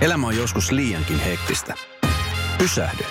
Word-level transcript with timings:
Elämä 0.00 0.26
on 0.26 0.36
joskus 0.36 0.70
liiankin 0.70 1.18
hektistä. 1.20 1.74
Pysähdy. 2.58 3.04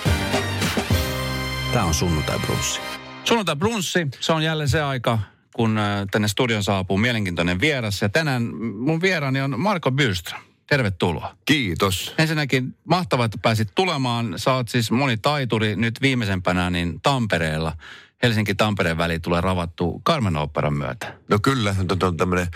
Tämä 1.73 1.85
on 1.85 1.93
Sunnuntai 1.93 2.39
Brunssi. 2.39 2.79
Sunnuntai 3.23 3.55
brunssi, 3.55 4.07
se 4.19 4.33
on 4.33 4.43
jälleen 4.43 4.69
se 4.69 4.81
aika, 4.81 5.19
kun 5.55 5.77
äh, 5.77 6.07
tänne 6.11 6.27
studion 6.27 6.63
saapuu 6.63 6.97
mielenkiintoinen 6.97 7.59
vieras. 7.59 8.01
Ja 8.01 8.09
tänään 8.09 8.43
mun 8.75 9.01
vieraani 9.01 9.41
on 9.41 9.59
Marko 9.59 9.91
Bylström. 9.91 10.41
Tervetuloa. 10.67 11.35
Kiitos. 11.45 12.13
Ensinnäkin 12.17 12.75
mahtavaa, 12.85 13.25
että 13.25 13.37
pääsit 13.41 13.67
tulemaan. 13.75 14.33
Sä 14.37 14.53
oot 14.53 14.69
siis 14.69 14.91
monitaituri 14.91 15.75
nyt 15.75 16.01
viimeisempänä 16.01 16.69
niin 16.69 17.01
Tampereella. 17.01 17.77
Helsinki-Tampereen 18.23 18.97
väli 18.97 19.19
tulee 19.19 19.41
ravattu 19.41 20.01
Carmen 20.05 20.37
Operan 20.37 20.73
myötä. 20.73 21.13
No 21.27 21.39
kyllä, 21.41 21.75
nyt 21.89 22.03
on 22.03 22.17
tämmöinen 22.17 22.47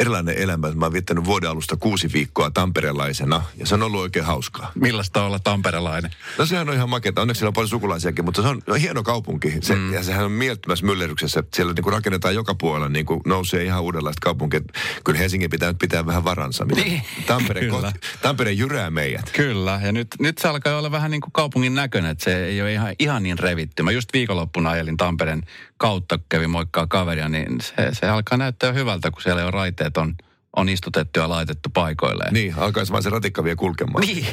erilainen 0.00 0.38
elämä. 0.38 0.72
Mä 0.72 0.84
oon 0.84 0.92
viettänyt 0.92 1.24
vuoden 1.24 1.50
alusta 1.50 1.76
kuusi 1.76 2.12
viikkoa 2.12 2.50
tamperelaisena 2.50 3.42
ja 3.56 3.66
se 3.66 3.74
on 3.74 3.82
ollut 3.82 4.00
oikein 4.00 4.24
hauskaa. 4.24 4.72
Millaista 4.74 5.24
olla 5.24 5.38
tamperelainen? 5.38 6.10
No 6.38 6.46
sehän 6.46 6.68
on 6.68 6.74
ihan 6.74 6.88
makeata. 6.88 7.20
Onneksi 7.20 7.38
siellä 7.38 7.48
on 7.48 7.54
paljon 7.54 7.68
sukulaisiakin, 7.68 8.24
mutta 8.24 8.42
se 8.42 8.48
on, 8.48 8.62
on 8.68 8.76
hieno 8.76 9.02
kaupunki. 9.02 9.54
Se, 9.60 9.74
mm. 9.74 9.92
Ja 9.92 10.02
sehän 10.02 10.24
on 10.24 10.32
mielettömässä 10.32 10.86
myllerryksessä. 10.86 11.42
Siellä 11.54 11.72
niin 11.72 11.82
kuin 11.82 11.92
rakennetaan 11.92 12.34
joka 12.34 12.54
puolella, 12.54 12.88
niin 12.88 13.06
kuin 13.06 13.20
nousee 13.26 13.64
ihan 13.64 13.82
uudenlaista 13.82 14.20
kaupunkia. 14.20 14.60
Kyllä 15.04 15.18
Helsingin 15.18 15.50
pitää 15.50 15.68
nyt 15.68 15.78
pitää 15.78 16.06
vähän 16.06 16.24
varansa. 16.24 16.64
Mitä 16.64 16.80
Niin, 16.80 17.02
Tampere, 17.26 17.60
kyllä. 17.60 17.72
kohti, 17.72 17.98
Tampere 18.22 18.52
jyrää 18.52 18.90
meidät. 18.90 19.30
Kyllä, 19.30 19.80
ja 19.84 19.92
nyt, 19.92 20.08
nyt 20.18 20.38
se 20.38 20.48
alkaa 20.48 20.78
olla 20.78 20.90
vähän 20.90 21.10
niin 21.10 21.20
kuin 21.20 21.32
kaupungin 21.32 21.74
näköinen, 21.74 22.10
että 22.10 22.24
se 22.24 22.44
ei 22.44 22.62
ole 22.62 22.72
ihan, 22.72 22.94
ihan 22.98 23.22
niin 23.22 23.38
revitty. 23.38 23.82
Mä 23.82 23.92
just 23.92 24.12
viikonloppuna 24.12 24.70
ajelin 24.70 24.96
Tampereen 24.96 25.42
kautta, 25.84 26.18
kävin 26.28 26.50
moikkaa 26.50 26.86
kaveria, 26.86 27.28
niin 27.28 27.60
se, 27.60 27.74
se 27.92 28.08
alkaa 28.08 28.38
näyttää 28.38 28.72
hyvältä, 28.72 29.10
kun 29.10 29.22
siellä 29.22 29.42
jo 29.42 29.50
raiteet 29.50 29.96
on, 29.96 30.14
on 30.56 30.68
istutettu 30.68 31.20
ja 31.20 31.28
laitettu 31.28 31.68
paikoilleen. 31.70 32.34
Niin, 32.34 32.54
alkaisi 32.56 32.92
vaan 32.92 33.02
se 33.02 33.10
ratikka 33.10 33.44
vielä 33.44 33.56
kulkemaan. 33.56 34.06
Niin, 34.06 34.26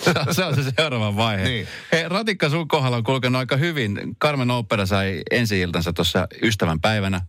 se 0.00 0.10
on, 0.26 0.34
se 0.34 0.44
on 0.44 0.54
se 0.54 0.72
seuraava 0.76 1.16
vaihe. 1.16 1.44
Niin. 1.44 1.68
Hei, 1.92 2.08
ratikka 2.08 2.48
sun 2.48 2.68
kohdalla 2.68 2.96
on 2.96 3.04
kulkenut 3.04 3.38
aika 3.38 3.56
hyvin. 3.56 4.16
Carmen 4.22 4.50
Opera 4.50 4.86
sai 4.86 5.22
ensi 5.30 5.60
iltansa 5.60 5.92
tuossa 5.92 6.28
ystävän 6.42 6.80
päivänä. 6.80 7.20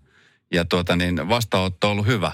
Ja 0.53 0.65
tuota 0.65 0.95
niin, 0.95 1.29
vastaanotto 1.29 1.87
on 1.87 1.91
ollut 1.91 2.07
hyvä. 2.07 2.31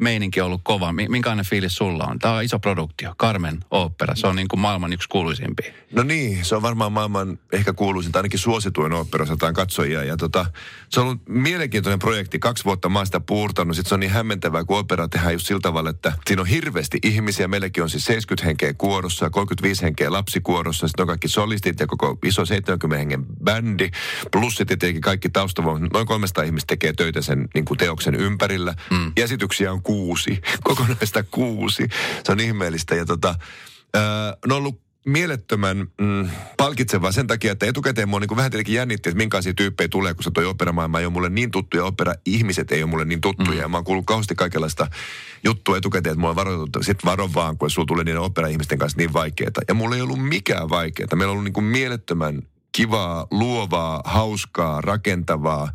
Meininki 0.00 0.40
on 0.40 0.46
ollut 0.46 0.60
kova. 0.64 0.92
Mi- 0.92 1.08
Minkälainen 1.08 1.44
fiilis 1.44 1.76
sulla 1.76 2.04
on? 2.04 2.18
Tämä 2.18 2.34
on 2.34 2.42
iso 2.42 2.58
produktio. 2.58 3.14
Carmen 3.18 3.60
Opera. 3.70 4.14
Se 4.14 4.26
on 4.26 4.36
niin 4.36 4.48
kuin 4.48 4.60
maailman 4.60 4.92
yksi 4.92 5.08
kuuluisimpia. 5.08 5.72
No 5.92 6.02
niin, 6.02 6.44
se 6.44 6.54
on 6.56 6.62
varmaan 6.62 6.92
maailman 6.92 7.38
ehkä 7.52 7.72
kuuluisin, 7.72 8.12
tai 8.12 8.20
ainakin 8.20 8.38
suosituin 8.38 8.92
opera, 8.92 9.26
sataan 9.26 9.54
katsojia. 9.54 10.04
Ja 10.04 10.16
tota, 10.16 10.46
se 10.88 11.00
on 11.00 11.06
ollut 11.06 11.22
mielenkiintoinen 11.28 11.98
projekti. 11.98 12.38
Kaksi 12.38 12.64
vuotta 12.64 12.88
mä 12.88 12.98
oon 12.98 13.06
sitä 13.06 13.20
puurtanut. 13.20 13.76
Sitten 13.76 13.88
se 13.88 13.94
on 13.94 14.00
niin 14.00 14.10
hämmentävää, 14.12 14.64
kun 14.64 14.78
opera 14.78 15.08
tehdään 15.08 15.32
just 15.32 15.46
sillä 15.46 15.60
tavalla, 15.60 15.90
että 15.90 16.12
siinä 16.26 16.42
on 16.42 16.48
hirveästi 16.48 16.98
ihmisiä. 17.02 17.48
Meilläkin 17.48 17.82
on 17.82 17.90
siis 17.90 18.04
70 18.04 18.46
henkeä 18.46 18.74
kuorossa 18.74 19.26
ja 19.26 19.30
35 19.30 19.82
henkeä 19.82 20.12
lapsikuorossa. 20.12 20.88
Sitten 20.88 21.02
on 21.02 21.06
kaikki 21.08 21.28
solistit 21.28 21.80
ja 21.80 21.86
koko 21.86 22.18
iso 22.24 22.46
70 22.46 22.98
hengen 22.98 23.26
bändi. 23.44 23.90
Plus 24.32 24.54
sitten 24.56 24.78
tietenkin 24.78 25.02
kaikki 25.02 25.28
taustavoimat. 25.28 25.92
Noin 25.92 26.06
300 26.06 26.44
ihmistä 26.44 26.66
tekee 26.66 26.92
töitä 26.92 27.22
sen 27.22 27.48
niin 27.54 27.64
kuin 27.64 27.78
teoksen 27.78 28.14
ympärillä. 28.14 28.74
Mm. 28.90 29.12
Esityksiä 29.16 29.72
on 29.72 29.82
kuusi. 29.90 30.40
Kokonaista 30.64 31.22
kuusi. 31.22 31.88
Se 32.24 32.32
on 32.32 32.40
ihmeellistä. 32.40 32.94
Ja 32.94 33.04
tota, 33.04 33.28
äh, 33.96 34.02
ne 34.46 34.54
on 34.54 34.58
ollut 34.58 34.80
mielettömän 35.06 35.86
mm, 36.00 36.30
palkitsevaa 36.56 37.12
sen 37.12 37.26
takia, 37.26 37.52
että 37.52 37.66
etukäteen 37.66 38.08
mua 38.08 38.20
niin 38.20 38.36
vähän 38.36 38.50
tietenkin 38.50 38.74
jännitti, 38.74 39.08
että 39.08 39.16
minkälaisia 39.16 39.54
tyyppejä 39.54 39.88
tulee, 39.88 40.14
kun 40.14 40.24
se 40.24 40.30
toi 40.30 40.44
operamaailma 40.44 40.98
ei 40.98 41.06
ole 41.06 41.12
mulle 41.12 41.28
niin 41.28 41.50
tuttu 41.50 41.76
ja 41.76 41.84
opera-ihmiset 41.84 42.72
ei 42.72 42.82
ole 42.82 42.90
mulle 42.90 43.04
niin 43.04 43.20
tuttuja. 43.20 43.50
Mm. 43.50 43.60
Ja 43.60 43.68
mä 43.68 43.76
oon 43.76 43.84
kuullut 43.84 44.06
kauheasti 44.06 44.34
kaikenlaista 44.34 44.86
juttua 45.44 45.76
etukäteen, 45.76 46.12
että 46.12 46.20
mulla 46.20 46.30
on 46.30 46.36
varoitettu, 46.36 46.82
sit 46.82 47.04
varo 47.04 47.30
vaan, 47.34 47.58
kun 47.58 47.70
sulla 47.70 47.86
tulee 47.86 48.04
niiden 48.04 48.20
opera-ihmisten 48.20 48.78
kanssa 48.78 48.98
niin 48.98 49.12
vaikeaa. 49.12 49.50
Ja 49.68 49.74
mulla 49.74 49.96
ei 49.96 50.02
ollut 50.02 50.28
mikään 50.28 50.68
vaikeaa. 50.68 51.08
Meillä 51.14 51.30
on 51.30 51.32
ollut 51.32 51.44
niin 51.44 51.52
kuin 51.52 51.64
mielettömän 51.64 52.42
kivaa, 52.72 53.26
luovaa, 53.30 54.02
hauskaa, 54.04 54.80
rakentavaa, 54.80 55.72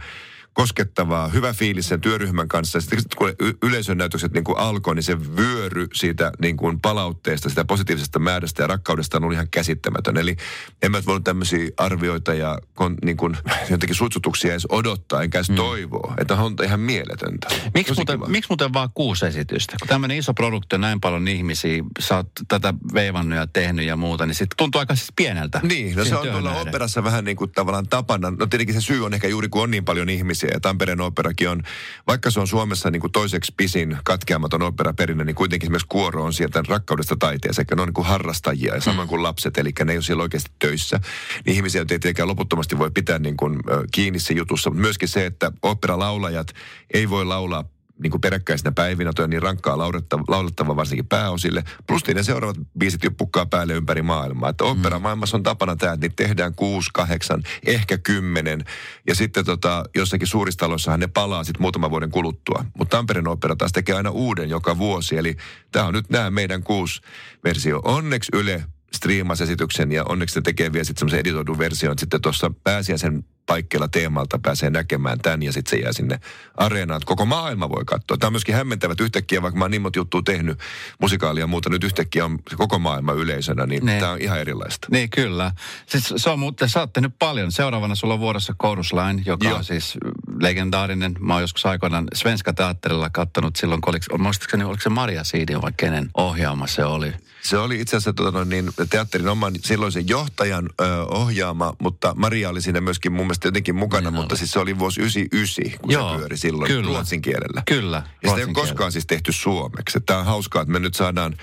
koskettavaa, 0.56 1.28
hyvä 1.28 1.54
fiilis 1.54 1.88
sen 1.88 2.02
työryhmän 2.02 2.48
kanssa. 2.48 2.82
Sitten 2.82 3.00
kun 3.18 3.34
yleisön 3.64 3.98
näytökset 3.98 4.34
niin 4.34 4.44
kuin 4.44 4.58
alkoi, 4.58 4.96
niin 4.96 5.04
se 5.04 5.36
vyöry 5.36 5.88
siitä 5.94 6.32
niin 6.42 6.58
kuin 6.58 6.80
palautteesta, 6.80 7.50
sitä 7.50 7.66
positiivisesta 7.66 8.20
määrästä 8.20 8.64
ja 8.64 8.68
rakkaudesta 8.68 9.18
on 9.18 9.24
ollut 9.24 9.34
ihan 9.34 9.48
käsittämätön. 9.52 10.18
Eli 10.18 10.36
en 10.82 10.92
mä 10.92 11.02
voinut 11.06 11.24
tämmöisiä 11.24 11.70
arvioita 11.78 12.34
ja 12.34 12.60
kon, 12.74 12.96
niin 13.06 13.18
kuin, 13.18 13.38
jotenkin 13.72 13.96
sutsutuksia 13.96 14.52
edes 14.52 14.68
odottaa, 14.70 15.24
enkä 15.24 15.38
edes 15.38 15.50
mm. 15.50 15.56
toivoa. 15.56 16.14
Että 16.18 16.36
on 16.36 16.56
ihan 16.64 16.80
mieletöntä. 16.80 17.48
Miksi 17.74 17.94
muuten, 17.96 18.20
miksi 18.28 18.50
muuten 18.50 18.74
vaan 18.74 18.90
kuusi 18.94 19.26
esitystä? 19.26 19.76
Kun 19.80 19.88
tämmöinen 19.88 20.18
iso 20.18 20.34
produktio, 20.34 20.80
näin 20.80 21.02
paljon 21.02 21.28
ihmisiä, 21.28 21.84
sä 22.00 22.16
oot 22.16 22.30
tätä 22.48 22.74
veivannut 22.94 23.38
ja 23.38 23.48
tehnyt 23.48 23.86
ja 23.86 23.98
muuta, 23.98 24.26
niin 24.26 24.36
sitten 24.36 24.58
tuntuu 24.58 24.80
aika 24.80 24.96
siis 24.96 25.14
pieneltä. 25.16 25.60
Niin, 25.64 25.96
no 25.96 26.06
se 26.06 26.16
on 26.16 26.28
tuolla 26.28 26.60
operassa 26.60 27.04
vähän 27.04 27.26
niin 27.26 27.38
kuin 27.38 27.52
tavallaan 27.52 27.88
tapana. 27.88 28.32
No 28.32 28.46
tietenkin 28.46 28.76
se 28.76 28.82
syy 28.82 29.06
on 29.06 29.14
ehkä 29.14 29.28
juuri 29.28 29.50
kun 29.50 29.64
on 29.64 29.72
niin 29.72 29.86
paljon 29.86 30.10
ihmisiä 30.10 30.45
ja 30.54 30.60
Tampereen 30.60 31.02
operakin 31.02 31.50
on, 31.50 31.64
vaikka 32.08 32.32
se 32.32 32.40
on 32.40 32.48
Suomessa 32.48 32.92
niin 32.92 33.02
kuin 33.02 33.12
toiseksi 33.12 33.54
pisin 33.58 33.98
katkeamaton 34.04 34.62
operaperinne, 34.62 35.24
niin 35.24 35.36
kuitenkin 35.36 35.68
esimerkiksi 35.68 35.88
kuoro 35.90 36.24
on 36.24 36.34
sieltä 36.34 36.64
rakkaudesta 36.68 37.16
taiteeseen, 37.16 37.68
ne 37.76 37.82
on 37.82 37.88
niin 37.88 37.94
kuin 37.94 38.08
harrastajia 38.08 38.76
ja 38.76 38.82
samoin 38.82 39.08
kuin 39.08 39.24
lapset, 39.24 39.58
eli 39.58 39.74
ne 39.86 39.92
ei 39.92 39.98
ole 39.98 40.04
siellä 40.04 40.24
oikeasti 40.24 40.52
töissä. 40.60 41.00
Niin 41.46 41.56
ihmisiä 41.56 41.82
ei 41.82 41.86
tietenkään 41.86 42.30
loputtomasti 42.30 42.80
voi 42.80 42.92
pitää 42.92 43.20
niin 43.20 43.38
kuin, 43.38 43.60
kiinni 43.92 44.20
se 44.20 44.34
jutussa, 44.34 44.70
mutta 44.70 44.82
myöskin 44.82 45.08
se, 45.08 45.26
että 45.26 45.52
operalaulajat 45.62 46.48
ei 46.94 47.10
voi 47.10 47.26
laulaa 47.26 47.64
niin 48.00 48.12
kuin 48.12 48.22
peräkkäisinä 48.22 48.72
päivinä, 48.72 49.14
toi 49.14 49.24
on 49.24 49.30
niin 49.30 49.42
rankkaa 49.42 49.78
laulettava, 49.78 50.24
laulettava 50.28 50.76
varsinkin 50.76 51.08
pääosille. 51.08 51.64
Plus 51.88 52.08
niin 52.08 52.18
ne 52.18 52.24
seuraavat 52.24 52.58
biisit 52.80 53.04
jo 53.04 53.12
pukkaa 53.12 53.46
päälle 53.46 53.74
ympäri 53.74 54.02
maailmaa. 54.02 54.50
Että 54.50 54.64
opera 54.64 55.00
maailmassa 55.00 55.38
on 55.38 55.44
tapana 55.44 55.76
tämä, 55.76 55.94
että 55.94 56.06
niitä 56.06 56.24
tehdään 56.24 56.56
kuusi, 56.56 56.90
kahdeksan, 56.94 57.44
ehkä 57.66 57.98
kymmenen. 57.98 58.66
Ja 59.08 59.16
sitten 59.16 59.46
tota, 59.46 59.84
jossakin 59.96 60.28
suuristaloissahan 60.28 61.00
ne 61.00 61.08
palaa 61.08 61.44
sitten 61.44 61.62
muutaman 61.62 61.92
vuoden 61.92 62.12
kuluttua. 62.12 62.66
Mutta 62.78 62.98
Tampereen 62.98 63.28
opera 63.28 63.56
taas 63.56 63.72
tekee 63.72 63.96
aina 63.96 64.10
uuden 64.10 64.50
joka 64.50 64.78
vuosi. 64.78 65.18
Eli 65.18 65.38
tämä 65.72 65.86
on 65.86 65.94
nyt 65.94 66.10
nämä 66.10 66.32
meidän 66.32 66.64
kuusi 66.64 67.02
versio. 67.44 67.82
Onneksi 67.84 68.32
Yle 68.36 68.64
striimasi 68.96 69.44
esityksen 69.44 69.92
ja 69.92 70.04
onneksi 70.04 70.40
ne 70.40 70.42
tekee 70.42 70.74
vielä 70.74 70.84
sitten 70.84 71.00
semmoisen 71.00 71.20
editoidun 71.20 71.58
version, 71.58 72.00
sitten 72.00 72.22
tuossa 72.22 72.52
pääsiäisen 72.64 73.24
paikkeilla 73.46 73.88
teemalta 73.88 74.40
pääsee 74.40 74.70
näkemään 74.70 75.20
tämän 75.20 75.44
ja 75.44 75.54
sitten 75.54 75.70
se 75.70 75.84
jää 75.84 75.94
sinne 75.94 76.20
areenaan. 76.58 76.98
että 76.98 77.08
Koko 77.08 77.26
maailma 77.26 77.70
voi 77.70 77.86
katsoa. 77.86 78.18
Tämä 78.18 78.28
on 78.28 78.34
myöskin 78.34 78.56
hämmentävä, 78.56 78.92
että 78.92 79.04
yhtäkkiä, 79.04 79.42
vaikka 79.42 79.58
mä 79.58 79.64
oon 79.66 79.72
niin 79.72 79.82
monta 79.82 80.00
juttua 80.00 80.22
tehnyt, 80.26 80.60
musikaalia 81.02 81.44
ja 81.44 81.48
muuta, 81.48 81.70
nyt 81.70 81.84
yhtäkkiä 81.84 82.26
on 82.26 82.40
koko 82.58 82.80
maailma 82.80 83.12
yleisönä, 83.14 83.66
niin 83.66 83.86
Ne. 83.86 84.00
tämä 84.00 84.12
on 84.12 84.22
ihan 84.22 84.40
erilaista. 84.40 84.88
Niin 84.92 85.10
kyllä. 85.10 85.52
Siis 85.86 86.14
se 86.18 86.30
on 86.30 86.40
muuten, 86.40 86.70
sä 86.70 86.80
oot 86.80 86.94
tehnyt 86.94 87.14
paljon. 87.20 87.52
Seuraavana 87.52 87.96
sulla 87.96 88.14
on 88.14 88.20
vuorossa 88.20 88.54
Chorus 88.64 88.94
Line, 88.94 89.24
joka 89.26 89.48
Joo. 89.48 89.58
on 89.58 89.64
siis 89.64 89.98
legendaarinen. 90.42 91.16
Mä 91.20 91.34
oon 91.34 91.44
joskus 91.44 91.66
aikoinaan 91.66 92.08
Svenska 92.14 92.54
Teatterilla 92.54 93.10
kattonut 93.10 93.56
silloin, 93.56 93.82
kun 93.82 93.92
oliko, 93.92 94.18
muistaakseni 94.18 94.64
oliko 94.64 94.82
se 94.84 94.90
Maria 94.90 95.24
Siidin 95.24 95.62
vai 95.62 95.72
kenen 95.78 96.10
ohjaama 96.18 96.68
se 96.68 96.86
oli. 96.86 97.14
Se 97.42 97.58
oli 97.58 97.82
itse 97.82 97.98
asiassa 97.98 98.32
noin, 98.32 98.50
niin, 98.50 98.70
teatterin 98.90 99.28
oman 99.28 99.54
silloisen 99.64 100.08
johtajan 100.08 100.70
ö, 100.82 101.04
ohjaama, 101.06 101.74
mutta 101.80 102.14
Maria 102.18 102.50
oli 102.50 102.62
siinä 102.62 102.82
myöskin 102.82 103.12
mun 103.14 103.28
mielestä 103.36 103.48
jotenkin 103.48 103.76
mukana, 103.76 104.10
Niin 104.10 104.16
mutta 104.22 104.36
siis 104.36 104.52
se 104.52 104.60
oli 104.60 104.80
vuosi 104.80 105.00
99, 105.02 105.80
kun 105.82 105.92
Joo, 105.92 106.12
se 106.12 106.18
pyöri 106.18 106.38
silloin 106.38 106.68
kyllä. 106.72 106.88
ruotsin 106.88 107.22
kielellä. 107.22 107.64
Kyllä, 107.68 108.04
Ja 108.24 108.30
sitä 108.30 108.40
ei 108.42 108.46
ole 108.46 108.54
koskaan 108.54 108.92
siis 108.92 109.06
tehty 109.08 109.32
suomeksi. 109.32 110.00
Tämä 110.06 110.20
on 110.20 110.26
hauskaa, 110.26 110.62
että 110.62 110.72
me 110.72 110.80
nyt 110.80 110.94
saadaan, 110.94 111.38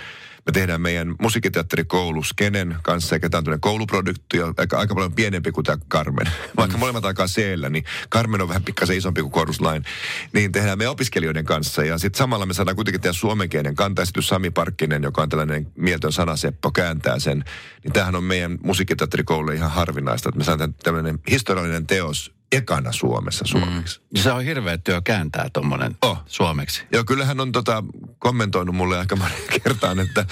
me 0.46 0.52
tehdään 0.52 0.80
meidän 0.80 1.14
musiikkiteatterikoulu 1.20 2.22
Skenen 2.22 2.76
kanssa, 2.82 3.16
eikä 3.16 3.28
tämä 3.28 3.38
on 3.38 3.44
tämmöinen 3.44 3.60
kouluproduktio, 3.60 4.54
aika, 4.56 4.78
aika 4.78 4.94
paljon 4.94 5.12
pienempi 5.12 5.52
kuin 5.52 5.64
tämä 5.64 5.78
Carmen. 5.90 6.26
Vaikka 6.56 6.78
molemmat 6.78 7.04
aikaa 7.04 7.26
siellä, 7.26 7.68
niin 7.68 7.84
Carmen 8.10 8.40
on 8.40 8.48
vähän 8.48 8.62
pikkasen 8.62 8.96
isompi 8.96 9.22
kuin 9.22 9.32
Chorus 9.32 9.60
Line. 9.60 9.82
Niin 10.32 10.52
tehdään 10.52 10.78
me 10.78 10.88
opiskelijoiden 10.88 11.44
kanssa 11.44 11.84
ja 11.84 11.98
sitten 11.98 12.18
samalla 12.18 12.46
me 12.46 12.54
saadaan 12.54 12.76
kuitenkin 12.76 13.00
tehdä 13.00 13.12
suomenkielinen 13.12 13.74
kantaesitys 13.74 14.28
Sami 14.28 14.50
Parkkinen, 14.50 15.02
joka 15.02 15.22
on 15.22 15.28
tällainen 15.28 15.72
mieltön 15.76 16.12
sanaseppo, 16.12 16.70
kääntää 16.70 17.18
sen. 17.18 17.44
Niin 17.84 17.92
tämähän 17.92 18.14
on 18.14 18.24
meidän 18.24 18.58
musiikkiteatterikoululle 18.62 19.54
ihan 19.54 19.70
harvinaista, 19.70 20.28
että 20.28 20.38
me 20.38 20.44
saadaan 20.44 20.74
tämmöinen 20.74 21.18
historiallinen 21.30 21.86
teos 21.86 22.41
ekana 22.52 22.92
Suomessa 22.92 23.44
suomeksi. 23.46 24.00
Mm. 24.00 24.20
Se 24.20 24.32
on 24.32 24.44
hirveä 24.44 24.78
työ 24.78 25.00
kääntää 25.04 25.48
tuommoinen 25.52 25.96
Oh. 26.02 26.22
suomeksi. 26.26 26.84
Joo, 26.92 27.04
kyllä 27.04 27.24
hän 27.24 27.40
on 27.40 27.52
tota, 27.52 27.84
kommentoinut 28.18 28.74
mulle 28.74 28.98
aika 28.98 29.16
monen 29.16 29.38
kertaan, 29.62 30.00
että, 30.00 30.26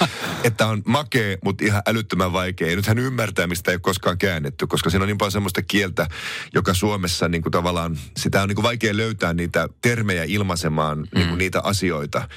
että 0.45 0.67
on 0.67 0.83
makea, 0.87 1.37
mutta 1.45 1.65
ihan 1.65 1.83
älyttömän 1.87 2.33
vaikea. 2.33 2.77
Nyt 2.77 2.87
hän 2.87 2.99
ymmärtää, 2.99 3.47
mistä 3.47 3.71
ei 3.71 3.75
ole 3.75 3.81
koskaan 3.81 4.19
käännetty, 4.19 4.67
koska 4.67 4.91
siinä 4.91 5.03
on 5.03 5.07
niin 5.09 5.19
paljon 5.19 5.33
semmoista 5.33 5.63
kieltä, 5.63 6.07
joka 6.55 6.75
Suomessa 6.75 7.29
niin 7.29 7.43
kuin 7.43 7.53
tavallaan, 7.53 7.99
sitä 8.17 8.43
on 8.43 8.49
niin 8.49 8.57
kuin 8.57 8.63
vaikea 8.63 8.97
löytää 8.97 9.35
niitä 9.35 9.69
termejä 9.83 10.25
ilmaisemaan 10.29 10.99
mm. 10.99 11.07
niin 11.15 11.29
kuin 11.29 11.39
niitä 11.39 11.61
asioita. 11.65 12.29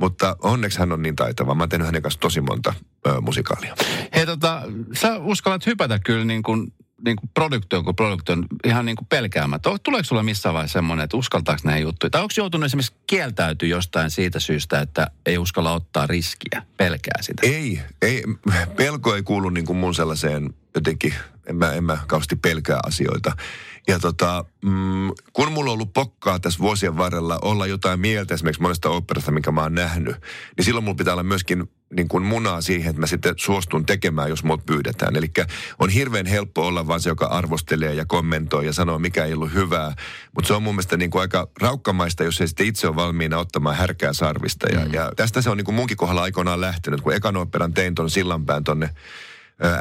Mutta 0.00 0.36
onneksi 0.42 0.78
hän 0.78 0.92
on 0.92 1.02
niin 1.02 1.16
taitava. 1.16 1.54
Mä 1.54 1.62
oon 1.62 1.68
tehnyt 1.68 1.86
hänen 1.86 2.02
kanssa 2.02 2.20
tosi 2.20 2.40
monta 2.40 2.74
ö, 3.06 3.20
musikaalia. 3.20 3.74
Hei 4.14 4.26
tota, 4.26 4.62
sä 5.00 5.18
uskallat 5.18 5.66
hypätä 5.66 5.98
kyllä 5.98 6.24
niin 6.24 6.42
kuin, 6.42 6.72
niin 7.04 7.16
kuin 7.16 7.30
produktion 7.34 7.84
kuin 7.84 7.96
produktion 7.96 8.46
ihan 8.64 8.86
niin 8.86 8.96
kuin 8.96 9.06
pelkäämättä. 9.08 9.70
Tuleeko 9.82 10.04
sulla 10.04 10.22
missään 10.22 10.54
vaiheessa 10.54 10.78
semmoinen, 10.78 11.04
että 11.04 11.16
uskaltaako 11.16 11.60
näitä 11.64 11.82
juttuja? 11.82 12.10
Tai 12.10 12.20
onko 12.20 12.32
joutunut 12.36 12.66
esimerkiksi 12.66 12.94
kieltäytyy 13.06 13.68
jostain 13.68 14.10
siitä 14.10 14.40
syystä, 14.40 14.80
että 14.80 15.10
ei 15.26 15.38
uskalla 15.38 15.72
ottaa 15.72 16.06
riskiä, 16.06 16.62
pelkää 16.76 17.22
sitä? 17.22 17.42
Ei, 17.46 17.80
ei, 18.02 18.24
pelko 18.76 19.14
ei 19.14 19.22
kuulu 19.22 19.50
niin 19.50 19.66
kuin 19.66 19.76
mun 19.76 19.94
sellaiseen 19.94 20.54
jotenkin, 20.74 21.14
en 21.46 21.56
mä, 21.56 21.72
en 21.72 21.84
mä 21.84 21.98
kauheasti 22.06 22.36
pelkää 22.36 22.80
asioita. 22.86 23.32
Ja 23.88 23.98
tota, 23.98 24.44
mm, 24.64 25.10
kun 25.32 25.52
mulla 25.52 25.70
on 25.70 25.74
ollut 25.74 25.92
pokkaa 25.92 26.38
tässä 26.38 26.58
vuosien 26.60 26.96
varrella 26.96 27.38
olla 27.42 27.66
jotain 27.66 28.00
mieltä 28.00 28.34
esimerkiksi 28.34 28.62
monesta 28.62 28.90
operasta, 28.90 29.32
minkä 29.32 29.50
mä 29.50 29.62
oon 29.62 29.74
nähnyt, 29.74 30.16
niin 30.56 30.64
silloin 30.64 30.84
mulla 30.84 30.96
pitää 30.96 31.14
olla 31.14 31.22
myöskin 31.22 31.70
niin 31.96 32.08
kuin 32.08 32.24
munaa 32.24 32.60
siihen, 32.60 32.90
että 32.90 33.00
mä 33.00 33.06
sitten 33.06 33.34
suostun 33.36 33.86
tekemään, 33.86 34.28
jos 34.28 34.44
mut 34.44 34.66
pyydetään. 34.66 35.16
Eli 35.16 35.30
on 35.78 35.90
hirveän 35.90 36.26
helppo 36.26 36.66
olla 36.66 36.86
vaan 36.86 37.00
se, 37.00 37.08
joka 37.08 37.26
arvostelee 37.26 37.94
ja 37.94 38.04
kommentoi 38.06 38.66
ja 38.66 38.72
sanoo, 38.72 38.98
mikä 38.98 39.24
ei 39.24 39.32
ollut 39.32 39.54
hyvää. 39.54 39.94
Mutta 40.34 40.48
se 40.48 40.54
on 40.54 40.62
mun 40.62 40.74
mielestä 40.74 40.96
niin 40.96 41.10
kuin 41.10 41.22
aika 41.22 41.48
raukkamaista, 41.60 42.24
jos 42.24 42.40
ei 42.40 42.48
sitten 42.48 42.66
itse 42.66 42.86
ole 42.86 42.96
valmiina 42.96 43.38
ottamaan 43.38 43.76
härkää 43.76 44.12
sarvista. 44.12 44.68
Ja, 44.68 44.84
mm. 44.84 44.92
ja 44.92 45.12
tästä 45.16 45.42
se 45.42 45.50
on 45.50 45.56
niin 45.56 45.64
kuin 45.64 45.74
munkin 45.74 45.96
kohdalla 45.96 46.22
aikoinaan 46.22 46.60
lähtenyt. 46.60 47.00
Kun 47.00 47.14
ekan 47.14 47.36
operan 47.36 47.74
tein 47.74 47.94
tuon 47.94 48.10
sillanpään 48.10 48.64
tonne 48.64 48.90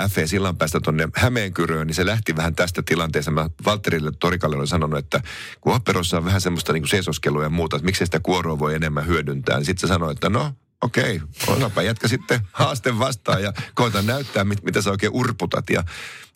FE 0.09 0.27
Sillanpäästä 0.27 0.79
tuonne 0.79 1.09
Hämeenkyröön, 1.15 1.87
niin 1.87 1.95
se 1.95 2.05
lähti 2.05 2.35
vähän 2.35 2.55
tästä 2.55 2.83
tilanteesta. 2.85 3.31
Mä 3.31 3.49
Valterille 3.65 4.11
Torikalle 4.19 4.55
olen 4.55 4.67
sanonut, 4.67 4.99
että 4.99 5.21
kun 5.61 5.73
operossa 5.73 6.17
on 6.17 6.25
vähän 6.25 6.41
semmoista 6.41 6.73
niin 6.73 6.87
seisoskelua 6.87 7.43
ja 7.43 7.49
muuta, 7.49 7.75
että 7.75 7.85
miksei 7.85 8.07
sitä 8.07 8.19
kuoroa 8.19 8.59
voi 8.59 8.75
enemmän 8.75 9.07
hyödyntää, 9.07 9.57
niin 9.57 9.65
sitten 9.65 9.89
se 9.89 9.93
sanoi, 9.93 10.11
että 10.11 10.29
no 10.29 10.53
okei, 10.81 11.21
otapa 11.47 11.81
jätkä 11.81 12.07
sitten 12.07 12.39
haaste 12.51 12.99
vastaan 12.99 13.43
ja 13.43 13.53
koita 13.73 14.01
näyttää, 14.01 14.43
mit, 14.43 14.63
mitä 14.63 14.81
sä 14.81 14.91
oikein 14.91 15.11
urputat. 15.11 15.69
Ja, 15.69 15.83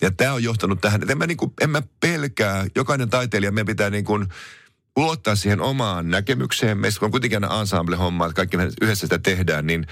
ja 0.02 0.12
tämä 0.12 0.34
on 0.34 0.44
johtanut 0.44 0.82
tähän, 0.82 1.02
että 1.02 1.12
en 1.12 1.18
mä, 1.18 1.28
niin 1.28 1.38
kuin, 1.38 1.54
en 1.62 1.70
mä 1.70 1.82
pelkää, 2.00 2.66
jokainen 2.76 3.10
taiteilija, 3.10 3.52
meidän 3.52 3.68
pitää 3.68 3.90
niin 3.90 4.06
kuin, 4.06 4.28
ulottaa 4.96 5.36
siihen 5.36 5.62
omaan 5.62 6.10
näkemykseen. 6.10 6.78
Meistä 6.78 7.06
on 7.06 7.12
kuitenkin 7.12 7.44
aina 7.44 7.62
ensemble-homma, 7.62 8.26
että 8.26 8.36
kaikki 8.36 8.58
yhdessä 8.82 9.06
sitä 9.06 9.20
tehdään, 9.20 9.68
niin 9.68 9.88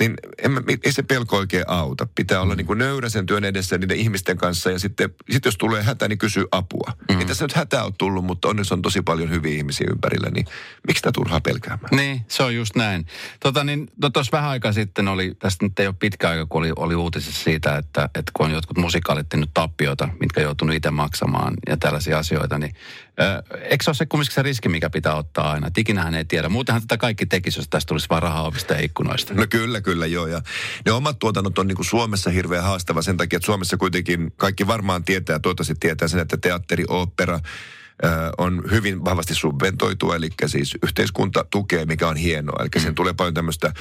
niin 0.00 0.14
en, 0.42 0.50
mä- 0.50 0.60
ei 0.84 0.92
se 0.92 1.02
pelko 1.02 1.36
oikein 1.36 1.64
auta. 1.66 2.06
Pitää 2.14 2.40
olla 2.40 2.54
niin 2.54 2.66
kuin 2.66 2.78
nöyrä 2.78 3.08
sen 3.08 3.26
työn 3.26 3.44
edessä 3.44 3.78
niiden 3.78 3.96
ihmisten 3.96 4.36
kanssa 4.38 4.70
ja 4.70 4.78
sitten 4.78 5.10
sit 5.30 5.44
jos 5.44 5.56
tulee 5.56 5.82
hätä, 5.82 6.08
niin 6.08 6.18
kysyy 6.18 6.46
apua. 6.50 6.92
Mm. 7.10 7.18
Ei 7.18 7.26
tässä 7.26 7.44
nyt 7.44 7.52
hätää 7.52 7.84
ole 7.84 7.92
tullut, 7.98 8.24
mutta 8.24 8.48
onneksi 8.48 8.74
on 8.74 8.82
tosi 8.82 9.02
paljon 9.02 9.30
hyviä 9.30 9.56
ihmisiä 9.56 9.86
ympärillä, 9.90 10.30
niin 10.30 10.46
miksi 10.86 10.98
sitä 10.98 11.12
turhaa 11.12 11.40
pelkäämään? 11.40 11.88
Niin, 11.96 12.20
se 12.28 12.42
on 12.42 12.54
just 12.54 12.76
näin. 12.76 13.06
Tota 13.40 13.64
niin, 13.64 13.90
no 14.02 14.10
tuossa 14.10 14.36
vähän 14.36 14.50
aikaa 14.50 14.72
sitten 14.72 15.08
oli, 15.08 15.34
tästä 15.38 15.64
nyt 15.64 15.78
ei 15.78 15.86
ole 15.86 15.94
pitkä 15.98 16.28
aika, 16.28 16.46
kun 16.46 16.58
oli, 16.58 16.72
oli 16.76 16.94
uutisissa 16.94 17.44
siitä, 17.44 17.76
että, 17.76 18.04
että 18.14 18.32
kun 18.34 18.46
on 18.46 18.52
jotkut 18.52 18.78
musikaalit 18.78 19.28
tehnyt 19.28 19.50
tappiota, 19.54 20.08
mitkä 20.20 20.40
joutunut 20.40 20.74
itse 20.76 20.90
maksamaan 20.90 21.54
ja 21.68 21.76
tällaisia 21.76 22.18
asioita, 22.18 22.58
niin 22.58 22.74
eikö 23.60 23.84
se 23.84 23.90
ole 23.90 23.96
se 23.96 24.06
kumminkin 24.06 24.34
se 24.34 24.42
riski, 24.42 24.68
mikä 24.68 24.90
pitää 24.90 25.14
ottaa 25.14 25.50
aina? 25.50 25.66
Et 25.66 25.78
Ikinähän 25.78 26.14
ei 26.14 26.24
tiedä. 26.24 26.48
Muutenhan 26.48 26.82
tätä 26.82 26.96
kaikki 26.96 27.26
tekisi, 27.26 27.58
jos 27.58 27.68
tästä 27.68 27.88
tulisi 27.88 28.06
vaan 28.10 28.22
rahaa 28.22 28.46
ovista 28.46 28.74
ja 28.74 28.80
ikkunoista. 28.80 29.34
No 29.34 29.46
kyllä, 29.50 29.80
kyllä 29.80 30.06
joo. 30.06 30.26
Ja 30.26 30.42
ne 30.86 30.92
omat 30.92 31.18
tuotannot 31.18 31.58
on 31.58 31.66
niin 31.66 31.76
kuin 31.76 31.86
Suomessa 31.86 32.30
hirveän 32.30 32.64
haastava 32.64 33.02
sen 33.02 33.16
takia, 33.16 33.36
että 33.36 33.46
Suomessa 33.46 33.76
kuitenkin 33.76 34.32
kaikki 34.36 34.66
varmaan 34.66 35.04
tietää 35.04 35.34
ja 35.34 35.40
toivottavasti 35.40 35.74
tietää 35.80 36.08
sen, 36.08 36.20
että 36.20 36.36
teatteri, 36.36 36.84
opera, 36.88 37.40
on 38.38 38.62
hyvin 38.70 39.04
vahvasti 39.04 39.34
subventoitua, 39.34 40.16
eli 40.16 40.28
siis 40.46 40.78
yhteiskunta 40.82 41.44
tukee, 41.50 41.84
mikä 41.84 42.08
on 42.08 42.16
hienoa. 42.16 42.62
Eli 42.62 42.82
sen 42.82 42.94
tulee 42.94 43.12
paljon 43.12 43.34
tämmöistä 43.34 43.72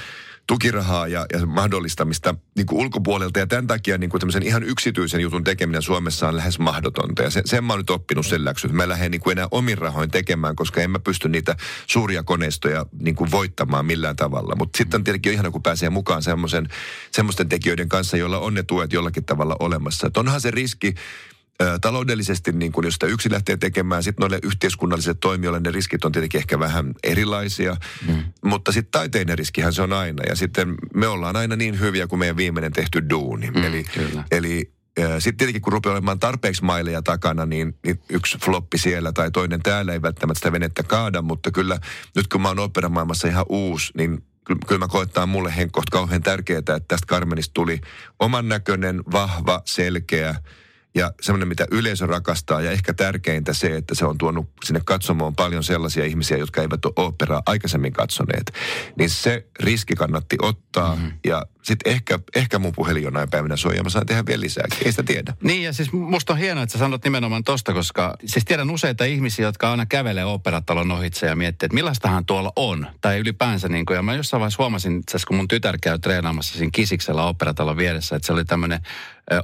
tukirahaa 0.48 1.08
ja, 1.08 1.26
ja 1.34 1.46
mahdollistamista 1.46 2.36
niin 2.56 2.66
kuin 2.66 2.80
ulkopuolelta. 2.80 3.40
Ja 3.40 3.48
tämän 3.48 3.68
takia 3.68 3.98
niin 3.98 4.10
kuin 4.10 4.20
tämmöisen 4.20 4.44
ihan 4.44 4.64
yksityisen 4.64 5.22
jutun 5.22 5.44
tekeminen 5.44 5.82
Suomessa 5.82 6.28
on 6.28 6.36
lähes 6.36 6.60
mahdotonta. 6.60 7.24
Ja 7.24 7.30
sen, 7.30 7.44
sen 7.46 7.64
mä 7.64 7.74
oon 7.74 7.80
nyt 7.80 7.90
oppinut 7.90 8.26
sen 8.26 8.46
läksyn, 8.46 8.70
että 8.70 8.78
mä 8.78 8.90
lähden 8.90 9.12
niin 9.12 9.22
kuin 9.22 9.32
enää 9.32 9.48
omin 9.52 9.78
rahoin 9.78 10.12
tekemään, 10.12 10.56
koska 10.56 10.82
en 10.82 10.92
mä 10.92 11.00
pysty 11.00 11.30
niitä 11.30 11.56
suuria 11.88 12.24
koneistoja 12.24 12.86
niin 13.00 13.16
kuin 13.16 13.32
voittamaan 13.32 13.86
millään 13.86 14.16
tavalla. 14.16 14.56
Mutta 14.56 14.78
sitten 14.78 15.00
on 15.00 15.04
tietenkin 15.04 15.34
ihana, 15.34 15.52
kun 15.52 15.64
pääsee 15.64 15.90
mukaan 15.90 16.24
semmoisen, 16.24 16.68
semmoisten 17.12 17.50
tekijöiden 17.50 17.90
kanssa, 17.90 18.18
joilla 18.18 18.40
on 18.40 18.54
ne 18.54 18.64
tuet 18.64 18.94
jollakin 18.94 19.26
tavalla 19.26 19.56
olemassa. 19.60 20.08
Et 20.08 20.18
onhan 20.18 20.42
se 20.42 20.52
riski, 20.52 20.96
Ö, 21.62 21.80
taloudellisesti, 21.82 22.52
niin 22.52 22.72
kun 22.72 22.86
jos 22.86 22.94
sitä 22.94 23.06
yksi 23.06 23.32
lähtee 23.32 23.58
tekemään, 23.58 24.04
sitten 24.04 24.22
noille 24.22 24.40
yhteiskunnallisille 24.44 25.18
toimijoille 25.20 25.60
ne 25.60 25.72
riskit 25.72 26.06
on 26.06 26.12
tietenkin 26.12 26.40
ehkä 26.40 26.60
vähän 26.60 26.94
erilaisia, 27.04 27.78
mm. 28.08 28.24
mutta 28.46 28.72
sitten 28.72 28.92
taiteinen 28.92 29.38
riskihän 29.38 29.74
se 29.74 29.82
on 29.82 29.94
aina. 29.94 30.24
Ja 30.30 30.36
sitten 30.36 30.76
me 30.94 31.08
ollaan 31.08 31.36
aina 31.36 31.56
niin 31.56 31.80
hyviä 31.80 32.08
kuin 32.08 32.20
meidän 32.20 32.38
viimeinen 32.38 32.74
tehty 32.74 33.10
duuni. 33.10 33.52
Mm, 33.52 33.64
eli 33.64 33.84
kyllä. 33.94 34.24
eli 34.32 34.72
sitten 35.20 35.38
tietenkin 35.38 35.62
kun 35.62 35.74
rupeaa 35.74 35.94
olemaan 35.94 36.20
tarpeeksi 36.20 36.64
maileja 36.64 37.02
takana, 37.02 37.46
niin, 37.46 37.78
niin 37.86 38.00
yksi 38.10 38.38
floppi 38.46 38.78
siellä 38.78 39.12
tai 39.12 39.32
toinen 39.32 39.64
täällä 39.64 39.94
ei 39.94 40.02
välttämättä 40.02 40.40
sitä 40.40 40.52
venettä 40.52 40.84
kaada, 40.84 41.22
mutta 41.22 41.52
kyllä 41.52 41.80
nyt 42.16 42.28
kun 42.28 42.42
mä 42.42 42.48
oon 42.48 42.60
operamaailmassa 42.60 43.28
ihan 43.28 43.46
uusi, 43.50 43.94
niin 43.98 44.24
ky- 44.48 44.56
kyllä 44.68 44.80
mä 44.80 44.88
koettaa 44.88 45.26
mulle 45.26 45.56
henkkoht 45.56 45.90
kauhean 45.90 46.24
tärkeää, 46.24 46.60
että 46.60 46.80
tästä 46.88 47.08
Carmenista 47.08 47.54
tuli 47.54 47.82
oman 48.20 48.50
näköinen, 48.50 49.04
vahva, 49.12 49.62
selkeä 49.66 50.36
ja 50.98 51.12
semmoinen, 51.22 51.48
mitä 51.48 51.66
yleisö 51.72 52.06
rakastaa 52.06 52.62
ja 52.62 52.72
ehkä 52.72 52.94
tärkeintä 52.94 53.54
se, 53.54 53.76
että 53.76 53.96
se 53.96 54.06
on 54.06 54.18
tuonut 54.18 54.50
sinne 54.66 54.82
katsomoon 54.86 55.36
paljon 55.36 55.64
sellaisia 55.64 56.06
ihmisiä, 56.06 56.38
jotka 56.38 56.62
eivät 56.62 56.86
ole 56.86 56.94
operaa 56.96 57.42
aikaisemmin 57.46 57.94
katsoneet. 57.94 58.54
Niin 58.98 59.10
se 59.10 59.48
riski 59.60 59.96
kannatti 59.96 60.38
ottaa 60.42 60.96
mm-hmm. 60.96 61.12
ja 61.26 61.46
sitten 61.64 61.94
ehkä, 61.94 62.20
ehkä 62.36 62.60
mun 62.60 62.74
puhelin 62.76 63.04
jonain 63.04 63.30
päivänä 63.30 63.56
soi 63.56 63.76
ja 63.76 63.84
mä 63.84 63.90
saan 63.90 64.06
tehdä 64.06 64.24
vielä 64.26 64.42
lisää. 64.42 64.66
Ei 64.86 64.92
sitä 64.92 65.04
tiedä. 65.04 65.34
Niin 65.44 65.64
ja 65.64 65.74
siis 65.74 65.92
musta 65.92 66.34
on 66.34 66.40
hienoa, 66.40 66.64
että 66.64 66.74
sä 66.74 66.80
sanot 66.80 67.04
nimenomaan 67.04 67.44
tosta, 67.44 67.74
koska 67.74 68.16
siis 68.26 68.46
tiedän 68.46 68.70
useita 68.70 69.06
ihmisiä, 69.06 69.46
jotka 69.46 69.72
aina 69.72 69.86
kävelee 69.86 70.26
operatalon 70.26 70.92
ohitse 70.92 71.28
ja 71.28 71.36
miettii, 71.36 71.66
että 71.66 71.76
millaistahan 71.76 72.26
tuolla 72.26 72.52
on. 72.56 72.88
Tai 73.02 73.20
ylipäänsä 73.20 73.68
niin 73.68 73.86
kuin, 73.86 73.96
ja 73.96 74.04
mä 74.04 74.16
jossain 74.16 74.40
vaiheessa 74.40 74.64
huomasin, 74.64 75.00
itse 75.00 75.12
asiassa 75.12 75.28
kun 75.28 75.38
mun 75.38 75.48
tytär 75.48 75.78
käy 75.82 76.00
treenaamassa 76.00 76.58
siinä 76.58 76.72
Kisiksellä 76.74 77.24
operatalon 77.24 77.78
vieressä, 77.78 78.16
että 78.16 78.26
se 78.26 78.34
oli 78.34 78.46
tämmöinen 78.46 78.82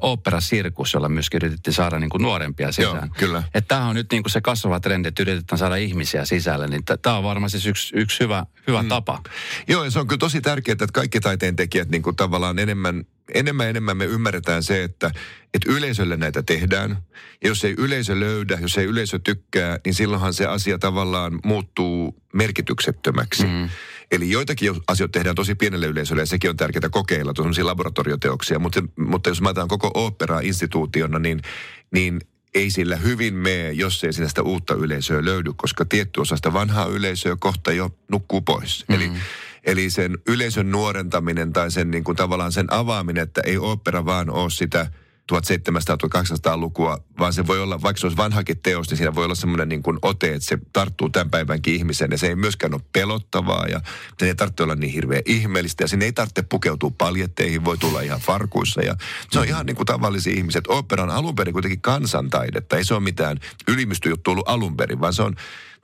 operasirkus, 0.01 0.93
jolla 0.93 1.09
myöskin 1.09 1.37
yritettiin 1.37 1.73
saada 1.73 1.99
niin 1.99 2.09
kuin 2.09 2.21
nuorempia 2.21 2.71
sisään. 2.71 2.95
Joo, 2.95 3.07
kyllä. 3.17 3.43
Että 3.53 3.75
tämä 3.75 3.87
on 3.87 3.95
nyt 3.95 4.11
niin 4.11 4.23
kuin 4.23 4.31
se 4.31 4.41
kasvava 4.41 4.79
trendi, 4.79 5.07
että 5.07 5.23
yritetään 5.23 5.59
saada 5.59 5.75
ihmisiä 5.75 6.25
sisälle, 6.25 6.67
niin 6.67 6.83
tämä 7.01 7.17
on 7.17 7.23
varmaan 7.23 7.49
siis 7.49 7.65
yksi, 7.65 7.95
yksi 7.95 8.19
hyvä, 8.19 8.45
hyvä 8.67 8.81
mm. 8.81 8.89
tapa. 8.89 9.21
Joo, 9.67 9.83
ja 9.83 9.91
se 9.91 9.99
on 9.99 10.07
kyllä 10.07 10.19
tosi 10.19 10.41
tärkeää, 10.41 10.73
että 10.73 10.87
kaikki 10.93 11.19
taiteen 11.19 11.55
tekijät 11.55 11.89
niin 11.89 12.01
kuin 12.01 12.15
tavallaan 12.15 12.59
enemmän, 12.59 13.05
enemmän 13.33 13.67
enemmän 13.67 13.97
me 13.97 14.05
ymmärretään 14.05 14.63
se, 14.63 14.83
että, 14.83 15.11
että 15.53 15.71
yleisölle 15.71 16.17
näitä 16.17 16.43
tehdään. 16.43 16.97
Ja 17.43 17.49
jos 17.49 17.65
ei 17.65 17.75
yleisö 17.77 18.19
löydä, 18.19 18.57
jos 18.61 18.77
ei 18.77 18.85
yleisö 18.85 19.19
tykkää, 19.23 19.79
niin 19.85 19.93
silloinhan 19.93 20.33
se 20.33 20.45
asia 20.45 20.79
tavallaan 20.79 21.39
muuttuu 21.43 22.21
merkityksettömäksi. 22.33 23.43
Mm. 23.43 23.69
Eli 24.13 24.29
joitakin 24.29 24.65
jo- 24.65 24.82
asioita 24.88 25.12
tehdään 25.12 25.36
tosi 25.36 25.55
pienelle 25.55 25.86
yleisölle 25.86 26.22
ja 26.22 26.25
sekin 26.25 26.50
on 26.50 26.58
tärkeää 26.58 26.89
kokeilla, 26.91 27.34
tuollaisia 27.34 27.65
laboratorioteoksia. 27.65 28.60
Mutta, 28.60 28.84
mutta 29.00 29.29
jos 29.29 29.41
mä 29.41 29.50
otan 29.50 29.67
koko 29.67 29.91
operaa 29.93 30.39
instituutiona, 30.39 31.20
niin, 31.20 31.41
niin 31.91 32.22
ei 32.53 32.70
sillä 32.70 32.96
hyvin 32.96 33.34
mene, 33.34 33.72
jos 33.72 34.03
ei 34.03 34.13
sinne 34.13 34.29
sitä 34.29 34.41
uutta 34.41 34.74
yleisöä 34.74 35.25
löydy, 35.25 35.51
koska 35.55 35.86
tietty 35.86 36.22
osa 36.22 36.36
sitä 36.36 36.53
vanhaa 36.53 36.86
yleisöä 36.86 37.36
kohta 37.39 37.72
jo 37.72 37.89
nukkuu 38.08 38.41
pois. 38.41 38.86
Mm. 38.88 38.96
Eli, 38.96 39.12
eli 39.63 39.89
sen 39.89 40.17
yleisön 40.27 40.72
nuorentaminen 40.72 41.53
tai 41.53 41.72
sen 41.72 41.91
niin 41.91 42.03
kuin 42.03 42.15
tavallaan 42.15 42.51
sen 42.51 42.74
avaaminen, 42.74 43.24
että 43.24 43.41
ei 43.46 43.58
opera 43.58 44.05
vaan 44.05 44.29
ole 44.29 44.50
sitä 44.50 44.88
1700-1800-lukua, 45.31 46.99
vaan 47.19 47.33
se 47.33 47.47
voi 47.47 47.59
olla, 47.59 47.81
vaikka 47.81 47.99
se 47.99 48.05
olisi 48.05 48.17
vanhakin 48.17 48.59
teos, 48.63 48.89
niin 48.89 48.97
siinä 48.97 49.15
voi 49.15 49.25
olla 49.25 49.35
semmoinen 49.35 49.69
niin 49.69 49.83
kuin 49.83 49.99
ote, 50.01 50.33
että 50.33 50.47
se 50.47 50.57
tarttuu 50.73 51.09
tämän 51.09 51.29
päivänkin 51.29 51.75
ihmiseen 51.75 52.11
ja 52.11 52.17
se 52.17 52.27
ei 52.27 52.35
myöskään 52.35 52.73
ole 52.73 52.81
pelottavaa 52.93 53.67
ja 53.67 53.81
se 54.19 54.27
ei 54.27 54.35
tarvitse 54.35 54.63
olla 54.63 54.75
niin 54.75 54.93
hirveän 54.93 55.21
ihmeellistä 55.25 55.83
ja 55.83 55.87
sinne 55.87 56.05
ei 56.05 56.13
tarvitse 56.13 56.41
pukeutua 56.41 56.91
paljetteihin, 56.97 57.65
voi 57.65 57.77
tulla 57.77 58.01
ihan 58.01 58.19
farkuissa 58.19 58.81
ja 58.81 58.95
se 59.31 59.39
on 59.39 59.47
ihan 59.47 59.65
niin 59.65 59.75
kuin 59.75 59.85
tavallisia 59.85 60.33
ihmisiä. 60.33 60.61
Opera 60.67 61.03
on 61.03 61.09
alun 61.09 61.35
perin 61.35 61.53
kuitenkin 61.53 61.81
kansantaidetta, 61.81 62.77
ei 62.77 62.85
se 62.85 62.93
ole 62.93 63.03
mitään 63.03 63.39
ylimystöjuttu 63.67 64.31
ollut 64.31 64.49
alun 64.49 64.77
perin, 64.77 65.01
vaan 65.01 65.13
se 65.13 65.23
on 65.23 65.35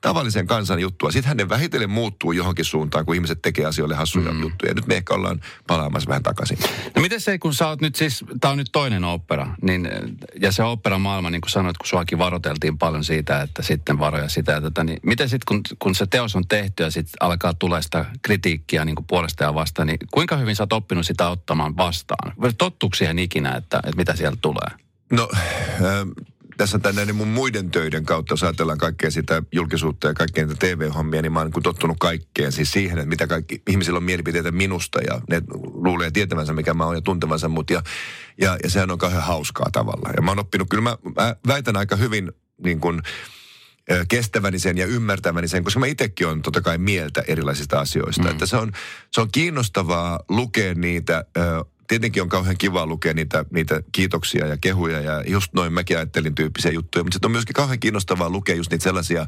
tavallisen 0.02 0.48
kansan 0.48 0.80
juttua. 0.80 1.12
Sitten 1.12 1.38
ne 1.38 1.50
vähitellen 1.50 1.90
muuttuu 1.90 2.32
johonkin 2.32 2.66
suuntaan, 2.66 3.06
kun 3.06 3.16
ihmiset 3.16 3.42
tekee 3.42 3.66
asioille 3.66 3.96
hassuja 3.96 4.32
mm. 4.32 4.42
juttuja. 4.42 4.74
Nyt 4.74 4.88
me 4.88 4.96
ehkä 4.96 5.14
ollaan 5.14 5.42
palaamassa 5.68 6.10
vähän 6.10 6.24
takaisin. 6.24 6.58
No 6.96 7.02
miten 7.02 7.22
se, 7.22 7.38
kun 7.38 7.54
sä 7.54 7.68
oot 7.68 7.82
nyt 7.82 7.96
siis, 7.96 8.26
tää 8.42 8.52
on 8.52 8.58
nyt 8.58 8.70
toinen 8.72 9.04
opera, 9.04 9.56
niin, 9.62 9.90
ja 10.42 10.52
se 10.52 10.64
opera 10.64 11.00
maailma, 11.00 11.30
niin 11.30 11.42
kuin 11.42 11.52
sanoit, 11.52 11.78
kun 11.78 11.88
suakin 11.88 12.18
varoteltiin 12.18 12.78
paljon 12.78 13.04
siitä, 13.04 13.42
että 13.42 13.64
sitten 13.64 14.00
varoja 14.00 14.30
sitä 14.30 14.52
ja 14.52 14.62
tätä, 14.62 14.84
niin 14.84 15.00
miten 15.04 15.30
sitten, 15.30 15.46
kun, 15.48 15.62
kun 15.80 15.96
se 15.96 16.06
teos 16.06 16.36
on 16.36 16.48
tehty 16.48 16.84
ja 16.84 16.92
sitten 16.92 17.14
alkaa 17.20 17.54
tulla 17.54 17.82
sitä 17.82 18.06
kritiikkiä 18.22 18.86
niin 18.86 18.96
kuin 18.96 19.08
puolesta 19.08 19.44
ja 19.44 19.54
vastaan, 19.54 19.88
niin 19.88 20.00
kuinka 20.12 20.38
hyvin 20.38 20.56
sä 20.56 20.64
oot 20.64 20.74
oppinut 20.74 21.06
sitä 21.06 21.30
ottamaan 21.30 21.78
vastaan? 21.78 22.34
Tottuuko 22.58 22.96
siihen 22.96 23.20
ikinä, 23.20 23.56
että, 23.56 23.78
että 23.78 23.96
mitä 23.96 24.16
sieltä 24.16 24.38
tulee? 24.42 24.68
No, 25.12 25.30
äh, 25.36 25.42
tässä 26.60 26.80
näiden 26.94 27.16
mun 27.16 27.28
muiden 27.28 27.72
töiden 27.72 28.06
kautta, 28.06 28.34
jos 28.34 28.44
ajatellaan 28.44 28.78
kaikkea 28.78 29.12
sitä 29.12 29.44
julkisuutta 29.52 30.08
ja 30.08 30.14
kaikkea 30.14 30.46
niitä 30.46 30.60
TV-hommia, 30.60 31.22
niin 31.22 31.32
mä 31.32 31.40
oon 31.40 31.52
niin 31.56 31.64
tottunut 31.64 31.98
kaikkeen. 32.00 32.52
Siis 32.52 32.72
siihen, 32.72 32.98
että 32.98 33.10
mitä 33.10 33.28
kaikki, 33.28 33.62
ihmisillä 33.70 33.98
on 33.98 34.04
mielipiteitä 34.04 34.52
minusta 34.52 35.00
ja 35.08 35.22
ne 35.30 35.42
luulee 35.74 36.12
tietävänsä, 36.12 36.54
mikä 36.54 36.74
mä 36.74 36.86
oon 36.86 36.96
ja 36.96 37.02
tuntevansa 37.02 37.50
mut. 37.50 37.70
Ja, 37.70 37.84
ja, 38.42 38.58
ja 38.64 38.70
sehän 38.70 38.92
on 38.92 38.98
kauhean 38.98 39.24
hauskaa 39.24 39.70
tavalla. 39.72 40.10
Ja 40.16 40.22
mä 40.22 40.32
oon 40.32 40.40
oppinut, 40.40 40.70
kyllä 40.70 40.84
mä, 40.84 40.98
mä 41.16 41.36
väitän 41.48 41.78
aika 41.78 41.96
hyvin 41.96 42.32
niin 42.64 42.80
kuin, 42.80 43.02
kestäväni 44.08 44.60
sen 44.60 44.78
ja 44.78 44.86
ymmärtäväni 44.86 45.48
sen, 45.48 45.64
koska 45.64 45.80
mä 45.80 45.86
itsekin 45.86 46.28
on 46.28 46.42
totta 46.42 46.62
kai 46.62 46.78
mieltä 46.78 47.24
erilaisista 47.28 47.80
asioista. 47.80 48.24
Mm. 48.24 48.30
Että 48.30 48.46
se 48.46 48.58
on, 48.58 48.72
se 49.12 49.22
on 49.22 49.30
kiinnostavaa 49.32 50.20
lukea 50.30 50.74
niitä 50.74 51.26
tietenkin 51.90 52.24
on 52.24 52.30
kauhean 52.30 52.58
kiva 52.58 52.86
lukea 52.86 53.14
niitä, 53.14 53.46
niitä 53.52 53.84
kiitoksia 53.92 54.48
ja 54.48 54.58
kehuja 54.62 55.02
ja 55.02 55.24
just 55.28 55.54
noin 55.54 55.74
mäkin 55.74 55.98
ajattelin 55.98 56.36
tyyppisiä 56.36 56.72
juttuja, 56.72 57.04
mutta 57.04 57.16
sitten 57.16 57.28
on 57.28 57.32
myöskin 57.32 57.54
kauhean 57.54 57.80
kiinnostavaa 57.80 58.30
lukea 58.30 58.56
just 58.56 58.72
niitä 58.72 58.84
sellaisia 58.84 59.28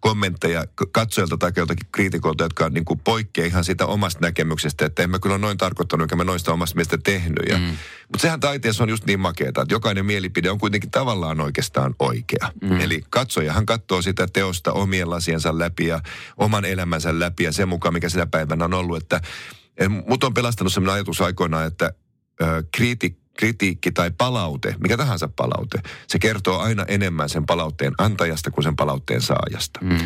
kommentteja 0.00 0.66
katsojilta 0.92 1.36
tai 1.36 1.52
joltakin 1.56 1.86
kriitikolta, 1.92 2.44
jotka 2.44 2.68
niin 2.68 2.84
kuin 2.84 3.00
poikkeaa 3.00 3.46
ihan 3.46 3.64
siitä 3.64 3.86
omasta 3.86 4.20
näkemyksestä, 4.20 4.86
että 4.86 5.02
en 5.02 5.10
mä 5.10 5.18
kyllä 5.18 5.38
noin 5.38 5.58
tarkoittanut, 5.58 6.02
enkä 6.02 6.16
mä 6.16 6.24
noista 6.24 6.52
omasta 6.52 6.76
mielestä 6.76 6.98
tehnyt. 6.98 7.42
Ja, 7.48 7.58
mm. 7.58 7.64
Mutta 7.64 8.22
sehän 8.22 8.40
taiteessa 8.40 8.82
on 8.82 8.88
just 8.88 9.06
niin 9.06 9.20
makeeta, 9.20 9.62
että 9.62 9.74
jokainen 9.74 10.06
mielipide 10.06 10.50
on 10.50 10.58
kuitenkin 10.58 10.90
tavallaan 10.90 11.40
oikeastaan 11.40 11.94
oikea. 11.98 12.52
Mm. 12.60 12.80
Eli 12.80 13.02
katsojahan 13.10 13.66
katsoo 13.66 14.02
sitä 14.02 14.26
teosta 14.32 14.72
omien 14.72 15.10
lasiensa 15.10 15.58
läpi 15.58 15.86
ja 15.86 16.00
oman 16.36 16.64
elämänsä 16.64 17.18
läpi 17.18 17.44
ja 17.44 17.52
sen 17.52 17.68
mukaan, 17.68 17.94
mikä 17.94 18.08
sitä 18.08 18.26
päivänä 18.26 18.64
on 18.64 18.74
ollut, 18.74 18.96
että 18.96 19.20
Mut 20.06 20.24
on 20.24 20.34
pelastanut 20.34 20.72
sellainen 20.72 20.94
ajatus 20.94 21.20
aikoinaan, 21.20 21.66
että 21.66 21.92
ö, 22.42 22.62
kriiti, 22.74 23.18
kritiikki 23.38 23.92
tai 23.92 24.10
palaute, 24.18 24.74
mikä 24.80 24.96
tahansa 24.96 25.28
palaute, 25.28 25.82
se 26.06 26.18
kertoo 26.18 26.58
aina 26.58 26.84
enemmän 26.88 27.28
sen 27.28 27.46
palautteen 27.46 27.92
antajasta 27.98 28.50
kuin 28.50 28.64
sen 28.64 28.76
palautteen 28.76 29.20
saajasta. 29.22 29.80
Mm. 29.82 29.98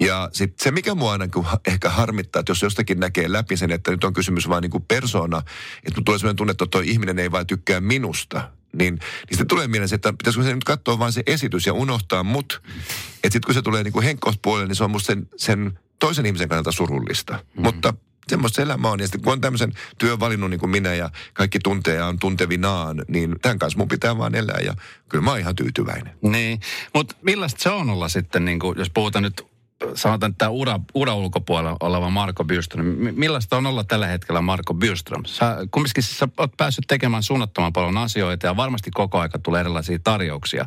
Ja 0.00 0.30
sit 0.32 0.60
se, 0.60 0.70
mikä 0.70 0.94
mua 0.94 1.12
aina 1.12 1.28
ehkä 1.66 1.90
harmittaa, 1.90 2.40
että 2.40 2.50
jos 2.50 2.62
jostakin 2.62 3.00
näkee 3.00 3.32
läpi 3.32 3.56
sen, 3.56 3.70
että 3.70 3.90
nyt 3.90 4.04
on 4.04 4.12
kysymys 4.12 4.48
vain 4.48 4.62
niin 4.62 4.82
persona, 4.88 5.42
että 5.84 6.00
tulee 6.04 6.18
sellainen 6.18 6.36
tunne, 6.36 6.50
että 6.50 6.66
tuo 6.70 6.80
ihminen 6.80 7.18
ei 7.18 7.30
vain 7.30 7.46
tykkää 7.46 7.80
minusta, 7.80 8.50
niin, 8.72 8.94
niin 8.94 9.00
sitten 9.30 9.46
tulee 9.46 9.68
mieleen 9.68 9.88
se, 9.88 9.94
että 9.94 10.12
pitäisikö 10.12 10.44
se 10.44 10.54
nyt 10.54 10.64
katsoa 10.64 10.98
vain 10.98 11.12
se 11.12 11.22
esitys 11.26 11.66
ja 11.66 11.72
unohtaa 11.72 12.22
mut. 12.22 12.62
Että 12.64 13.22
sitten 13.22 13.46
kun 13.46 13.54
se 13.54 13.62
tulee 13.62 13.84
niin 13.84 13.92
kuin 13.92 14.04
henkkouspuolelle, 14.04 14.66
niin 14.66 14.76
se 14.76 14.84
on 14.84 14.90
musta 14.90 15.06
sen, 15.06 15.28
sen 15.36 15.78
toisen 15.98 16.26
ihmisen 16.26 16.48
kannalta 16.48 16.72
surullista. 16.72 17.32
Mm. 17.32 17.62
Mutta 17.62 17.94
semmoista 18.30 18.62
elämä 18.62 18.90
on. 18.90 19.00
Ja 19.00 19.06
sitten 19.06 19.22
kun 19.22 19.32
on 19.32 19.40
tämmöisen 19.40 19.72
työn 19.98 20.20
valinnut 20.20 20.50
niin 20.50 20.60
kuin 20.60 20.70
minä 20.70 20.94
ja 20.94 21.10
kaikki 21.32 21.58
tuntee 21.58 21.94
ja 21.94 22.06
on 22.06 22.18
tuntevinaan, 22.18 23.04
niin 23.08 23.36
tämän 23.42 23.58
kanssa 23.58 23.78
mun 23.78 23.88
pitää 23.88 24.18
vaan 24.18 24.34
elää 24.34 24.60
ja 24.64 24.74
kyllä 25.08 25.24
mä 25.24 25.30
oon 25.30 25.40
ihan 25.40 25.56
tyytyväinen. 25.56 26.14
Niin, 26.22 26.60
mutta 26.94 27.16
millaista 27.22 27.62
se 27.62 27.70
on 27.70 27.90
olla 27.90 28.08
sitten, 28.08 28.44
niin 28.44 28.58
kuin, 28.58 28.78
jos 28.78 28.90
puhutaan 28.90 29.22
nyt 29.22 29.46
sanotaan, 29.94 30.30
että 30.30 30.38
tämä 30.38 30.48
ura, 30.48 30.80
ura 30.94 31.14
ulkopuolella 31.14 31.76
oleva 31.80 32.10
Marko 32.10 32.44
Byrström. 32.44 32.86
Millaista 33.12 33.56
on 33.56 33.66
olla 33.66 33.84
tällä 33.84 34.06
hetkellä 34.06 34.40
Marko 34.40 34.74
Byrström? 34.74 35.24
Sä, 35.24 35.56
kumminkin 35.70 36.02
sä 36.02 36.28
oot 36.38 36.52
päässyt 36.56 36.84
tekemään 36.88 37.22
suunnattoman 37.22 37.72
paljon 37.72 37.98
asioita 37.98 38.46
ja 38.46 38.56
varmasti 38.56 38.90
koko 38.90 39.18
aika 39.18 39.38
tulee 39.38 39.60
erilaisia 39.60 39.98
tarjouksia. 40.04 40.66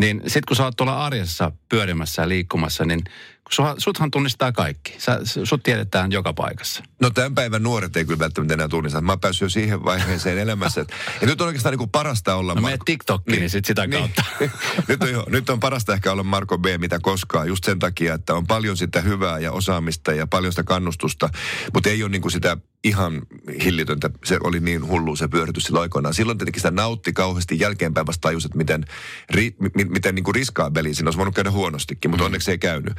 Niin 0.00 0.20
sitten 0.20 0.42
kun 0.48 0.56
sä 0.56 0.64
oot 0.64 0.76
tuolla 0.76 1.04
arjessa 1.04 1.52
pyörimässä 1.68 2.22
ja 2.22 2.28
liikkumassa, 2.28 2.84
niin 2.84 3.04
Sua, 3.50 3.74
suthan 3.78 4.10
tunnistaa 4.10 4.52
kaikki. 4.52 4.94
Sä, 4.98 5.20
sut 5.44 5.62
tiedetään 5.62 6.12
joka 6.12 6.32
paikassa. 6.32 6.82
No 7.00 7.10
tämän 7.10 7.34
päivän 7.34 7.62
nuoret 7.62 7.96
ei 7.96 8.04
kyllä 8.04 8.18
välttämättä 8.18 8.54
enää 8.54 8.68
tunnista. 8.68 9.00
Mä 9.00 9.12
oon 9.12 9.20
päässyt 9.20 9.46
jo 9.46 9.48
siihen 9.48 9.84
vaiheeseen 9.84 10.38
elämässä. 10.38 10.84
ja 11.20 11.26
nyt 11.26 11.40
on 11.40 11.46
oikeastaan 11.46 11.72
niin 11.72 11.78
kuin 11.78 11.90
parasta 11.90 12.34
olla... 12.34 12.54
No 12.54 12.60
Mar- 12.60 12.82
TikTokkiin 12.84 13.32
niin, 13.32 13.40
niin 13.40 13.50
sit 13.50 13.64
sitä 13.64 13.86
niin. 13.86 14.00
kautta. 14.00 14.24
nyt, 14.88 15.02
on, 15.02 15.12
jo, 15.12 15.26
nyt 15.28 15.50
on 15.50 15.60
parasta 15.60 15.94
ehkä 15.94 16.12
olla 16.12 16.22
Marko 16.22 16.58
B. 16.58 16.66
mitä 16.78 16.98
koskaan. 17.02 17.48
Just 17.48 17.64
sen 17.64 17.78
takia, 17.78 18.14
että 18.14 18.34
on 18.34 18.46
paljon 18.46 18.76
sitä 18.76 19.00
hyvää 19.00 19.38
ja 19.38 19.52
osaamista 19.52 20.12
ja 20.12 20.26
paljon 20.26 20.52
sitä 20.52 20.62
kannustusta. 20.62 21.28
Mutta 21.74 21.90
ei 21.90 22.02
ole 22.02 22.10
niin 22.10 22.22
kuin 22.22 22.32
sitä 22.32 22.56
ihan 22.84 23.22
hillitöntä. 23.64 24.10
Se 24.24 24.38
oli 24.42 24.60
niin 24.60 24.86
hullu 24.86 25.16
se 25.16 25.28
pyöritys 25.28 25.64
silloin 25.64 25.82
aikoinaan. 25.82 26.14
Silloin 26.14 26.38
tietenkin 26.38 26.60
sitä 26.60 26.70
nautti 26.70 27.12
kauheasti 27.12 27.58
jälkeenpäin 27.58 28.06
vasta 28.06 28.20
tajus, 28.20 28.44
että 28.44 28.58
miten, 28.58 28.84
ri, 29.30 29.56
miten 29.90 30.14
niin 30.14 30.24
kuin 30.24 30.34
riskaabeli 30.34 30.94
siinä 30.94 31.06
olisi 31.06 31.18
voinut 31.18 31.34
käydä 31.34 31.50
huonostikin, 31.50 32.10
mutta 32.10 32.22
mm. 32.22 32.26
onneksi 32.26 32.50
ei 32.50 32.58
käynyt 32.58 32.94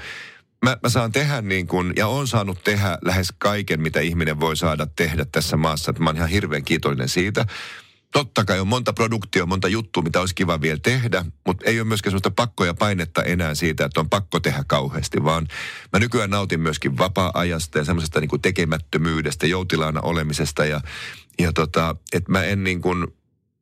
mä, 0.64 0.78
mä 0.84 0.90
saan 0.90 1.12
tehdä 1.12 1.42
niin 1.42 1.68
kuin, 1.68 1.94
ja 1.96 2.08
on 2.08 2.28
saanut 2.28 2.64
tehdä 2.64 2.98
lähes 3.02 3.34
kaiken, 3.38 3.82
mitä 3.82 4.00
ihminen 4.00 4.40
voi 4.40 4.58
saada 4.58 4.88
tehdä 4.96 5.26
tässä 5.32 5.58
maassa. 5.58 5.94
Mä 6.00 6.10
oon 6.10 6.18
ihan 6.18 6.30
hirveän 6.30 6.64
kiitollinen 6.64 7.10
siitä. 7.10 7.46
Totta 8.14 8.46
kai 8.46 8.60
on 8.60 8.68
monta 8.68 8.94
produktioa, 8.94 9.46
monta 9.46 9.68
juttua, 9.68 10.04
mitä 10.04 10.20
olisi 10.20 10.36
kiva 10.36 10.62
vielä 10.62 10.80
tehdä, 10.84 11.26
mutta 11.46 11.66
ei 11.66 11.80
ole 11.80 11.88
myöskään 11.88 12.12
sellaista 12.12 12.32
pakkoja 12.32 12.74
painetta 12.74 13.24
enää 13.24 13.56
siitä, 13.56 13.86
että 13.86 14.00
on 14.00 14.10
pakko 14.10 14.40
tehdä 14.40 14.64
kauheasti, 14.68 15.24
vaan 15.24 15.48
mä 15.94 16.00
nykyään 16.00 16.30
nautin 16.30 16.60
myöskin 16.60 16.98
vapaa-ajasta 16.98 17.78
ja 17.78 17.86
semmoisesta 17.86 18.20
niin 18.20 18.42
tekemättömyydestä, 18.42 19.48
joutilaana 19.48 20.02
olemisesta 20.02 20.66
ja, 20.66 20.82
ja 21.40 21.54
tota, 21.54 21.96
että 22.14 22.32
mä 22.32 22.44
en 22.44 22.64
niin 22.64 22.82
kuin, 22.82 23.08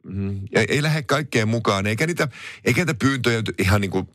mm, 0.03 0.41
ei, 0.55 0.65
ei 0.69 0.83
lähde 0.83 1.01
kaikkeen 1.03 1.47
mukaan, 1.47 1.87
eikä 1.87 2.07
niitä, 2.07 2.27
eikä 2.65 2.81
niitä 2.81 2.93
pyyntöjä 2.93 3.41
ihan 3.59 3.81
niin 3.81 3.91
kuin 3.91 4.07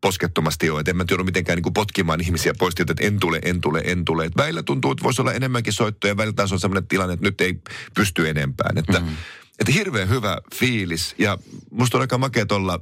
poskettomasti 0.00 0.70
ole. 0.70 0.80
Että 0.80 0.90
en 0.90 0.96
mä 0.96 1.04
työnnyt 1.04 1.26
mitenkään 1.26 1.56
niin 1.56 1.62
kuin 1.62 1.72
potkimaan 1.72 2.20
ihmisiä 2.20 2.54
pois, 2.58 2.74
että 2.80 2.94
en 3.00 3.20
tule, 3.20 3.40
en 3.42 3.60
tule, 3.60 3.82
en 3.84 4.04
tule. 4.04 4.24
Et 4.24 4.36
välillä 4.36 4.62
tuntuu, 4.62 4.92
että 4.92 5.04
voisi 5.04 5.22
olla 5.22 5.32
enemmänkin 5.32 5.72
soittoja. 5.72 6.16
Välillä 6.16 6.34
taas 6.34 6.52
on 6.52 6.60
sellainen 6.60 6.88
tilanne, 6.88 7.14
että 7.14 7.26
nyt 7.26 7.40
ei 7.40 7.60
pysty 7.94 8.28
enempään. 8.28 8.78
Että, 8.78 9.00
mm-hmm. 9.00 9.16
että 9.58 9.72
hirveän 9.72 10.08
hyvä 10.08 10.38
fiilis. 10.54 11.14
Ja 11.18 11.38
musta 11.70 11.96
on 11.96 12.00
aika 12.00 12.18
makea 12.18 12.46
olla 12.50 12.80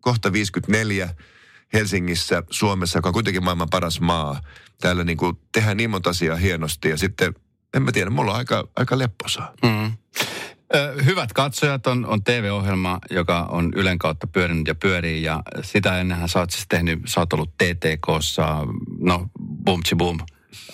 kohta 0.00 0.32
54 0.32 1.14
Helsingissä, 1.72 2.42
Suomessa, 2.50 2.98
joka 2.98 3.08
on 3.08 3.12
kuitenkin 3.12 3.44
maailman 3.44 3.70
paras 3.70 4.00
maa. 4.00 4.40
Täällä 4.80 5.04
niin 5.04 5.16
kuin 5.16 5.38
tehdään 5.52 5.76
niin 5.76 5.90
monta 5.90 6.10
asiaa 6.10 6.36
hienosti 6.36 6.88
ja 6.88 6.96
sitten, 6.96 7.34
en 7.74 7.82
mä 7.82 7.92
tiedä, 7.92 8.10
mulla 8.10 8.32
on 8.32 8.38
aika, 8.38 8.68
aika 8.76 8.98
lepposaa. 8.98 9.52
Mm. 9.62 9.92
Hyvät 11.04 11.32
katsojat 11.32 11.86
on, 11.86 12.06
on 12.06 12.24
TV-ohjelma, 12.24 12.98
joka 13.10 13.42
on 13.42 13.72
Ylen 13.76 13.98
kautta 13.98 14.26
pyörinyt 14.26 14.68
ja 14.68 14.74
pyörii. 14.74 15.22
Ja 15.22 15.42
sitä 15.62 16.00
ennenhän 16.00 16.28
sä 16.28 16.38
oot 16.38 16.50
siis 16.50 16.66
tehnyt, 16.68 16.98
sä 17.06 17.20
oot 17.20 17.32
ollut 17.32 17.50
TTKssa, 17.56 18.66
no 19.00 19.26
Bumtsi 19.64 19.94
Boom 19.94 20.18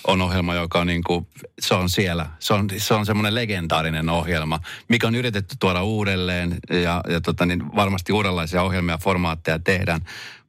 on 0.06 0.22
ohjelma, 0.22 0.54
joka 0.54 0.80
on 0.80 0.86
niin 0.86 1.04
kuin, 1.04 1.26
se 1.60 1.74
on 1.74 1.88
siellä. 1.88 2.26
Se 2.38 2.54
on, 2.54 2.68
se 2.76 2.94
on 2.94 3.06
semmoinen 3.06 3.34
legendaarinen 3.34 4.08
ohjelma, 4.08 4.60
mikä 4.88 5.06
on 5.06 5.14
yritetty 5.14 5.56
tuoda 5.60 5.82
uudelleen 5.82 6.56
ja, 6.70 7.00
ja 7.08 7.20
tota, 7.20 7.46
niin 7.46 7.76
varmasti 7.76 8.12
uudenlaisia 8.12 8.62
ohjelmia 8.62 8.94
ja 8.94 8.98
formaatteja 8.98 9.58
tehdään. 9.58 10.00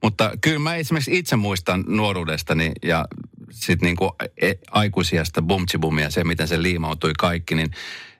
Mutta 0.03 0.31
kyllä 0.41 0.59
mä 0.59 0.75
esimerkiksi 0.75 1.17
itse 1.17 1.35
muistan 1.35 1.83
nuoruudestani 1.87 2.71
ja 2.83 3.05
sitten 3.51 3.85
niin 3.85 3.95
kuin 3.95 4.11
e, 4.41 4.53
aikuisiasta 4.71 5.41
bumtsibumia, 5.41 6.09
se 6.09 6.23
miten 6.23 6.47
se 6.47 6.61
liimautui 6.61 7.11
kaikki, 7.19 7.55
niin 7.55 7.71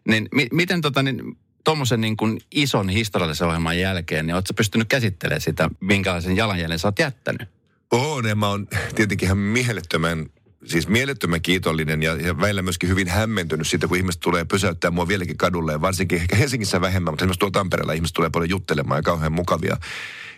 niin 0.07 0.27
mi- 0.33 0.49
miten 0.51 0.81
tota, 0.81 1.03
niin, 1.03 1.37
tuommoisen 1.63 2.01
niin 2.01 2.17
kuin 2.17 2.41
ison 2.51 2.89
historiallisen 2.89 3.47
ohjelman 3.47 3.79
jälkeen, 3.79 4.27
niin 4.27 4.35
oletko 4.35 4.53
pystynyt 4.53 4.87
käsittelemään 4.87 5.41
sitä, 5.41 5.69
minkälaisen 5.79 6.35
jalanjäljen 6.37 6.79
sä 6.79 6.87
oot 6.87 6.99
jättänyt? 6.99 7.49
Oon, 7.91 8.27
ja 8.27 8.35
mä 8.35 8.47
oon 8.47 8.67
tietenkin 8.95 9.25
ihan 9.25 9.37
mielettömän 9.37 10.29
siis 10.65 10.87
mielettömän 10.87 11.41
kiitollinen 11.41 12.03
ja, 12.03 12.15
ja 12.15 12.39
välillä 12.39 12.61
myöskin 12.61 12.89
hyvin 12.89 13.07
hämmentynyt 13.07 13.67
siitä, 13.67 13.87
kun 13.87 13.97
ihmiset 13.97 14.21
tulee 14.21 14.45
pysäyttää 14.45 14.91
mua 14.91 15.07
vieläkin 15.07 15.37
kadulle. 15.37 15.71
Ja 15.71 15.81
varsinkin 15.81 16.21
ehkä 16.21 16.35
Helsingissä 16.35 16.81
vähemmän, 16.81 17.11
mutta 17.13 17.23
esimerkiksi 17.23 17.39
tuolla 17.39 17.51
Tampereella 17.51 17.93
ihmiset 17.93 18.13
tulee 18.13 18.29
paljon 18.29 18.49
juttelemaan 18.49 18.97
ja 18.97 19.03
kauhean 19.03 19.31
mukavia 19.31 19.77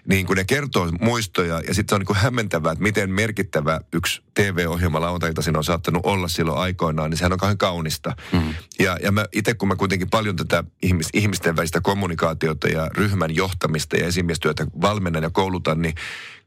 niin 0.07 0.25
kun 0.25 0.35
ne 0.37 0.43
kertoo 0.43 0.91
muistoja 1.01 1.61
ja 1.67 1.73
sitten 1.73 1.91
se 1.91 1.95
on 1.95 2.01
niin 2.01 2.07
kuin 2.07 2.17
hämmentävää, 2.17 2.71
että 2.71 2.83
miten 2.83 3.09
merkittävä 3.09 3.81
yksi 3.93 4.21
TV-ohjelma 4.33 5.01
lauantailtaisin 5.01 5.57
on 5.57 5.63
saattanut 5.63 6.05
olla 6.05 6.27
silloin 6.27 6.57
aikoinaan, 6.57 7.09
niin 7.09 7.17
sehän 7.17 7.33
on 7.33 7.39
kauhean 7.39 7.57
kaunista. 7.57 8.15
Mm. 8.31 8.53
Ja, 8.79 8.97
ja 9.03 9.11
mä 9.11 9.25
itse 9.31 9.53
kun 9.53 9.67
mä 9.67 9.75
kuitenkin 9.75 10.09
paljon 10.09 10.35
tätä 10.35 10.63
ihmis, 10.81 11.09
ihmisten 11.13 11.55
välistä 11.55 11.81
kommunikaatiota 11.81 12.67
ja 12.67 12.89
ryhmän 12.97 13.35
johtamista 13.35 13.97
ja 13.97 14.07
esimiestyötä 14.07 14.67
valmennan 14.81 15.23
ja 15.23 15.29
koulutan, 15.29 15.81
niin 15.81 15.95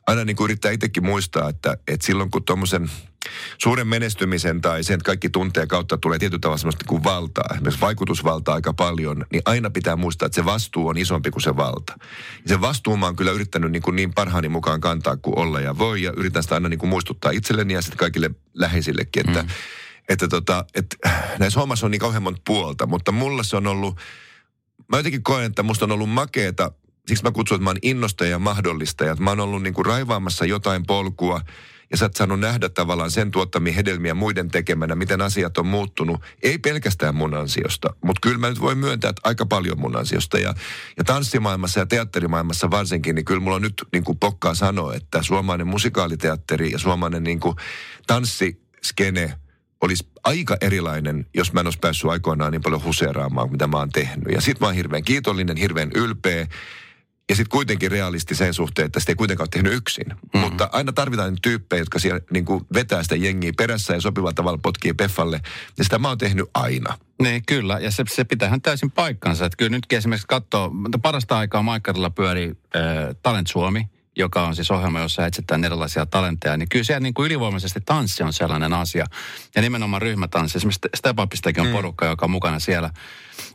aina 0.07 0.25
niin 0.25 0.37
kuin 0.37 0.45
yrittää 0.45 0.71
itsekin 0.71 1.05
muistaa, 1.05 1.49
että, 1.49 1.77
että 1.89 2.07
silloin 2.07 2.31
kun 2.31 2.45
tuommoisen 2.45 2.91
suuren 3.59 3.87
menestymisen 3.87 4.61
tai 4.61 4.85
sen, 4.85 4.95
että 4.95 5.05
kaikki 5.05 5.29
tuntee 5.29 5.67
kautta 5.67 5.99
tulee 5.99 6.19
tietyllä 6.19 6.41
tavalla 6.41 6.59
semmoista 6.59 6.83
niin 6.83 6.89
kuin 6.89 7.05
valtaa, 7.05 7.49
esimerkiksi 7.53 7.81
vaikutusvaltaa 7.81 8.55
aika 8.55 8.73
paljon, 8.73 9.27
niin 9.33 9.43
aina 9.45 9.71
pitää 9.71 9.97
muistaa, 9.97 10.27
että 10.27 10.37
se 10.37 10.45
vastuu 10.45 10.89
on 10.89 10.99
isompi 10.99 11.31
kuin 11.31 11.43
se 11.43 11.57
valta. 11.57 11.93
Ja 12.43 12.49
sen 12.49 12.61
vastuun 12.61 12.99
mä 12.99 13.07
oon 13.07 13.17
kyllä 13.17 13.31
yrittänyt 13.31 13.73
niin, 13.73 13.83
kuin 13.83 13.97
niin 13.97 14.15
parhaani 14.15 14.49
mukaan 14.49 14.81
kantaa 14.81 15.17
kuin 15.17 15.39
olla 15.39 15.61
ja 15.61 15.79
voi, 15.79 16.03
ja 16.03 16.13
yritän 16.17 16.43
sitä 16.43 16.55
aina 16.55 16.69
niin 16.69 16.79
kuin 16.79 16.91
muistuttaa 16.91 17.31
itselleni 17.31 17.75
ja 17.75 17.83
sitten 17.83 17.99
kaikille 17.99 18.31
läheisillekin, 18.55 19.29
että, 19.29 19.43
mm. 19.43 19.49
että, 20.09 20.29
tota, 20.29 20.65
että 20.75 20.97
näissä 21.39 21.61
hommassa 21.61 21.87
on 21.87 21.91
niin 21.91 22.01
kauhean 22.01 22.23
monta 22.23 22.43
puolta, 22.47 22.87
mutta 22.87 23.13
mulla 23.13 23.43
se 23.43 23.57
on 23.57 23.67
ollut, 23.67 24.01
mä 24.89 24.97
jotenkin 24.97 25.23
koen, 25.23 25.47
että 25.47 25.63
musta 25.63 25.85
on 25.85 25.93
ollut 25.93 26.11
makeeta 26.11 26.73
siksi 27.09 27.25
mä 27.25 27.31
kutsun, 27.31 27.55
että 27.55 27.65
mä 27.65 27.71
oon 27.71 27.79
innostaja 27.83 28.31
ja 28.31 28.39
mahdollistaja. 28.39 29.15
Mä 29.15 29.31
oon 29.31 29.41
ollut 29.41 29.63
niin 29.63 29.75
kuin 29.75 29.87
raivaamassa 29.87 30.45
jotain 30.45 30.87
polkua 30.87 31.41
ja 31.91 31.97
sä 31.97 32.05
oot 32.05 32.17
saanut 32.17 32.41
nähdä 32.41 32.69
tavallaan 32.69 33.11
sen 33.11 33.31
tuottamia 33.31 33.73
hedelmiä 33.73 34.15
muiden 34.15 34.49
tekemänä, 34.49 34.95
miten 34.95 35.21
asiat 35.21 35.59
on 35.59 35.67
muuttunut. 35.67 36.21
Ei 36.43 36.59
pelkästään 36.59 37.15
mun 37.15 37.35
ansiosta, 37.35 37.95
mutta 38.05 38.21
kyllä 38.23 38.39
mä 38.39 38.49
nyt 38.49 38.61
voin 38.61 38.79
myöntää, 38.79 39.11
että 39.11 39.23
aika 39.25 39.47
paljon 39.47 39.81
mun 39.81 39.97
ansiosta. 39.97 40.39
Ja, 40.39 40.55
ja 40.97 41.05
tanssimaailmassa 41.05 41.81
ja 41.81 41.87
teatterimaailmassa 41.87 42.71
varsinkin, 42.71 43.15
niin 43.15 43.25
kyllä 43.25 43.41
mulla 43.41 43.57
on 43.57 43.63
nyt 43.63 43.85
niin 43.93 44.05
kuin 44.05 44.19
pokkaa 44.19 44.55
sanoa, 44.55 44.95
että 44.95 45.23
suomalainen 45.23 45.67
musikaaliteatteri 45.67 46.71
ja 46.71 46.79
suomalainen 46.79 47.25
niin 47.25 47.41
kuin 47.41 47.57
tanssiskene– 48.07 49.33
olisi 49.81 50.09
aika 50.25 50.57
erilainen, 50.61 51.27
jos 51.35 51.53
mä 51.53 51.61
en 51.61 51.67
olisi 51.67 51.79
päässyt 51.79 52.11
aikoinaan 52.11 52.53
niin 52.53 52.63
paljon 52.63 52.85
huseeraamaan, 52.85 53.51
mitä 53.51 53.67
mä 53.67 53.77
oon 53.77 53.91
tehnyt. 53.91 54.33
Ja 54.33 54.41
sit 54.41 54.61
mä 54.61 54.67
oon 54.67 54.75
hirveän 54.75 55.05
kiitollinen, 55.05 55.57
hirveän 55.57 55.91
ylpeä 55.95 56.47
ja 57.29 57.37
sitten 57.37 57.51
kuitenkin 57.51 57.91
realisti 57.91 58.35
sen 58.35 58.55
suhteen, 58.55 58.87
että 58.87 59.01
sitä 59.01 59.13
ei 59.13 59.17
kuitenkaan 59.17 59.45
ole 59.45 59.49
tehnyt 59.51 59.73
yksin. 59.73 60.07
Mm-hmm. 60.07 60.41
Mutta 60.41 60.69
aina 60.73 60.93
tarvitaan 60.93 61.37
tyyppejä, 61.43 61.81
jotka 61.81 61.99
siellä 61.99 62.21
niin 62.31 62.45
kuin 62.45 62.67
vetää 62.75 63.03
sitä 63.03 63.17
jengiä 63.17 63.53
perässä 63.57 63.95
ja 63.95 64.01
sopivalla 64.01 64.33
tavalla 64.33 64.59
potkii 64.63 64.93
peffalle. 64.95 65.41
Ja 65.79 65.85
sitä 65.85 65.99
mä 65.99 66.09
oon 66.09 66.19
tehnyt 66.19 66.51
aina. 66.55 66.99
Niin, 67.23 67.43
kyllä. 67.47 67.79
Ja 67.79 67.91
se, 67.91 68.05
se 68.09 68.25
pitäähän 68.25 68.63
täysin 68.63 68.91
paikkansa. 68.91 69.47
Että 69.47 69.57
kyllä 69.57 69.71
nytkin 69.71 69.99
esimerkiksi 69.99 70.27
katsoo, 70.27 70.73
parasta 71.03 71.39
aikaa 71.39 71.63
Maikkarilla 71.63 72.11
pyöri 72.11 72.49
äh, 72.77 72.83
Talent 73.23 73.47
Suomi, 73.47 73.89
joka 74.17 74.47
on 74.47 74.55
siis 74.55 74.71
ohjelma, 74.71 75.01
jossa 75.01 75.27
etsitään 75.27 75.65
erilaisia 75.65 76.07
talentteja, 76.07 76.57
niin 76.57 76.69
kyllä 76.69 76.85
siellä 76.85 77.01
niin 77.01 77.15
kuin 77.15 77.27
ylivoimaisesti 77.27 77.81
tanssi 77.81 78.23
on 78.23 78.33
sellainen 78.33 78.73
asia. 78.73 79.07
Ja 79.55 79.63
nimenomaan 79.63 80.03
ryhmätanssi. 80.03 80.59
Esimerkiksi 80.59 80.89
Step 80.97 81.19
Upistakin 81.19 81.61
on 81.61 81.67
mm. 81.67 81.73
porukka, 81.73 82.07
joka 82.07 82.27
on 82.27 82.31
mukana 82.31 82.59
siellä. 82.59 82.91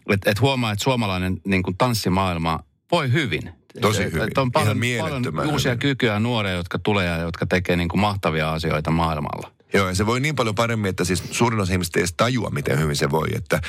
Että 0.09 0.31
et 0.31 0.41
huomaa, 0.41 0.71
että 0.71 0.83
suomalainen 0.83 1.41
niin 1.45 1.63
kuin 1.63 1.77
tanssimaailma 1.77 2.59
voi 2.91 3.11
hyvin. 3.11 3.60
Tosi 3.81 4.03
hyvin. 4.03 4.21
Et 4.21 4.37
on 4.37 4.51
paljon, 4.51 4.79
paljon 4.99 5.51
uusia 5.51 5.75
kykyjä 5.75 6.19
nuoria, 6.19 6.53
jotka 6.53 6.79
tulee 6.79 7.07
ja 7.07 7.17
jotka 7.17 7.45
tekee 7.45 7.75
niin 7.75 7.89
kuin 7.89 8.01
mahtavia 8.01 8.53
asioita 8.53 8.91
maailmalla. 8.91 9.51
Joo, 9.73 9.87
ja 9.87 9.95
se 9.95 10.05
voi 10.05 10.19
niin 10.19 10.35
paljon 10.35 10.55
paremmin, 10.55 10.89
että 10.89 11.03
siis 11.03 11.23
suurin 11.31 11.59
osa 11.59 11.73
ihmistä 11.73 11.99
ei 11.99 12.01
edes 12.01 12.13
tajua, 12.17 12.49
miten 12.49 12.79
hyvin 12.79 12.95
se 12.95 13.11
voi. 13.11 13.27
Että, 13.35 13.61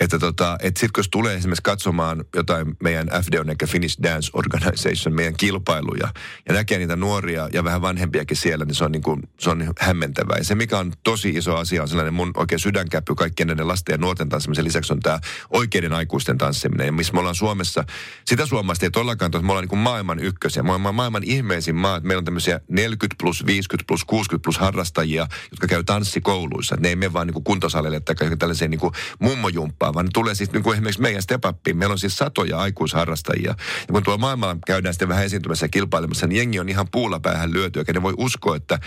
että, 0.00 0.18
tota, 0.18 0.58
että 0.62 0.80
sitten 0.80 1.02
kun 1.02 1.10
tulee 1.10 1.34
esimerkiksi 1.34 1.62
katsomaan 1.62 2.24
jotain 2.34 2.76
meidän 2.82 3.06
FDO, 3.06 3.42
eli 3.42 3.54
Finnish 3.66 4.02
Dance 4.02 4.30
Organization, 4.32 5.14
meidän 5.14 5.36
kilpailuja, 5.36 6.08
ja 6.48 6.54
näkee 6.54 6.78
niitä 6.78 6.96
nuoria 6.96 7.48
ja 7.52 7.64
vähän 7.64 7.82
vanhempiakin 7.82 8.36
siellä, 8.36 8.64
niin 8.64 8.74
se 8.74 8.84
on, 8.84 8.92
niin 8.92 9.02
kuin, 9.02 9.22
se 9.40 9.50
on 9.50 9.72
hämmentävää. 9.78 10.38
Ja 10.38 10.44
se, 10.44 10.54
mikä 10.54 10.78
on 10.78 10.92
tosi 11.04 11.28
iso 11.28 11.56
asia, 11.56 11.82
on 11.82 11.88
sellainen 11.88 12.14
mun 12.14 12.30
oikein 12.36 12.58
sydänkäppy 12.58 13.14
kaikkien 13.14 13.46
näiden 13.46 13.68
lasten 13.68 13.92
ja 13.92 13.98
nuorten 13.98 14.28
tanssimisen 14.28 14.64
lisäksi 14.64 14.92
on 14.92 15.00
tämä 15.00 15.18
oikeiden 15.50 15.92
aikuisten 15.92 16.38
tanssiminen. 16.38 16.86
Ja 16.86 16.92
missä 16.92 17.12
me 17.12 17.18
ollaan 17.18 17.34
Suomessa, 17.34 17.84
sitä 18.24 18.46
suomalaista 18.46 18.86
ei 18.86 18.90
todellakaan, 18.90 19.30
me 19.42 19.52
ollaan 19.52 19.68
niin 19.70 19.78
maailman 19.78 20.18
ykkösiä. 20.18 20.62
Me 20.62 20.72
ollaan 20.72 20.94
maailman 20.94 21.24
ihmeisin 21.24 21.74
maa, 21.74 21.96
että 21.96 22.06
meillä 22.06 22.20
on 22.20 22.24
tämmöisiä 22.24 22.60
40 22.68 23.16
plus, 23.18 23.46
50 23.46 23.84
plus, 23.88 24.04
60 24.04 24.44
plus 24.44 24.58
harrastajia, 24.58 25.26
jotka 25.50 25.66
käy 25.66 25.84
tanssikouluissa. 25.84 26.76
Ne 26.80 26.88
ei 26.88 26.96
mene 26.96 27.12
vaan 27.12 27.26
niin 27.26 27.44
kuntosalille 27.44 28.00
tai 28.00 28.14
tällaiseen 28.38 28.70
niin 28.70 28.80
mummojumppaan, 29.18 29.94
vaan 29.94 30.06
ne 30.06 30.10
tulee 30.14 30.34
siis 30.34 30.52
niin 30.52 30.62
kuin 30.62 30.74
esimerkiksi 30.74 31.02
meidän 31.02 31.22
step 31.22 31.42
Meillä 31.74 31.92
on 31.92 31.98
siis 31.98 32.16
satoja 32.16 32.58
aikuisharrastajia. 32.58 33.54
Ja 33.88 33.92
kun 33.92 34.02
tuolla 34.02 34.20
maailmalla 34.20 34.56
käydään 34.66 34.94
sitten 34.94 35.08
vähän 35.08 35.24
esiintymässä 35.24 35.64
ja 35.64 35.68
kilpailemassa, 35.68 36.26
niin 36.26 36.36
jengi 36.36 36.60
on 36.60 36.68
ihan 36.68 36.86
puulla 36.92 37.20
päähän 37.20 37.52
lyöty, 37.52 37.78
eikä 37.78 37.92
ne 37.92 38.02
voi 38.02 38.14
uskoa, 38.16 38.56
että 38.56 38.78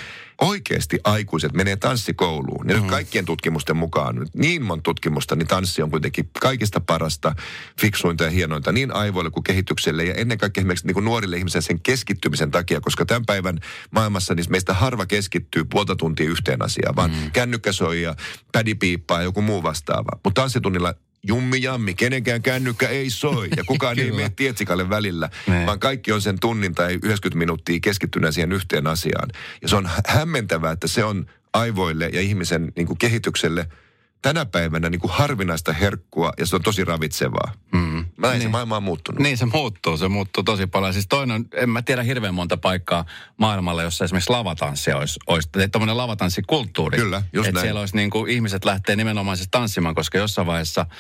oikeasti 0.42 1.00
aikuiset 1.04 1.54
menee 1.54 1.75
tanssikouluun. 1.75 2.70
Ja 2.70 2.75
mm. 2.75 2.82
nyt 2.82 2.89
kaikkien 2.89 3.25
tutkimusten 3.25 3.78
mukaan, 3.78 4.28
niin 4.34 4.63
monta 4.63 4.84
tutkimusta, 4.84 5.36
niin 5.36 5.48
tanssi 5.48 5.82
on 5.82 5.92
kuitenkin 5.92 6.30
kaikista 6.42 6.80
parasta, 6.80 7.36
fiksuinta 7.80 8.24
ja 8.24 8.30
hienointa 8.30 8.72
niin 8.72 8.94
aivoille 8.94 9.32
kuin 9.32 9.44
kehitykselle 9.44 10.04
ja 10.04 10.13
ennen 10.13 10.38
kaikkea 10.38 10.62
esimerkiksi 10.62 10.88
niin 10.88 10.94
kuin 10.94 11.06
nuorille 11.06 11.38
ihmisille 11.38 11.62
sen 11.62 11.80
keskittymisen 11.80 12.51
takia, 12.51 12.82
koska 12.82 13.06
tämän 13.06 13.25
päivän 13.25 13.60
maailmassa 13.92 14.36
niin 14.36 14.46
meistä 14.50 14.74
harva 14.74 15.06
keskittyy 15.06 15.63
puolta 15.66 15.96
tuntia 15.96 16.30
yhteen 16.30 16.49
asiaan, 16.60 16.96
vaan 16.96 17.12
mm. 17.12 17.32
kännykkä 17.32 17.72
soi 17.72 18.01
ja 18.01 18.15
pädi 18.51 18.75
piippaa 18.75 19.18
ja 19.18 19.24
joku 19.24 19.41
muu 19.41 19.63
vastaava. 19.63 20.20
Mutta 20.24 20.41
tanssitunnilla 20.41 20.94
jummi 21.27 21.62
jammi, 21.62 21.94
kenenkään 21.94 22.41
kännykkä 22.41 22.88
ei 22.88 23.10
soi 23.10 23.48
ja 23.58 23.63
kukaan 23.63 24.00
ei 24.00 24.12
mene 24.15 24.32
tietsikalle 24.36 24.89
välillä, 24.89 25.29
ne. 25.48 25.65
Vaan 25.65 25.79
kaikki 25.79 26.12
on 26.12 26.22
sen 26.22 26.39
tunnin 26.39 26.75
tai 26.75 26.94
90 26.94 27.38
minuuttia 27.38 27.79
keskittyneen 27.81 28.33
siihen 28.33 28.51
yhteen 28.51 28.88
asiaan. 28.88 29.29
Ja 29.62 29.68
se 29.68 29.75
on 29.75 29.90
hämmentävää, 30.07 30.72
että 30.72 30.88
se 30.88 31.03
on 31.03 31.25
aivoille 31.53 32.09
ja 32.14 32.22
ihmisen 32.22 32.72
niin 32.75 32.88
kuin 32.88 32.98
kehitykselle– 32.98 33.68
tänä 34.22 34.46
päivänä 34.46 34.90
niin 34.90 35.01
kuin 35.01 35.12
harvinaista 35.12 35.74
herkkua 35.74 36.34
ja 36.38 36.46
se 36.46 36.55
on 36.55 36.62
tosi 36.62 36.86
ravitsevaa. 36.86 37.51
Mm. 37.72 38.05
Näin 38.18 38.34
niin. 38.34 38.42
se 38.42 38.48
maailma 38.48 38.77
on 38.77 38.84
muuttunut. 38.84 39.20
Niin 39.22 39.38
se 39.38 39.46
muuttuu, 39.46 39.98
se 39.98 40.08
muuttuu 40.08 40.44
tosi 40.44 40.68
paljon. 40.68 40.94
Siis 40.94 41.08
toinen, 41.08 41.46
en 41.53 41.70
mä 41.70 41.82
tiedä 41.82 42.03
hirveän 42.03 42.34
monta 42.34 42.58
paikkaa 42.58 43.05
maailmalla, 43.38 43.84
jossa 43.84 44.05
esimerkiksi 44.05 44.32
lavatanssi 44.32 44.94
olisi, 44.94 45.20
olisi 45.27 45.50
tämmöinen 45.72 45.98
lavatanssikulttuuri. 45.98 46.98
Kyllä, 46.98 47.24
just 47.34 47.50
Että 47.50 47.62
siellä 47.62 47.79
olisi 47.79 47.96
niin 47.96 48.10
kuin, 48.10 48.32
ihmiset 48.32 48.66
lähtee 48.66 48.96
nimenomaisesti 48.96 49.48
tanssimaan, 49.51 49.96
koska 49.96 50.18
jossain 50.18 50.48
vaiheessa– 50.48 50.86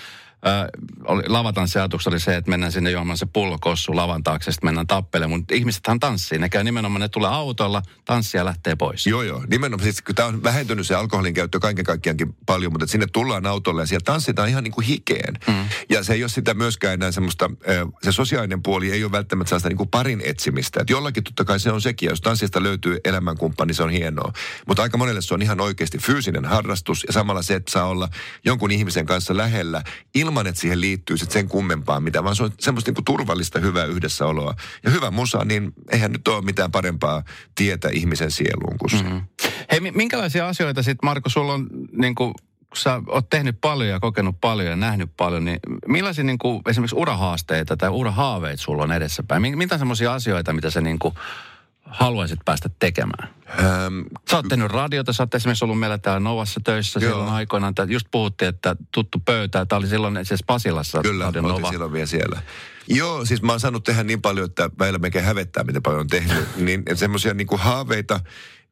lavatanssiajatus 1.27 2.07
oli 2.07 2.19
se, 2.19 2.35
että 2.35 2.49
mennään 2.49 2.71
sinne 2.71 2.91
juomaan 2.91 3.17
se 3.17 3.25
pullokossu 3.25 3.95
lavan 3.95 4.23
taakse, 4.23 4.51
sitten 4.51 4.67
mennään 4.67 4.87
tappelemaan. 4.87 5.39
Mutta 5.39 5.53
ihmisethän 5.53 5.99
tanssii. 5.99 6.39
Ne 6.39 6.49
käy 6.49 6.63
nimenomaan, 6.63 7.01
ne 7.01 7.07
tulee 7.07 7.29
autolla, 7.29 7.81
tanssia 8.05 8.45
lähtee 8.45 8.75
pois. 8.75 9.07
Joo, 9.07 9.23
joo. 9.23 9.43
Nimenomaan, 9.49 9.83
siis 9.83 10.03
tämä 10.15 10.27
on 10.27 10.43
vähentynyt 10.43 10.87
se 10.87 10.95
alkoholin 10.95 11.33
käyttö 11.33 11.59
kaiken 11.59 11.85
kaikkiaankin 11.85 12.35
paljon, 12.45 12.71
mutta 12.71 12.87
sinne 12.87 13.07
tullaan 13.13 13.45
autolle 13.45 13.81
ja 13.81 13.85
siellä 13.85 14.03
tanssitaan 14.05 14.49
ihan 14.49 14.63
niin 14.63 14.71
kuin 14.71 14.87
hikeen. 14.87 15.33
Mm. 15.47 15.53
Ja 15.89 16.03
se 16.03 16.13
ei 16.13 16.23
ole 16.23 16.29
sitä 16.29 16.53
myöskään 16.53 16.93
enää 16.93 17.11
semmoista, 17.11 17.49
se 18.03 18.11
sosiaalinen 18.11 18.63
puoli 18.63 18.91
ei 18.91 19.03
ole 19.03 19.11
välttämättä 19.11 19.49
sellaista 19.49 19.69
niin 19.69 19.77
kuin 19.77 19.89
parin 19.89 20.21
etsimistä. 20.25 20.81
Että 20.81 20.93
jollakin 20.93 21.23
totta 21.23 21.45
kai 21.45 21.59
se 21.59 21.71
on 21.71 21.81
sekin, 21.81 22.07
ja 22.07 22.11
jos 22.11 22.21
tanssista 22.21 22.63
löytyy 22.63 22.97
elämänkumppani, 23.05 23.67
niin 23.67 23.75
se 23.75 23.83
on 23.83 23.89
hienoa. 23.89 24.33
Mutta 24.67 24.83
aika 24.83 24.97
monelle 24.97 25.21
se 25.21 25.33
on 25.33 25.41
ihan 25.41 25.61
oikeasti 25.61 25.97
fyysinen 25.97 26.45
harrastus 26.45 27.03
ja 27.07 27.13
samalla 27.13 27.41
se, 27.41 27.55
että 27.55 27.71
saa 27.71 27.85
olla 27.85 28.09
jonkun 28.45 28.71
ihmisen 28.71 29.05
kanssa 29.05 29.37
lähellä 29.37 29.83
ilman, 30.15 30.28
että 30.47 30.61
siihen 30.61 30.81
liittyy 30.81 31.17
sit 31.17 31.31
sen 31.31 31.47
kummempaa 31.47 31.99
mitä, 31.99 32.23
vaan 32.23 32.35
se 32.35 32.43
on 32.43 32.51
semmoista 32.59 32.89
niinku 32.89 33.01
turvallista, 33.01 33.59
hyvää 33.59 33.85
yhdessäoloa. 33.85 34.55
Ja 34.83 34.91
hyvä 34.91 35.11
musa, 35.11 35.45
niin 35.45 35.73
eihän 35.91 36.11
nyt 36.11 36.27
ole 36.27 36.41
mitään 36.41 36.71
parempaa 36.71 37.23
tietä 37.55 37.89
ihmisen 37.89 38.31
sieluun 38.31 38.77
kuin 38.77 38.89
se. 38.89 39.03
Mm-hmm. 39.03 39.21
Hei, 39.71 39.79
minkälaisia 39.79 40.47
asioita 40.47 40.83
sitten, 40.83 41.07
Marko, 41.07 41.29
sulla 41.29 41.53
on 41.53 41.67
niin 41.91 42.15
kuin 42.15 42.33
kun 42.69 42.77
sä 42.77 43.01
oot 43.07 43.29
tehnyt 43.29 43.57
paljon 43.61 43.89
ja 43.89 43.99
kokenut 43.99 44.35
paljon 44.41 44.69
ja 44.69 44.75
nähnyt 44.75 45.09
paljon, 45.17 45.45
niin 45.45 45.59
millaisia 45.87 46.23
niin 46.23 46.37
kuin, 46.37 46.61
esimerkiksi 46.67 46.95
urahaasteita 46.95 47.77
tai 47.77 47.89
urahaaveita 47.89 48.63
sulla 48.63 48.83
on 48.83 48.91
edessäpäin? 48.91 49.57
Mitä 49.57 49.77
semmoisia 49.77 50.13
asioita, 50.13 50.53
mitä 50.53 50.69
sä 50.69 50.81
niin 50.81 50.99
kuin, 50.99 51.15
haluaisit 51.85 52.39
päästä 52.45 52.69
tekemään? 52.79 53.29
Ähm, 53.49 54.01
sä 54.31 54.37
oot 54.37 54.45
tehnyt 54.49 54.71
radiota, 54.71 55.13
sä 55.13 55.23
oot 55.23 55.35
esimerkiksi 55.35 55.65
ollut 55.65 55.79
meillä 55.79 55.97
täällä 55.97 56.19
Novassa 56.19 56.61
töissä 56.63 56.99
joo. 56.99 57.11
silloin 57.11 57.29
aikoinaan. 57.29 57.71
Että 57.71 57.83
just 57.83 58.07
puhuttiin, 58.11 58.49
että 58.49 58.75
tuttu 58.91 59.19
pöytä, 59.25 59.65
tämä 59.65 59.77
oli 59.77 59.87
silloin 59.87 60.25
siis 60.25 60.43
Pasilassa. 60.43 61.01
Kyllä, 61.01 61.25
Radio 61.25 61.41
Nova. 61.41 61.69
silloin 61.69 61.93
vielä 61.93 62.05
siellä. 62.05 62.41
Joo, 62.87 63.25
siis 63.25 63.41
mä 63.41 63.51
oon 63.51 63.59
saanut 63.59 63.83
tehdä 63.83 64.03
niin 64.03 64.21
paljon, 64.21 64.45
että 64.45 64.69
meillä 64.79 64.99
melkein 64.99 65.25
hävettää, 65.25 65.63
miten 65.63 65.83
paljon 65.83 66.01
on 66.01 66.07
tehnyt. 66.07 66.47
niin 66.65 66.83
semmoisia 66.93 67.33
niin 67.33 67.47
haaveita, 67.57 68.19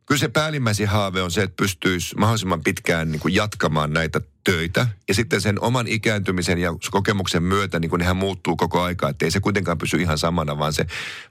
kyllä 0.06 0.20
se 0.20 0.28
päällimmäisin 0.28 0.88
haave 0.88 1.22
on 1.22 1.32
se, 1.32 1.44
että 1.44 1.56
pystyisi 1.56 2.16
mahdollisimman 2.18 2.64
pitkään 2.64 3.12
niin 3.12 3.20
kuin 3.20 3.34
jatkamaan 3.34 3.94
näitä 3.94 4.22
töitä. 4.44 4.88
Ja 5.08 5.14
sitten 5.14 5.42
sen 5.42 5.62
oman 5.62 5.88
ikääntymisen 5.88 6.58
ja 6.58 6.74
kokemuksen 6.92 7.44
myötä 7.44 7.80
niin 7.80 7.90
kuin 7.90 8.00
nehän 8.00 8.18
muuttuu 8.18 8.56
koko 8.56 8.82
aika, 8.82 9.10
että 9.10 9.26
ei 9.26 9.32
se 9.32 9.40
kuitenkaan 9.40 9.78
pysy 9.78 10.02
ihan 10.02 10.18
samana, 10.18 10.60
vaan 10.60 10.74
se 10.74 10.86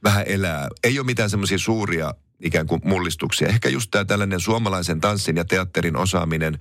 vähän 0.05 0.25
elää. 0.27 0.69
Ei 0.85 0.99
ole 0.99 1.07
mitään 1.07 1.31
semmoisia 1.31 1.59
suuria 1.59 2.15
ikään 2.41 2.67
kuin 2.67 2.81
mullistuksia. 2.85 3.49
Ehkä 3.49 3.69
just 3.69 3.91
tämä 3.91 4.05
tällainen 4.05 4.41
suomalaisen 4.41 5.01
tanssin 5.01 5.37
ja 5.37 5.45
teatterin 5.45 5.97
osaaminen, 5.97 6.55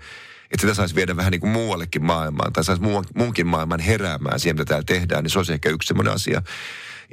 että 0.52 0.62
sitä 0.62 0.74
saisi 0.74 0.96
viedä 0.96 1.16
vähän 1.16 1.32
niin 1.32 1.42
kuin 1.42 1.52
muuallekin 1.52 2.06
maailmaan, 2.06 2.54
tai 2.54 2.64
saisi 2.64 2.82
muunkin 3.16 3.48
maailman 3.48 3.80
heräämään 3.80 4.40
siihen, 4.40 4.56
mitä 4.56 4.66
täällä 4.66 4.86
tehdään, 4.86 5.24
niin 5.24 5.32
se 5.32 5.40
olisi 5.40 5.54
ehkä 5.54 5.70
yksi 5.70 5.88
semmoinen 5.88 6.14
asia. 6.14 6.42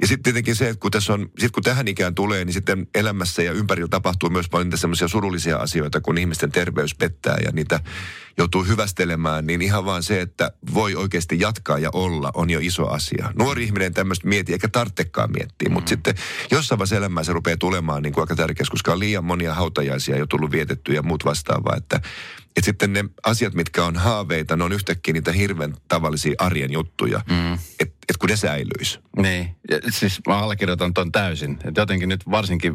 Ja 0.01 0.07
sitten 0.07 0.23
tietenkin 0.23 0.55
se, 0.55 0.69
että 0.69 0.79
kun, 0.79 0.91
tässä 0.91 1.13
on, 1.13 1.29
sit 1.39 1.51
kun 1.51 1.63
tähän 1.63 1.87
ikään 1.87 2.15
tulee, 2.15 2.45
niin 2.45 2.53
sitten 2.53 2.87
elämässä 2.95 3.43
ja 3.43 3.51
ympärillä 3.51 3.87
tapahtuu 3.87 4.29
myös 4.29 4.49
paljon 4.49 4.67
niitä 4.67 4.77
semmoisia 4.77 5.07
surullisia 5.07 5.57
asioita, 5.57 6.01
kun 6.01 6.17
ihmisten 6.17 6.51
terveys 6.51 6.95
pettää 6.95 7.37
ja 7.45 7.51
niitä 7.51 7.79
joutuu 8.37 8.63
hyvästelemään, 8.63 9.47
niin 9.47 9.61
ihan 9.61 9.85
vaan 9.85 10.03
se, 10.03 10.21
että 10.21 10.51
voi 10.73 10.95
oikeasti 10.95 11.39
jatkaa 11.39 11.79
ja 11.79 11.89
olla, 11.93 12.31
on 12.33 12.49
jo 12.49 12.59
iso 12.61 12.87
asia. 12.87 13.31
Nuori 13.35 13.63
ihminen 13.63 13.93
tämmöistä 13.93 14.27
miettii, 14.27 14.53
eikä 14.53 14.67
tarvitsekaan 14.67 15.31
miettiä, 15.31 15.69
mm. 15.69 15.73
mutta 15.73 15.89
sitten 15.89 16.15
jossain 16.51 16.79
vaiheessa 16.79 16.95
elämää 16.95 17.23
se 17.23 17.33
rupeaa 17.33 17.57
tulemaan 17.57 18.03
niin 18.03 18.13
kuin 18.13 18.23
aika 18.23 18.35
tärkeässä, 18.35 18.71
koska 18.71 18.91
on 18.91 18.99
liian 18.99 19.25
monia 19.25 19.53
hautajaisia 19.53 20.17
jo 20.17 20.27
tullut 20.27 20.51
vietettyä 20.51 20.95
ja 20.95 21.03
muut 21.03 21.25
vastaavaa, 21.25 21.75
että 21.77 22.01
että 22.57 22.65
sitten 22.65 22.93
ne 22.93 23.05
asiat, 23.25 23.53
mitkä 23.53 23.85
on 23.85 23.95
haaveita, 23.95 24.55
ne 24.55 24.63
on 24.63 24.71
yhtäkkiä 24.71 25.13
niitä 25.13 25.31
hirveän 25.31 25.73
tavallisia 25.87 26.35
arjen 26.37 26.73
juttuja. 26.73 27.21
Mm. 27.29 27.53
Että 27.53 27.95
et 28.09 28.17
kun 28.17 28.29
ne 28.29 28.35
säilyisi. 28.35 28.99
Niin, 29.17 29.55
ja 29.71 29.79
siis 29.89 30.21
mä 30.27 30.37
allekirjoitan 30.37 30.93
ton 30.93 31.11
täysin. 31.11 31.59
Että 31.63 31.81
jotenkin 31.81 32.09
nyt 32.09 32.29
varsinkin 32.31 32.73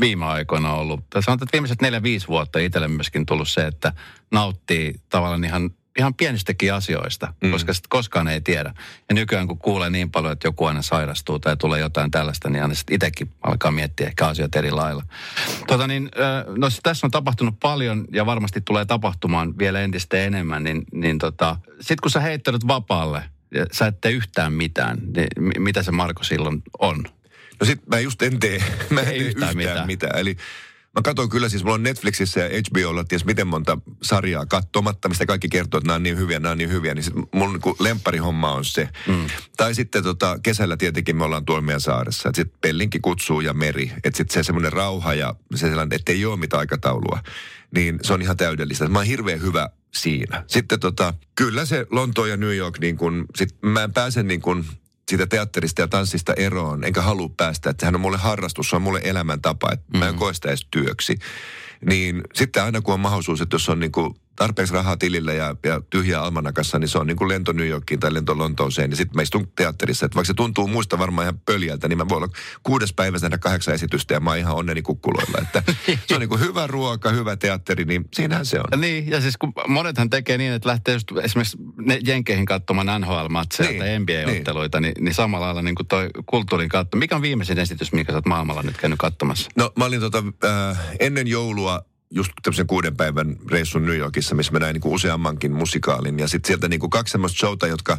viime 0.00 0.24
aikoina 0.24 0.72
on 0.72 0.78
ollut, 0.78 1.10
tai 1.10 1.22
sanotaan, 1.22 1.46
että 1.46 1.52
viimeiset 1.52 1.82
neljä, 1.82 2.02
viisi 2.02 2.28
vuotta 2.28 2.58
itselle 2.58 2.88
myöskin 2.88 3.26
tullut 3.26 3.48
se, 3.48 3.66
että 3.66 3.92
nauttii 4.32 4.94
tavallaan 5.08 5.44
ihan 5.44 5.70
ihan 5.98 6.14
pienistäkin 6.14 6.74
asioista, 6.74 7.34
mm. 7.42 7.50
koska 7.50 7.74
sitten 7.74 7.88
koskaan 7.88 8.28
ei 8.28 8.40
tiedä. 8.40 8.74
Ja 9.08 9.14
nykyään 9.14 9.46
kun 9.46 9.58
kuulee 9.58 9.90
niin 9.90 10.10
paljon, 10.10 10.32
että 10.32 10.48
joku 10.48 10.64
aina 10.64 10.82
sairastuu 10.82 11.38
tai 11.38 11.56
tulee 11.56 11.80
jotain 11.80 12.10
tällaista, 12.10 12.50
niin 12.50 12.62
aina 12.62 12.74
sitten 12.74 12.94
itsekin 12.94 13.30
alkaa 13.42 13.70
miettiä 13.70 14.06
ehkä 14.06 14.26
asiat 14.26 14.56
eri 14.56 14.70
lailla. 14.70 15.02
Tota 15.66 15.86
niin, 15.86 16.10
no 16.58 16.70
siis 16.70 16.80
tässä 16.82 17.06
on 17.06 17.10
tapahtunut 17.10 17.60
paljon 17.60 18.04
ja 18.12 18.26
varmasti 18.26 18.60
tulee 18.60 18.84
tapahtumaan 18.84 19.58
vielä 19.58 19.80
entistä 19.80 20.16
enemmän, 20.16 20.64
niin, 20.64 20.84
niin 20.92 21.18
tota, 21.18 21.56
sitten 21.74 22.02
kun 22.02 22.10
sä 22.10 22.20
heittänyt 22.20 22.68
vapaalle 22.68 23.24
ja 23.54 23.66
sä 23.72 23.86
et 23.86 24.00
tee 24.00 24.12
yhtään 24.12 24.52
mitään, 24.52 24.98
niin 25.14 25.62
mitä 25.62 25.82
se 25.82 25.90
Marko 25.90 26.22
silloin 26.22 26.62
on? 26.78 27.04
No 27.60 27.66
sit 27.66 27.86
mä 27.86 28.00
just 28.00 28.22
en 28.22 28.40
tee, 28.40 28.58
mä 28.90 29.00
en 29.00 29.06
tee 29.06 29.16
yhtään, 29.16 29.26
yhtään 29.26 29.56
mitään. 29.56 29.86
mitään. 29.86 30.18
Eli 30.18 30.36
Mä 30.96 31.02
katson 31.02 31.28
kyllä 31.28 31.48
siis, 31.48 31.62
mulla 31.62 31.74
on 31.74 31.82
Netflixissä 31.82 32.40
ja 32.40 32.48
HBOlla 32.48 33.04
ties 33.04 33.24
miten 33.24 33.46
monta 33.46 33.78
sarjaa 34.02 34.46
katsomatta, 34.46 35.08
mistä 35.08 35.26
kaikki 35.26 35.48
kertoo, 35.48 35.78
että 35.78 35.86
nämä 35.86 35.96
on 35.96 36.02
niin 36.02 36.18
hyviä, 36.18 36.38
nämä 36.38 36.52
on 36.52 36.58
niin 36.58 36.70
hyviä. 36.70 36.94
Niin 36.94 37.02
sit 37.02 37.14
mun 37.34 37.52
niin 37.52 37.74
lempparihomma 37.80 38.52
on 38.52 38.64
se. 38.64 38.88
Mm. 39.08 39.26
Tai 39.56 39.74
sitten 39.74 40.02
tota, 40.02 40.38
kesällä 40.42 40.76
tietenkin 40.76 41.16
me 41.16 41.24
ollaan 41.24 41.44
tuolla 41.44 41.62
meidän 41.62 41.80
saaressa. 41.80 42.28
Että 42.28 42.36
sitten 42.36 42.58
Pellinki 42.60 43.00
kutsuu 43.00 43.40
ja 43.40 43.54
meri. 43.54 43.92
Että 44.04 44.16
sitten 44.16 44.34
se 44.34 44.42
semmoinen 44.42 44.72
rauha 44.72 45.14
ja 45.14 45.34
se 45.54 45.68
sellainen, 45.68 45.96
että 45.96 46.12
ei 46.12 46.24
ole 46.24 46.36
mitään 46.36 46.58
aikataulua. 46.58 47.20
Niin 47.74 47.98
se 48.02 48.12
on 48.12 48.22
ihan 48.22 48.36
täydellistä. 48.36 48.88
Mä 48.88 48.98
oon 48.98 49.06
hirveän 49.06 49.42
hyvä 49.42 49.68
siinä. 49.94 50.44
Sitten 50.46 50.80
tota, 50.80 51.14
kyllä 51.34 51.64
se 51.64 51.86
Lontoon 51.90 52.30
ja 52.30 52.36
New 52.36 52.56
York, 52.56 52.78
niin 52.78 52.96
kun, 52.96 53.26
sit 53.36 53.48
mä 53.62 53.82
en 53.82 53.92
pääse 53.92 54.22
niin 54.22 54.40
kun 54.40 54.64
siitä 55.08 55.26
teatterista 55.26 55.80
ja 55.80 55.88
tanssista 55.88 56.34
eroon, 56.36 56.84
enkä 56.84 57.02
halua 57.02 57.30
päästä. 57.36 57.70
Että 57.70 57.82
sehän 57.82 57.94
on 57.94 58.00
mulle 58.00 58.18
harrastus, 58.18 58.70
se 58.70 58.76
on 58.76 58.82
mulle 58.82 59.00
elämäntapa, 59.04 59.72
että 59.72 59.86
mm-hmm. 59.86 59.98
mä 59.98 60.08
en 60.08 60.14
mm. 60.14 60.18
koe 60.18 60.34
sitä 60.34 60.48
edes 60.48 60.66
työksi. 60.70 61.18
Niin 61.86 62.20
sitten 62.34 62.62
aina 62.62 62.80
kun 62.80 62.94
on 62.94 63.00
mahdollisuus, 63.00 63.40
että 63.40 63.54
jos 63.54 63.68
on 63.68 63.80
niin 63.80 63.92
kuin 63.92 64.14
tarpeeksi 64.36 64.74
rahaa 64.74 64.96
tilillä 64.96 65.32
ja, 65.32 65.56
ja 65.64 65.80
tyhjää 65.90 66.22
almanakassa, 66.22 66.78
niin 66.78 66.88
se 66.88 66.98
on 66.98 67.06
niin 67.06 67.16
kuin 67.16 67.28
lento 67.28 67.52
New 67.52 67.68
Yorkiin 67.68 68.00
tai 68.00 68.14
lento 68.14 68.38
Lontooseen. 68.38 68.90
Niin 68.90 68.96
sitten 68.96 69.16
mä 69.16 69.22
istun 69.22 69.52
teatterissa. 69.56 70.06
Että 70.06 70.16
vaikka 70.16 70.26
se 70.26 70.34
tuntuu 70.34 70.68
muista 70.68 70.98
varmaan 70.98 71.24
ihan 71.24 71.38
pöljältä, 71.38 71.88
niin 71.88 71.98
mä 71.98 72.08
voin 72.08 72.22
olla 72.22 72.34
kuudes 72.62 72.92
päivä 72.92 73.18
nähdä 73.22 73.38
kahdeksan 73.38 73.74
esitystä 73.74 74.14
ja 74.14 74.20
mä 74.20 74.30
oon 74.30 74.38
ihan 74.38 74.54
onneni 74.54 74.82
kukkuloilla. 74.82 75.38
Että 75.42 75.62
se 76.06 76.14
on 76.14 76.20
niin 76.20 76.28
kuin 76.28 76.40
hyvä 76.40 76.66
ruoka, 76.66 77.10
hyvä 77.10 77.36
teatteri, 77.36 77.84
niin 77.84 78.04
siinähän 78.14 78.46
se 78.46 78.58
on. 78.58 78.80
Niin, 78.80 79.10
ja 79.10 79.20
siis 79.20 79.36
kun 79.36 79.52
monethan 79.68 80.10
tekee 80.10 80.38
niin, 80.38 80.52
että 80.52 80.68
lähtee 80.68 80.94
just 80.94 81.08
esimerkiksi 81.22 81.58
ne 81.76 81.98
Jenkeihin 82.04 82.46
katsomaan 82.46 83.00
NHL-matseja 83.00 83.68
niin, 83.68 83.78
tai 83.78 83.98
NBA-otteluita, 83.98 84.80
niin. 84.80 84.94
niin, 84.94 85.04
niin 85.04 85.14
samalla 85.14 85.46
lailla 85.46 85.62
niin 85.62 85.74
kuin 85.74 85.86
toi 85.86 86.10
kulttuurin 86.26 86.68
katto. 86.68 86.96
Mikä 86.96 87.16
on 87.16 87.22
viimeisin 87.22 87.58
esitys, 87.58 87.92
mikä 87.92 88.12
sä 88.12 88.16
oot 88.16 88.26
maailmalla 88.26 88.62
nyt 88.62 88.76
käynyt 88.76 88.98
katsomassa? 88.98 89.50
No 89.56 89.72
mä 89.78 89.84
olin 89.84 90.00
tota, 90.00 90.24
äh, 90.44 90.78
ennen 91.00 91.26
joulua 91.26 91.84
just 92.14 92.32
tämmöisen 92.42 92.66
kuuden 92.66 92.96
päivän 92.96 93.36
reissun 93.50 93.86
New 93.86 93.96
Yorkissa, 93.96 94.34
missä 94.34 94.52
mä 94.52 94.58
näin 94.58 94.74
niin 94.74 94.94
useammankin 94.94 95.52
musikaalin. 95.52 96.18
Ja 96.18 96.28
sitten 96.28 96.48
sieltä 96.48 96.68
niin 96.68 96.80
kuin 96.80 96.90
kaksi 96.90 97.12
semmoista 97.12 97.38
showta, 97.38 97.66
jotka 97.66 97.98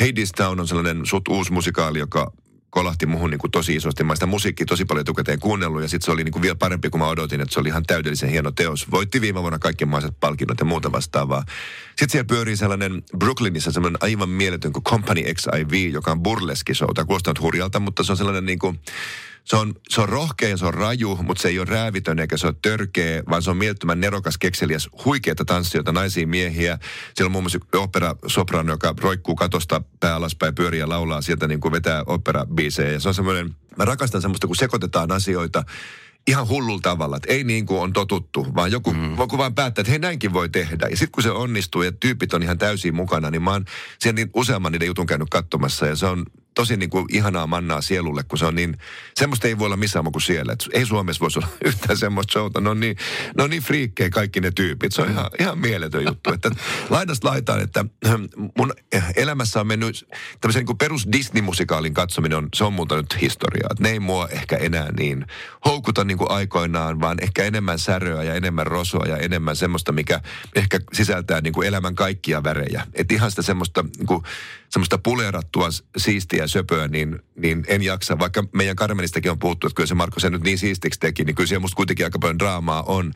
Hades 0.00 0.32
Town 0.32 0.60
on 0.60 0.68
sellainen 0.68 1.06
sut 1.06 1.28
uusi 1.28 1.52
musikaali, 1.52 1.98
joka 1.98 2.32
kolahti 2.70 3.06
muhun 3.06 3.30
niin 3.30 3.38
kuin 3.38 3.50
tosi 3.50 3.74
isosti. 3.74 4.04
Mä 4.04 4.14
sitä 4.14 4.26
musiikkia 4.26 4.66
tosi 4.66 4.84
paljon 4.84 5.00
etukäteen 5.00 5.40
kuunnellut 5.40 5.82
ja 5.82 5.88
sitten 5.88 6.04
se 6.04 6.10
oli 6.10 6.24
niin 6.24 6.32
kuin 6.32 6.42
vielä 6.42 6.56
parempi 6.56 6.90
kuin 6.90 7.00
mä 7.00 7.08
odotin, 7.08 7.40
että 7.40 7.54
se 7.54 7.60
oli 7.60 7.68
ihan 7.68 7.82
täydellisen 7.86 8.30
hieno 8.30 8.50
teos. 8.50 8.90
Voitti 8.90 9.20
viime 9.20 9.40
vuonna 9.40 9.58
kaikki 9.58 9.84
maiset 9.84 10.20
palkinnot 10.20 10.60
ja 10.60 10.64
muuta 10.64 10.92
vastaavaa. 10.92 11.44
Sitten 11.88 12.10
siellä 12.10 12.26
pyörii 12.26 12.56
sellainen 12.56 13.02
Brooklynissa 13.18 13.72
sellainen 13.72 13.98
aivan 14.02 14.28
mieletön 14.28 14.72
kuin 14.72 14.84
Company 14.84 15.22
XIV, 15.22 15.90
joka 15.92 16.12
on 16.12 16.22
burleski 16.22 16.74
show. 16.74 16.88
Tämä 16.94 17.06
kuulostaa 17.06 17.34
hurjalta, 17.40 17.80
mutta 17.80 18.02
se 18.02 18.12
on 18.12 18.18
sellainen 18.18 18.46
niin 18.46 18.58
kuin 18.58 18.80
se 19.48 19.56
on, 19.56 19.74
se 19.88 20.00
on 20.00 20.08
rohkea 20.08 20.48
ja 20.48 20.56
se 20.56 20.66
on 20.66 20.74
raju, 20.74 21.18
mutta 21.22 21.42
se 21.42 21.48
ei 21.48 21.58
ole 21.58 21.66
räävitön 21.70 22.18
eikä 22.18 22.36
se 22.36 22.46
ole 22.46 22.54
törkeä, 22.62 23.22
vaan 23.30 23.42
se 23.42 23.50
on 23.50 23.56
mielettömän 23.56 24.00
nerokas, 24.00 24.38
kekseliäs, 24.38 24.88
huikeita 25.04 25.44
tanssijoita, 25.44 25.92
naisia, 25.92 26.26
miehiä. 26.26 26.78
Siellä 27.14 27.28
on 27.28 27.32
muun 27.32 27.44
muassa 27.44 27.58
opera 27.74 28.16
soprano, 28.26 28.72
joka 28.72 28.94
roikkuu 29.00 29.34
katosta 29.34 29.82
pää 30.00 30.14
alaspäin, 30.14 30.54
pyöriä 30.54 30.80
ja 30.80 30.88
laulaa 30.88 31.22
sieltä 31.22 31.48
niin 31.48 31.60
kuin 31.60 31.72
vetää 31.72 32.02
opera-biisejä. 32.06 32.92
Ja 32.92 33.00
se 33.00 33.08
on 33.08 33.14
semmoinen, 33.14 33.56
mä 33.76 33.84
rakastan 33.84 34.22
semmoista, 34.22 34.46
kun 34.46 34.56
sekoitetaan 34.56 35.12
asioita 35.12 35.64
ihan 36.26 36.48
hullul 36.48 36.78
tavalla, 36.78 37.16
että 37.16 37.32
ei 37.32 37.44
niin 37.44 37.66
kuin 37.66 37.80
on 37.80 37.92
totuttu, 37.92 38.46
vaan 38.54 38.72
joku, 38.72 38.92
mm. 38.92 39.18
joku 39.18 39.38
vaan 39.38 39.54
päättää, 39.54 39.80
että 39.82 39.90
hei 39.90 39.98
näinkin 39.98 40.32
voi 40.32 40.48
tehdä. 40.48 40.86
Ja 40.90 40.96
sitten 40.96 41.12
kun 41.12 41.22
se 41.22 41.30
onnistuu 41.30 41.82
ja 41.82 41.92
tyypit 41.92 42.34
on 42.34 42.42
ihan 42.42 42.58
täysin 42.58 42.94
mukana, 42.94 43.30
niin 43.30 43.42
mä 43.42 43.50
oon 43.50 43.64
siellä 43.98 44.14
niin 44.14 44.30
useamman 44.34 44.72
niiden 44.72 44.86
jutun 44.86 45.06
käynyt 45.06 45.30
katsomassa 45.30 45.86
ja 45.86 45.96
se 45.96 46.06
on 46.06 46.26
tosi 46.58 46.76
niin 46.76 46.90
kuin 46.90 47.06
ihanaa 47.12 47.46
mannaa 47.46 47.80
sielulle, 47.80 48.22
kun 48.22 48.38
se 48.38 48.46
on 48.46 48.54
niin, 48.54 48.78
semmoista 49.14 49.48
ei 49.48 49.58
voi 49.58 49.66
olla 49.66 49.76
missään 49.76 50.12
kuin 50.12 50.22
siellä. 50.22 50.52
Et 50.52 50.64
ei 50.72 50.86
Suomessa 50.86 51.20
voisi 51.20 51.38
olla 51.38 51.48
yhtään 51.64 51.98
semmoista 51.98 52.32
showta. 52.32 52.60
Ne 52.60 52.70
on 52.70 52.80
niin, 52.80 52.96
ne 53.36 53.42
on 53.42 53.50
niin 53.50 53.62
friikkejä 53.62 54.10
kaikki 54.10 54.40
ne 54.40 54.50
tyypit. 54.50 54.92
Se 54.92 55.02
on 55.02 55.10
ihan, 55.10 55.30
ihan 55.40 55.58
mieletön 55.58 56.04
juttu. 56.04 56.32
Että 56.32 56.50
laidasta 56.90 57.28
laitaan, 57.28 57.60
että 57.60 57.84
mun 58.58 58.72
elämässä 59.16 59.60
on 59.60 59.66
mennyt 59.66 60.08
tämmöisen 60.40 60.64
niin 60.64 60.78
perus 60.78 61.08
Disney-musikaalin 61.12 61.94
katsominen 61.94 62.38
on, 62.38 62.48
se 62.54 62.64
on 62.64 62.72
muuta 62.72 62.96
nyt 62.96 63.20
historiaa. 63.20 63.68
Et 63.72 63.80
ne 63.80 63.90
ei 63.90 64.00
mua 64.00 64.28
ehkä 64.28 64.56
enää 64.56 64.92
niin 64.92 65.26
houkuta 65.64 66.04
niin 66.04 66.18
kuin 66.18 66.30
aikoinaan, 66.30 67.00
vaan 67.00 67.18
ehkä 67.22 67.44
enemmän 67.44 67.78
säröä 67.78 68.22
ja 68.22 68.34
enemmän 68.34 68.66
rosoa 68.66 69.06
ja 69.06 69.16
enemmän 69.16 69.56
semmoista, 69.56 69.92
mikä 69.92 70.20
ehkä 70.54 70.80
sisältää 70.92 71.40
niin 71.40 71.52
kuin 71.52 71.68
elämän 71.68 71.94
kaikkia 71.94 72.44
värejä. 72.44 72.86
Että 72.94 73.14
ihan 73.14 73.30
sitä 73.30 73.42
semmoista, 73.42 73.84
niin 73.98 74.06
kuin, 74.06 74.22
semmoista 74.70 74.98
pulerattua 74.98 75.68
siistiä 75.96 76.46
söpöä, 76.46 76.88
niin, 76.88 77.22
niin 77.36 77.64
en 77.68 77.82
jaksa. 77.82 78.18
Vaikka 78.18 78.44
meidän 78.54 78.76
Karmenistakin 78.76 79.30
on 79.30 79.38
puhuttu, 79.38 79.66
että 79.66 79.74
kyllä 79.74 79.86
se 79.86 79.94
Marko 79.94 80.20
sen 80.20 80.32
nyt 80.32 80.42
niin 80.42 80.58
siistiksi 80.58 81.00
teki, 81.00 81.24
niin 81.24 81.34
kyllä 81.34 81.46
siellä 81.46 81.60
musta 81.60 81.76
kuitenkin 81.76 82.06
aika 82.06 82.18
paljon 82.18 82.38
draamaa 82.38 82.82
on. 82.82 83.12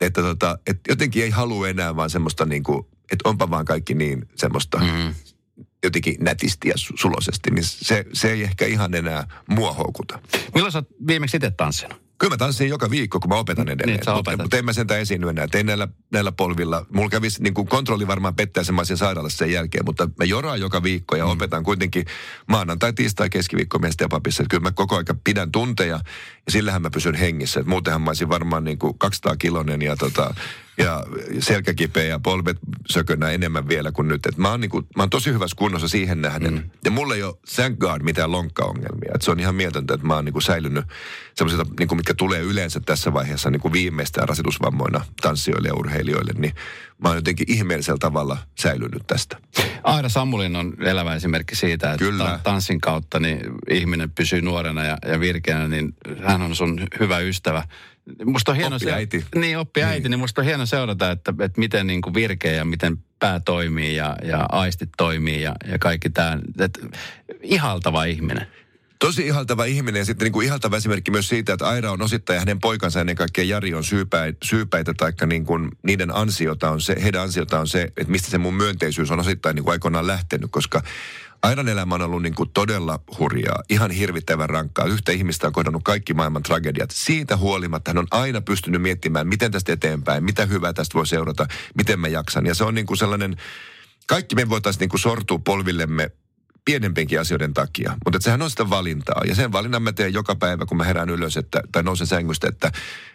Että 0.00 0.22
tota, 0.22 0.58
et 0.66 0.80
jotenkin 0.88 1.22
ei 1.22 1.30
halua 1.30 1.68
enää 1.68 1.96
vaan 1.96 2.10
semmoista 2.10 2.44
niin 2.44 2.62
kuin, 2.62 2.86
että 3.12 3.28
onpa 3.28 3.50
vaan 3.50 3.64
kaikki 3.64 3.94
niin 3.94 4.28
semmoista 4.34 4.78
mm-hmm. 4.78 5.14
jotenkin 5.84 6.16
nätisti 6.20 6.68
ja 6.68 6.74
sulosesti, 6.76 7.50
niin 7.50 7.64
se, 7.64 8.04
se 8.12 8.32
ei 8.32 8.42
ehkä 8.42 8.66
ihan 8.66 8.94
enää 8.94 9.28
mua 9.48 9.72
houkuta. 9.72 10.18
Milloin 10.54 10.72
sä 10.72 10.78
oot 10.78 10.88
viimeksi 11.06 11.36
itse 11.36 11.50
tanssinut? 11.50 12.03
Kyllä 12.18 12.32
mä 12.32 12.36
tanssin 12.36 12.68
joka 12.68 12.90
viikko, 12.90 13.20
kun 13.20 13.28
mä 13.28 13.34
opetan 13.34 13.68
edelleen. 13.68 14.00
Niin, 14.06 14.14
mutta, 14.14 14.36
mutta 14.36 14.56
en 14.56 14.64
mä 14.64 14.72
sentään 14.72 15.00
esiinny 15.00 15.28
enää. 15.28 15.48
Tein 15.48 15.66
näillä, 15.66 15.88
näillä 16.12 16.32
polvilla. 16.32 16.86
Mulla 16.92 17.08
kävisi 17.08 17.42
niin 17.42 17.54
kuin 17.54 17.68
kontrolli 17.68 18.06
varmaan 18.06 18.34
pettää 18.34 18.64
sen 18.64 18.96
sairaalassa 18.96 19.38
sen 19.38 19.52
jälkeen, 19.52 19.84
mutta 19.84 20.08
mä 20.18 20.24
joraan 20.24 20.60
joka 20.60 20.82
viikko 20.82 21.16
ja 21.16 21.24
mm. 21.24 21.30
opetan 21.30 21.64
kuitenkin 21.64 22.04
maanantai, 22.46 22.92
tiistai, 22.92 23.30
keskiviikko 23.30 23.78
miesten 23.78 24.08
papissa. 24.08 24.42
Että 24.42 24.50
kyllä 24.50 24.62
mä 24.62 24.72
koko 24.72 24.96
aika 24.96 25.14
pidän 25.24 25.52
tunteja 25.52 26.00
ja 26.46 26.52
sillähän 26.52 26.82
mä 26.82 26.90
pysyn 26.90 27.14
hengissä. 27.14 27.60
Et 27.60 27.66
muutenhan 27.66 28.02
mä 28.02 28.10
olisin 28.10 28.28
varmaan 28.28 28.64
niin 28.64 28.78
kuin 28.78 28.98
200 28.98 29.36
kilonen 29.36 29.82
ja 29.82 29.96
tota, 29.96 30.34
ja 30.78 31.04
selkäkipeä 31.38 32.04
ja 32.04 32.18
polvet 32.18 32.56
sökönä 32.90 33.30
enemmän 33.30 33.68
vielä 33.68 33.92
kuin 33.92 34.08
nyt. 34.08 34.26
Et 34.26 34.36
mä, 34.36 34.50
oon 34.50 34.60
niinku, 34.60 34.82
mä 34.96 35.02
oon 35.02 35.10
tosi 35.10 35.32
hyvässä 35.32 35.56
kunnossa 35.56 35.88
siihen 35.88 36.22
nähden. 36.22 36.54
Mm. 36.54 36.70
Ja 36.84 36.90
mulla 36.90 37.14
ei 37.14 37.22
ole 37.22 37.34
thank 37.54 37.78
God 37.78 38.02
mitään 38.02 38.32
lonkkaongelmia. 38.32 39.12
Et 39.14 39.22
se 39.22 39.30
on 39.30 39.40
ihan 39.40 39.54
mieltöntä, 39.54 39.94
että 39.94 40.06
mä 40.06 40.14
oon 40.14 40.24
niinku 40.24 40.40
säilynyt 40.40 40.84
sellaisilta, 41.34 41.70
niinku, 41.78 41.94
mitkä 41.94 42.14
tulee 42.14 42.40
yleensä 42.40 42.80
tässä 42.80 43.12
vaiheessa 43.12 43.50
niinku 43.50 43.72
viimeistään 43.72 44.28
rasitusvammoina 44.28 45.04
tanssijoille 45.22 45.68
ja 45.68 45.74
urheilijoille. 45.74 46.32
Niin 46.38 46.54
mä 47.02 47.08
oon 47.08 47.16
jotenkin 47.16 47.52
ihmeellisellä 47.52 47.98
tavalla 47.98 48.38
säilynyt 48.58 49.06
tästä. 49.06 49.36
Aira 49.84 50.08
Sammulin 50.08 50.56
on 50.56 50.74
elävä 50.80 51.14
esimerkki 51.14 51.56
siitä, 51.56 51.92
että 51.92 52.04
Kyllä. 52.04 52.40
tanssin 52.42 52.80
kautta 52.80 53.20
niin 53.20 53.40
ihminen 53.70 54.10
pysyy 54.10 54.42
nuorena 54.42 54.84
ja, 54.84 54.98
ja 55.06 55.20
virkeänä, 55.20 55.68
niin 55.68 55.94
hän 56.24 56.42
on 56.42 56.56
sun 56.56 56.80
hyvä 57.00 57.18
ystävä. 57.18 57.62
Musta 58.24 58.50
on 58.50 58.56
hieno 58.56 58.76
oppi 58.76 58.92
äiti. 58.92 59.24
Niin, 59.34 59.58
oppi 59.58 59.80
niin. 59.80 59.88
äiti, 59.88 60.08
niin 60.08 60.18
musta 60.18 60.40
on 60.40 60.44
hieno 60.44 60.66
seurata, 60.66 61.10
että, 61.10 61.34
että 61.40 61.60
miten 61.60 61.86
niin 61.86 62.02
kuin 62.02 62.14
virkeä 62.14 62.52
ja 62.52 62.64
miten 62.64 62.98
pää 63.18 63.40
toimii 63.40 63.96
ja, 63.96 64.16
ja 64.22 64.46
aistit 64.52 64.90
toimii 64.96 65.42
ja, 65.42 65.54
ja 65.70 65.78
kaikki 65.78 66.10
tämä. 66.10 66.38
Ihaltava 67.42 68.04
ihminen. 68.04 68.46
Tosi 68.98 69.26
ihaltava 69.26 69.64
ihminen 69.64 69.98
ja 69.98 70.04
sitten 70.04 70.26
niin 70.26 70.32
kuin 70.32 70.46
ihaltava 70.46 70.76
esimerkki 70.76 71.10
myös 71.10 71.28
siitä, 71.28 71.52
että 71.52 71.68
Aira 71.68 71.92
on 71.92 72.02
osittain 72.02 72.34
ja 72.34 72.40
hänen 72.40 72.60
poikansa 72.60 73.00
ennen 73.00 73.16
kaikkea 73.16 73.44
Jari 73.44 73.74
on 73.74 73.84
syypäitä, 73.84 74.38
syypäitä 74.44 74.94
taikka 74.96 75.26
niin 75.26 75.44
kuin 75.44 75.70
niiden 75.82 76.16
ansiota 76.16 76.70
on 76.70 76.80
se, 76.80 76.96
heidän 77.02 77.22
ansiota 77.22 77.60
on 77.60 77.68
se, 77.68 77.82
että 77.82 78.10
mistä 78.10 78.30
se 78.30 78.38
mun 78.38 78.54
myönteisyys 78.54 79.10
on 79.10 79.20
osittain 79.20 79.54
niin 79.56 79.64
kuin 79.64 79.72
aikoinaan 79.72 80.06
lähtenyt, 80.06 80.50
koska 80.50 80.82
Aidan 81.44 81.68
elämä 81.68 81.94
on 81.94 82.02
ollut 82.02 82.22
niin 82.22 82.34
kuin 82.34 82.50
todella 82.54 83.00
hurjaa, 83.18 83.62
ihan 83.70 83.90
hirvittävän 83.90 84.50
rankkaa. 84.50 84.86
Yhtä 84.86 85.12
ihmistä 85.12 85.46
on 85.46 85.52
kohdannut 85.52 85.82
kaikki 85.84 86.14
maailman 86.14 86.42
tragediat. 86.42 86.90
Siitä 86.90 87.36
huolimatta 87.36 87.90
hän 87.90 87.98
on 87.98 88.06
aina 88.10 88.40
pystynyt 88.40 88.82
miettimään, 88.82 89.26
miten 89.26 89.50
tästä 89.50 89.72
eteenpäin, 89.72 90.24
mitä 90.24 90.46
hyvää 90.46 90.72
tästä 90.72 90.94
voi 90.94 91.06
seurata, 91.06 91.46
miten 91.76 92.00
mä 92.00 92.08
jaksan. 92.08 92.46
Ja 92.46 92.54
se 92.54 92.64
on 92.64 92.74
niin 92.74 92.86
kuin 92.86 92.96
sellainen, 92.96 93.36
kaikki 94.06 94.34
me 94.34 94.48
voitaisiin 94.48 94.80
niin 94.80 94.88
kuin 94.88 95.00
sortua 95.00 95.38
polvillemme 95.38 96.10
pienempienkin 96.64 97.20
asioiden 97.20 97.54
takia. 97.54 97.96
Mutta 98.04 98.20
sehän 98.20 98.42
on 98.42 98.50
sitä 98.50 98.70
valintaa. 98.70 99.22
Ja 99.26 99.34
sen 99.34 99.52
valinnan 99.52 99.82
mä 99.82 99.92
teen 99.92 100.12
joka 100.12 100.36
päivä, 100.36 100.66
kun 100.66 100.76
mä 100.76 100.84
herään 100.84 101.10
ylös 101.10 101.36
että, 101.36 101.62
tai 101.72 101.82
nousen 101.82 102.06
sängystä, 102.06 102.48
että 102.48 102.72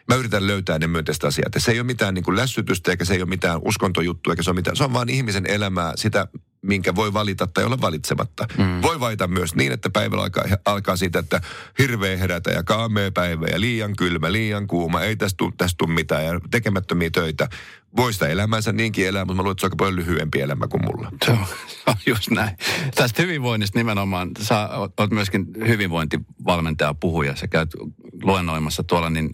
mä 0.07 0.15
yritän 0.15 0.47
löytää 0.47 0.79
ne 0.79 0.87
myönteiset 0.87 1.23
asiat. 1.23 1.55
Ja 1.55 1.61
se 1.61 1.71
ei 1.71 1.79
ole 1.79 1.85
mitään 1.85 2.13
niin 2.13 2.23
kuin 2.23 2.37
lässytystä, 2.37 2.91
eikä 2.91 3.05
se 3.05 3.13
ei 3.13 3.21
ole 3.21 3.29
mitään 3.29 3.59
uskontojuttua, 3.65 4.33
eikä 4.33 4.43
se 4.43 4.49
ole 4.49 4.55
mitään. 4.55 4.75
Se 4.75 4.83
on 4.83 4.93
vaan 4.93 5.09
ihmisen 5.09 5.45
elämää, 5.45 5.93
sitä 5.95 6.27
minkä 6.61 6.95
voi 6.95 7.13
valita 7.13 7.47
tai 7.47 7.63
olla 7.63 7.81
valitsematta. 7.81 8.47
Mm. 8.57 8.81
Voi 8.81 8.99
valita 8.99 9.27
myös 9.27 9.55
niin, 9.55 9.71
että 9.71 9.89
päivällä 9.89 10.23
alkaa, 10.23 10.43
alkaa 10.65 10.97
siitä, 10.97 11.19
että 11.19 11.41
hirveä 11.79 12.17
herätä 12.17 12.51
ja 12.51 12.63
kaamea 12.63 13.11
päivä 13.11 13.45
ja 13.47 13.61
liian 13.61 13.95
kylmä, 13.95 14.31
liian 14.31 14.67
kuuma, 14.67 15.01
ei 15.01 15.15
tästä 15.15 15.37
tule, 15.37 15.53
tästä 15.57 15.77
tule 15.77 15.93
mitään 15.93 16.25
ja 16.25 16.39
tekemättömiä 16.51 17.09
töitä. 17.09 17.49
Voi 17.97 18.13
sitä 18.13 18.27
elämänsä 18.27 18.71
niinkin 18.71 19.07
elää, 19.07 19.25
mutta 19.25 19.35
mä 19.35 19.41
luulen, 19.41 19.51
että 19.51 19.61
se 19.61 19.65
on 19.65 19.67
aika 19.67 19.75
paljon 19.75 19.95
lyhyempi 19.95 20.41
elämä 20.41 20.67
kuin 20.67 20.85
mulla. 20.85 21.11
Se 21.25 21.31
on, 21.31 21.45
on 21.87 21.95
just 22.05 22.31
näin. 22.31 22.57
Tästä 22.95 23.21
hyvinvoinnista 23.21 23.79
nimenomaan, 23.79 24.31
sä 24.41 24.69
oot 24.97 25.11
myöskin 25.11 25.45
hyvinvointivalmentaja 25.67 26.93
puhuja, 26.93 27.35
sä 27.35 27.47
käyt 27.47 27.69
luennoimassa 28.23 28.83
tuolla, 28.83 29.09
niin 29.09 29.29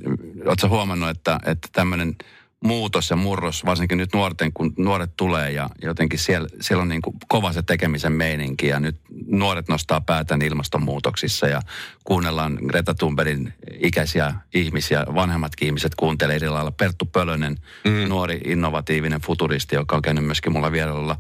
oot 0.46 0.60
sä 0.60 0.68
huomannut, 0.68 1.10
että, 1.10 1.40
että 1.46 1.70
tämmöinen– 1.72 2.16
muutos 2.66 3.10
ja 3.10 3.16
murros, 3.16 3.66
varsinkin 3.66 3.98
nyt 3.98 4.14
nuorten, 4.14 4.54
kun 4.54 4.74
nuoret 4.78 5.12
tulee 5.18 5.52
ja 5.52 5.70
jotenkin 5.82 6.20
siellä, 6.20 6.48
siellä 6.62 6.82
on 6.82 6.90
niin 6.90 7.02
kuin 7.02 7.16
kova 7.28 7.54
se 7.54 7.62
tekemisen 7.62 8.12
meininki 8.12 8.68
ja 8.68 8.80
nyt 8.80 8.96
nuoret 9.28 9.68
nostaa 9.68 10.02
päätään 10.02 10.42
ilmastonmuutoksissa 10.42 11.48
ja 11.48 11.62
kuunnellaan 12.04 12.60
Greta 12.68 12.94
Thunbergin 12.94 13.54
ikäisiä 13.80 14.36
ihmisiä, 14.54 15.06
vanhemmatkin 15.16 15.66
ihmiset 15.66 15.96
kuuntelee 15.96 16.36
eri 16.36 16.50
lailla. 16.50 16.72
Perttu 16.72 17.06
Pölönen, 17.06 17.58
mm. 17.84 18.10
nuori 18.10 18.42
innovatiivinen 18.46 19.22
futuristi, 19.22 19.76
joka 19.76 19.96
on 19.96 20.02
käynyt 20.02 20.26
myöskin 20.26 20.54
mulla 20.54 20.72
vierellä 20.72 21.16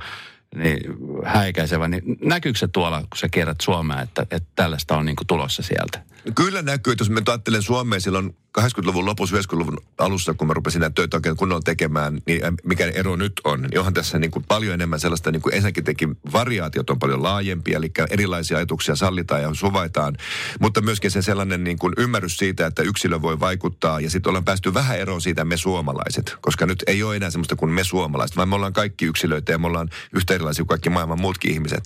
niin 0.55 0.79
häikäisevä, 1.25 1.87
niin 1.87 2.03
näkyykö 2.21 2.59
se 2.59 2.67
tuolla, 2.67 2.99
kun 2.99 3.17
sä 3.17 3.29
kierrät 3.29 3.61
Suomea, 3.61 4.01
että, 4.01 4.21
että 4.21 4.49
tällaista 4.55 4.97
on 4.97 5.05
niin 5.05 5.15
kuin 5.15 5.27
tulossa 5.27 5.63
sieltä? 5.63 6.03
Kyllä 6.35 6.61
näkyy, 6.61 6.93
että 6.93 7.01
jos 7.01 7.09
me 7.09 7.21
ajattelen 7.27 7.61
Suomea 7.61 7.99
silloin 7.99 8.35
80-luvun 8.59 9.05
lopussa, 9.05 9.35
90-luvun 9.35 9.77
alussa, 9.97 10.33
kun 10.33 10.47
mä 10.47 10.53
rupesin 10.53 10.81
näitä 10.81 10.93
töitä 10.93 11.17
oikein 11.17 11.37
kunnolla 11.37 11.61
tekemään, 11.61 12.21
niin 12.25 12.41
mikä 12.63 12.85
ero 12.85 13.15
nyt 13.15 13.33
on, 13.43 13.61
niin 13.61 13.79
onhan 13.79 13.93
tässä 13.93 14.19
niin 14.19 14.31
kuin 14.31 14.45
paljon 14.47 14.73
enemmän 14.73 14.99
sellaista, 14.99 15.31
niin 15.31 15.41
kuin 15.41 15.53
ensinnäkin 15.53 15.83
teki 15.83 16.09
variaatiot 16.33 16.89
on 16.89 16.99
paljon 16.99 17.23
laajempia, 17.23 17.77
eli 17.77 17.91
erilaisia 18.09 18.57
ajatuksia 18.57 18.95
sallitaan 18.95 19.41
ja 19.41 19.53
suvaitaan, 19.53 20.17
mutta 20.59 20.81
myöskin 20.81 21.11
se 21.11 21.21
sellainen 21.21 21.63
niin 21.63 21.79
kuin 21.79 21.93
ymmärrys 21.97 22.37
siitä, 22.37 22.67
että 22.67 22.83
yksilö 22.83 23.21
voi 23.21 23.39
vaikuttaa, 23.39 23.99
ja 23.99 24.09
sitten 24.09 24.29
ollaan 24.29 24.45
päästy 24.45 24.73
vähän 24.73 24.99
eroon 24.99 25.21
siitä 25.21 25.45
me 25.45 25.57
suomalaiset, 25.57 26.35
koska 26.41 26.65
nyt 26.65 26.83
ei 26.87 27.03
ole 27.03 27.15
enää 27.15 27.31
semmoista 27.31 27.55
kuin 27.55 27.71
me 27.71 27.83
suomalaiset, 27.83 28.37
vaan 28.37 28.49
me 28.49 28.55
ollaan 28.55 28.73
kaikki 28.73 29.05
yksilöitä 29.05 29.51
ja 29.51 29.57
me 29.57 29.67
ollaan 29.67 29.89
yhtä 30.13 30.33
erilaisia 30.33 30.63
kuin 30.63 30.67
kaikki 30.67 30.89
maailman 30.89 31.21
muutkin 31.21 31.51
ihmiset. 31.51 31.83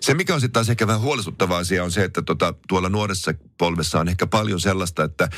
Se, 0.00 0.14
mikä 0.14 0.34
on 0.34 0.40
sitten 0.40 0.52
taas 0.52 0.70
ehkä 0.70 0.86
vähän 0.86 1.00
huolestuttava 1.00 1.58
asia, 1.58 1.84
on 1.84 1.92
se, 1.92 2.04
että 2.04 2.22
tota, 2.22 2.54
tuolla 2.68 2.88
nuoressa 2.88 3.34
polvessa 3.58 4.00
on 4.00 4.08
ehkä 4.08 4.26
paljon 4.26 4.60
sellaista, 4.60 5.04
että 5.04 5.28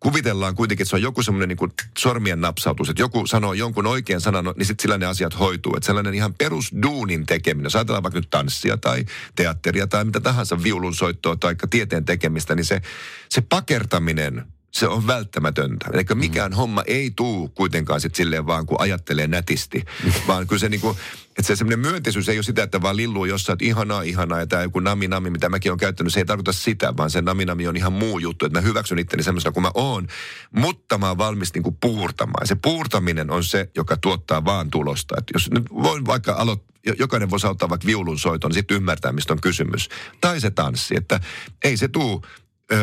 kuvitellaan 0.00 0.54
kuitenkin, 0.54 0.84
että 0.84 0.90
se 0.90 0.96
on 0.96 1.02
joku 1.02 1.22
semmoinen 1.22 1.48
niin 1.48 1.72
sormien 1.98 2.40
napsautus, 2.40 2.88
että 2.88 3.02
joku 3.02 3.26
sanoo 3.26 3.52
jonkun 3.52 3.86
oikean 3.86 4.20
sanan, 4.20 4.44
no, 4.44 4.54
niin 4.56 4.66
sitten 4.66 4.82
sillä 4.82 4.98
ne 4.98 5.06
asiat 5.06 5.38
hoituu. 5.38 5.76
Että 5.76 5.86
sellainen 5.86 6.14
ihan 6.14 6.34
perusduunin 6.34 7.26
tekeminen, 7.26 7.66
jos 7.66 7.76
ajatellaan 7.76 8.02
vaikka 8.02 8.18
nyt 8.18 8.30
tanssia 8.30 8.76
tai 8.76 9.04
teatteria 9.34 9.86
tai 9.86 10.04
mitä 10.04 10.20
tahansa 10.20 10.62
viulunsoittoa 10.62 11.36
tai 11.36 11.56
tieteen 11.70 12.04
tekemistä, 12.04 12.54
niin 12.54 12.64
se, 12.64 12.82
se 13.28 13.40
pakertaminen– 13.40 14.42
se 14.78 14.88
on 14.88 15.06
välttämätöntä. 15.06 15.86
Eli 15.92 16.04
mikään 16.14 16.52
mm. 16.52 16.56
homma 16.56 16.82
ei 16.86 17.10
tuu 17.16 17.48
kuitenkaan 17.48 18.00
sitten 18.00 18.16
silleen 18.16 18.46
vaan, 18.46 18.66
kun 18.66 18.80
ajattelee 18.80 19.26
nätisti. 19.26 19.84
vaan 20.28 20.46
kyllä 20.46 20.60
se 20.60 20.68
niinku, 20.68 20.96
että 21.28 21.42
se 21.42 21.56
semmoinen 21.56 21.78
myönteisyys 21.78 22.28
ei 22.28 22.36
ole 22.36 22.42
sitä, 22.42 22.62
että 22.62 22.82
vaan 22.82 22.96
lilluu 22.96 23.24
jossain, 23.24 23.54
että 23.54 23.64
ihanaa, 23.64 24.02
ihanaa, 24.02 24.40
ja 24.40 24.46
tämä 24.46 24.62
joku 24.62 24.80
nami 24.80 25.08
nami, 25.08 25.30
mitä 25.30 25.48
mäkin 25.48 25.72
olen 25.72 25.78
käyttänyt, 25.78 26.12
se 26.12 26.20
ei 26.20 26.24
tarkoita 26.24 26.52
sitä, 26.52 26.96
vaan 26.96 27.10
se 27.10 27.22
nami 27.22 27.44
nami 27.44 27.68
on 27.68 27.76
ihan 27.76 27.92
muu 27.92 28.18
juttu, 28.18 28.46
että 28.46 28.58
mä 28.58 28.62
hyväksyn 28.62 28.98
itteni 28.98 29.22
semmoisena 29.22 29.52
kuin 29.52 29.62
mä 29.62 29.70
oon, 29.74 30.06
mutta 30.50 30.98
mä 30.98 31.08
oon 31.08 31.18
valmis 31.18 31.54
niinku 31.54 31.72
puurtamaan. 31.72 32.46
Se 32.46 32.54
puurtaminen 32.54 33.30
on 33.30 33.44
se, 33.44 33.70
joka 33.76 33.96
tuottaa 33.96 34.44
vaan 34.44 34.70
tulosta. 34.70 35.14
Että 35.18 35.32
jos 35.34 35.50
nyt 35.50 35.64
voin 35.70 36.06
vaikka 36.06 36.32
aloittaa, 36.32 36.76
jokainen 36.98 37.30
voisi 37.30 37.46
ottaa 37.46 37.68
vaikka 37.68 37.86
viulun 37.86 38.18
soiton, 38.18 38.48
niin 38.48 38.54
sitten 38.54 38.76
ymmärtää, 38.76 39.12
mistä 39.12 39.32
on 39.32 39.40
kysymys. 39.40 39.88
Tai 40.20 40.40
se 40.40 40.50
tanssi, 40.50 40.96
että 40.96 41.20
ei 41.64 41.76
se 41.76 41.88
tuu 41.88 42.22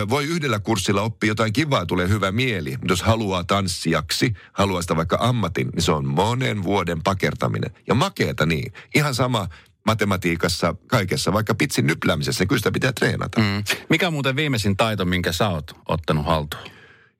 voi 0.09 0.25
yhdellä 0.25 0.59
kurssilla 0.59 1.01
oppia 1.01 1.27
jotain 1.27 1.53
kivaa, 1.53 1.85
tulee 1.85 2.09
hyvä 2.09 2.31
mieli. 2.31 2.71
Mutta 2.71 2.91
jos 2.91 3.01
haluaa 3.01 3.43
tanssijaksi, 3.43 4.33
haluaa 4.53 4.81
sitä 4.81 4.95
vaikka 4.95 5.17
ammatin, 5.21 5.69
niin 5.69 5.81
se 5.81 5.91
on 5.91 6.05
monen 6.05 6.63
vuoden 6.63 7.03
pakertaminen. 7.03 7.71
Ja 7.87 7.95
makeeta 7.95 8.45
niin. 8.45 8.73
Ihan 8.95 9.15
sama 9.15 9.47
matematiikassa, 9.85 10.75
kaikessa, 10.87 11.33
vaikka 11.33 11.55
pitsin 11.55 11.87
nypläämisessä, 11.87 12.41
niin 12.41 12.47
kyllä 12.47 12.59
sitä 12.59 12.71
pitää 12.71 12.91
treenata. 12.93 13.39
Mm. 13.41 13.63
Mikä 13.89 14.07
on 14.07 14.13
muuten 14.13 14.35
viimeisin 14.35 14.77
taito, 14.77 15.05
minkä 15.05 15.31
sä 15.31 15.49
oot 15.49 15.71
ottanut 15.89 16.25
haltuun? 16.25 16.63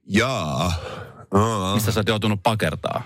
Jaa. 0.08 0.73
Mistä 1.73 1.91
sä 1.91 1.99
oot 1.99 2.08
joutunut 2.08 2.43
pakertaa? 2.43 3.04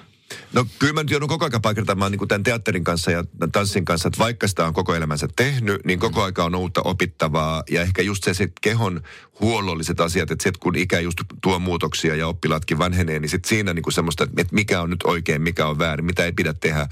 No 0.54 0.66
kyllä 0.80 0.94
mä 0.94 1.04
nyt 1.04 1.10
joudun 1.10 1.30
koko 1.30 1.46
ajan 1.46 1.62
paikatamaan 1.62 2.12
niin 2.12 2.28
tämän 2.28 2.44
teatterin 2.44 2.84
kanssa 2.84 3.12
ja 3.12 3.24
tanssin 3.52 3.86
kanssa, 3.86 4.08
että 4.08 4.20
vaikka 4.20 4.48
sitä 4.48 4.66
on 4.66 4.74
koko 4.74 4.96
elämänsä 4.96 5.28
tehnyt, 5.36 5.86
niin 5.86 6.00
koko 6.00 6.24
aika 6.24 6.44
on 6.44 6.56
uutta 6.56 6.82
opittavaa. 6.82 7.64
Ja 7.70 7.82
ehkä 7.82 8.02
just 8.02 8.24
se, 8.24 8.34
se 8.34 8.48
kehon 8.62 9.02
huollolliset 9.40 10.00
asiat, 10.00 10.32
että 10.32 10.44
se, 10.44 10.52
kun 10.60 10.76
ikä 10.76 11.00
just 11.00 11.18
tuo 11.42 11.60
muutoksia 11.60 12.16
ja 12.16 12.28
oppilaatkin 12.28 12.78
vanhenee, 12.78 13.20
niin 13.20 13.30
sitten 13.30 13.50
siinä 13.50 13.74
niin 13.74 13.84
kuin 13.84 13.94
semmoista, 13.94 14.24
että 14.24 14.56
mikä 14.56 14.82
on 14.82 14.90
nyt 14.90 15.04
oikein, 15.04 15.42
mikä 15.42 15.68
on 15.68 15.80
väärin, 15.80 16.06
mitä 16.06 16.26
ei 16.26 16.32
pidä 16.32 16.54
tehdä. 16.54 16.88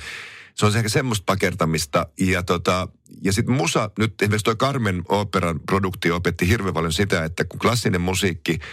Se 0.56 0.66
on 0.66 0.78
ehkä 0.78 0.90
semmoista 0.90 1.24
pakertamista. 1.26 2.08
Ja, 2.20 2.44
tota, 2.44 2.88
ja 3.22 3.34
sitten 3.34 3.56
musa, 3.56 3.90
nyt 4.00 4.22
esimerkiksi 4.22 4.46
tuo 4.46 4.56
Carmen 4.56 5.04
Operan 5.10 5.60
produktio 5.60 6.16
opetti 6.16 6.48
hirveän 6.48 6.74
paljon 6.74 6.94
sitä, 6.94 7.24
että 7.24 7.46
kun 7.46 7.60
klassinen 7.60 8.02
musiikki– 8.02 8.60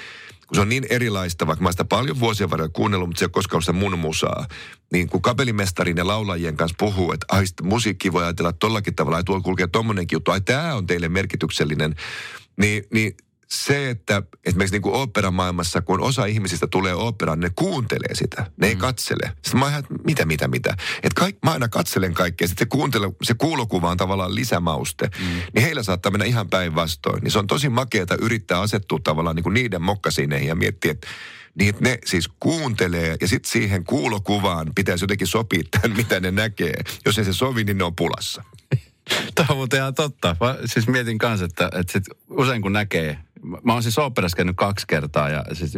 kun 0.53 0.57
se 0.57 0.61
on 0.61 0.69
niin 0.69 0.87
erilaista, 0.91 1.47
vaikka 1.47 1.63
mä 1.63 1.71
sitä 1.71 1.85
paljon 1.85 2.21
vuosien 2.21 2.51
varrella 2.51 2.73
kuunnellut, 2.73 3.09
mutta 3.09 3.19
se 3.19 3.25
ei 3.25 3.27
ole 3.27 3.33
koskaan 3.33 3.63
sitä 3.63 3.73
mun 3.73 3.99
musaa. 3.99 4.47
Niin 4.93 5.09
kun 5.09 5.23
kapelimestarin 5.23 5.97
ja 5.97 6.07
laulajien 6.07 6.57
kanssa 6.57 6.77
puhuu, 6.79 7.13
että 7.13 7.27
ai 7.29 7.45
musiikki 7.63 8.13
voi 8.13 8.23
ajatella 8.23 8.53
tollakin 8.53 8.95
tavalla, 8.95 9.19
että 9.19 9.27
tuolla 9.27 9.43
kulkee 9.43 9.67
tommonenkin 9.67 10.17
juttu, 10.17 10.31
ai 10.31 10.41
tämä 10.41 10.75
on 10.75 10.87
teille 10.87 11.09
merkityksellinen, 11.09 11.95
niin, 12.57 12.85
niin 12.93 13.17
se, 13.53 13.91
että 13.91 14.23
esimerkiksi 14.45 14.75
niin 14.75 14.83
kuin 14.83 14.95
oopperamaailmassa, 14.95 15.83
kun 15.83 16.01
osa 16.01 16.25
ihmisistä 16.25 16.67
tulee 16.67 16.95
oopperaan, 16.95 17.41
ne 17.41 17.51
kuuntelee 17.57 18.15
sitä. 18.15 18.47
Ne 18.57 18.67
ei 18.67 18.75
mm. 18.75 18.81
katsele. 18.81 19.33
Sitten 19.43 19.61
mä 19.61 19.67
ajan, 19.67 19.85
mitä, 20.05 20.25
mitä, 20.25 20.49
mitä. 20.49 20.77
Että 20.97 21.21
kaik, 21.21 21.37
mä 21.45 21.53
aina 21.53 21.69
katselen 21.69 22.15
kaikkea. 22.15 22.49
Sitten 22.49 22.67
se, 22.67 22.69
kuuntele, 22.69 23.13
se 23.23 23.35
kuulokuva 23.35 23.91
on 23.91 23.97
tavallaan 23.97 24.35
lisämauste. 24.35 25.11
Mm. 25.19 25.25
Niin 25.55 25.65
heillä 25.65 25.83
saattaa 25.83 26.13
mennä 26.13 26.25
ihan 26.25 26.51
päinvastoin. 26.51 27.23
Niin 27.23 27.33
se 27.33 27.39
on 27.39 27.47
tosi 27.47 27.69
makeata 27.69 28.17
yrittää 28.21 28.61
asettua 28.61 28.99
tavallaan 29.05 29.37
niin 29.37 29.45
kuin 29.45 29.55
niiden 29.55 29.83
mokkasineihin 29.83 30.49
ja 30.49 30.55
miettiä, 30.55 30.91
että 30.91 31.07
niin 31.55 31.69
että 31.69 31.85
ne 31.85 31.99
siis 32.07 32.29
kuuntelee 32.41 33.17
ja 33.21 33.29
sitten 33.29 33.51
siihen 33.51 33.85
kuulokuvaan 33.85 34.73
pitäisi 34.75 35.05
jotenkin 35.05 35.27
sopia 35.27 35.63
tämän, 35.71 35.97
mitä 36.01 36.21
ne 36.21 36.31
näkee. 36.31 36.75
Jos 37.05 37.19
ei 37.19 37.25
se 37.25 37.33
sovi, 37.33 37.65
niin 37.65 37.79
ne 37.79 37.85
on 37.85 37.97
pulassa. 37.97 38.45
Tämä 39.35 39.47
on 39.51 39.57
muuten 39.57 39.79
ihan 39.79 39.95
totta. 39.95 40.37
Mä 40.41 40.57
siis 40.65 40.89
mietin 40.89 41.19
kanssa, 41.19 41.45
että, 41.45 41.71
että 41.75 41.93
sit 41.93 42.05
usein 42.31 42.63
kun 42.63 42.73
näkee 42.73 43.19
mä 43.65 43.73
oon 43.73 43.83
siis 43.83 43.99
oopperassa 43.99 44.37
käynyt 44.37 44.57
kaksi 44.57 44.87
kertaa 44.87 45.29
ja 45.29 45.45
siis 45.53 45.73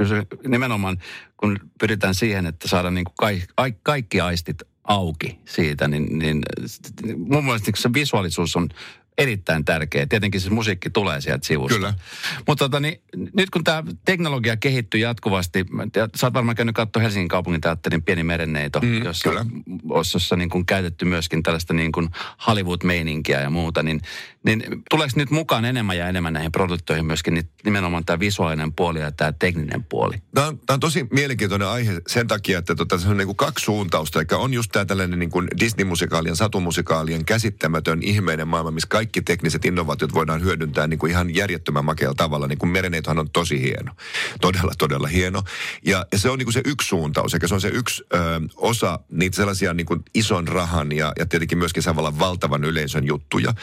nimenomaan 0.48 0.98
kun 1.36 1.58
pyritään 1.80 2.14
siihen, 2.14 2.46
että 2.46 2.68
saadaan 2.68 2.94
niin 2.94 3.04
kuin 3.04 3.14
kaikki, 3.18 3.80
kaikki 3.82 4.20
aistit 4.20 4.62
auki 4.84 5.38
siitä, 5.44 5.88
niin, 5.88 6.18
niin 6.18 6.42
mun 7.16 7.44
mielestä 7.44 7.70
se 7.74 7.92
visuaalisuus 7.92 8.56
on 8.56 8.68
erittäin 9.18 9.64
tärkeä. 9.64 10.06
Tietenkin 10.06 10.40
se 10.40 10.50
musiikki 10.50 10.90
tulee 10.90 11.20
sieltä 11.20 11.46
sivusta. 11.46 11.76
Kyllä. 11.76 11.94
Mutta 12.46 12.64
tota, 12.64 12.80
niin, 12.80 13.00
nyt 13.36 13.50
kun 13.50 13.64
tämä 13.64 13.82
teknologia 14.04 14.56
kehittyy 14.56 15.00
jatkuvasti, 15.00 15.64
ja 15.96 16.08
sä 16.16 16.26
oot 16.26 16.34
varmaan 16.34 16.56
käynyt 16.56 16.74
katsoa 16.74 17.02
Helsingin 17.02 17.28
kaupungin 17.28 17.60
teatterin 17.60 18.02
Pieni 18.02 18.22
merenneito, 18.22 18.80
mm, 18.80 19.04
jossa, 19.04 19.30
kyllä. 19.30 19.46
jossa 19.94 20.36
niin 20.36 20.50
kuin 20.50 20.66
käytetty 20.66 21.04
myöskin 21.04 21.42
tällaista 21.42 21.74
niin 21.74 21.92
kuin 21.92 22.08
Hollywood-meininkiä 22.46 23.40
ja 23.40 23.50
muuta, 23.50 23.82
niin, 23.82 24.00
niin 24.44 24.62
tuleeko 24.90 25.12
nyt 25.16 25.30
mukaan 25.30 25.64
enemmän 25.64 25.98
ja 25.98 26.08
enemmän 26.08 26.32
näihin 26.32 26.52
produktioihin 26.52 27.06
myöskin 27.06 27.34
niin 27.34 27.50
nimenomaan 27.64 28.04
tämä 28.04 28.18
visuaalinen 28.18 28.72
puoli 28.72 29.00
ja 29.00 29.12
tämä 29.12 29.32
tekninen 29.32 29.84
puoli? 29.84 30.22
Tämä 30.34 30.46
on, 30.46 30.58
tämä 30.58 30.74
on 30.74 30.80
tosi 30.80 31.06
mielenkiintoinen 31.10 31.68
aihe 31.68 32.00
sen 32.06 32.28
takia, 32.28 32.58
että 32.58 32.74
tota, 32.74 32.98
se 32.98 33.08
on 33.08 33.16
niin 33.16 33.26
kuin 33.26 33.36
kaksi 33.36 33.64
suuntausta. 33.64 34.20
Eli 34.20 34.26
on 34.32 34.54
just 34.54 34.72
tämä 34.72 34.84
tällainen 34.84 35.18
niin 35.18 35.30
kuin 35.30 35.48
Disney-musikaalien, 35.60 36.36
satumusikaalien 36.36 37.24
käsittämätön 37.24 38.02
ihmeinen 38.02 38.48
maailma, 38.48 38.70
missä 38.70 38.88
kaikki 38.88 39.22
tekniset 39.22 39.64
innovaatiot 39.64 40.14
voidaan 40.14 40.42
hyödyntää 40.42 40.86
niin 40.86 40.98
kuin 40.98 41.10
ihan 41.10 41.34
järjettömän 41.34 41.84
makealla 41.84 42.14
tavalla. 42.14 42.46
Niin 42.46 42.58
kuin 42.58 42.74
on 43.18 43.30
tosi 43.30 43.62
hieno. 43.62 43.92
Todella, 44.40 44.72
todella 44.78 45.06
hieno. 45.06 45.42
Ja, 45.86 46.06
ja 46.12 46.18
se 46.18 46.30
on 46.30 46.38
niin 46.38 46.46
kuin 46.46 46.54
se 46.54 46.62
yksi 46.64 46.88
suuntaus, 46.88 47.34
eikä 47.34 47.48
se 47.48 47.54
on 47.54 47.60
se 47.60 47.68
yksi 47.68 48.04
ö, 48.14 48.16
osa 48.56 49.00
niitä 49.10 49.36
sellaisia 49.36 49.74
niin 49.74 49.86
kuin 49.86 50.00
ison 50.14 50.48
rahan 50.48 50.92
ja, 50.92 51.12
ja 51.18 51.26
tietenkin 51.26 51.58
myöskin 51.58 51.82
samalla 51.82 52.18
valtavan 52.18 52.64
yleisön 52.64 53.06
juttuja. 53.06 53.54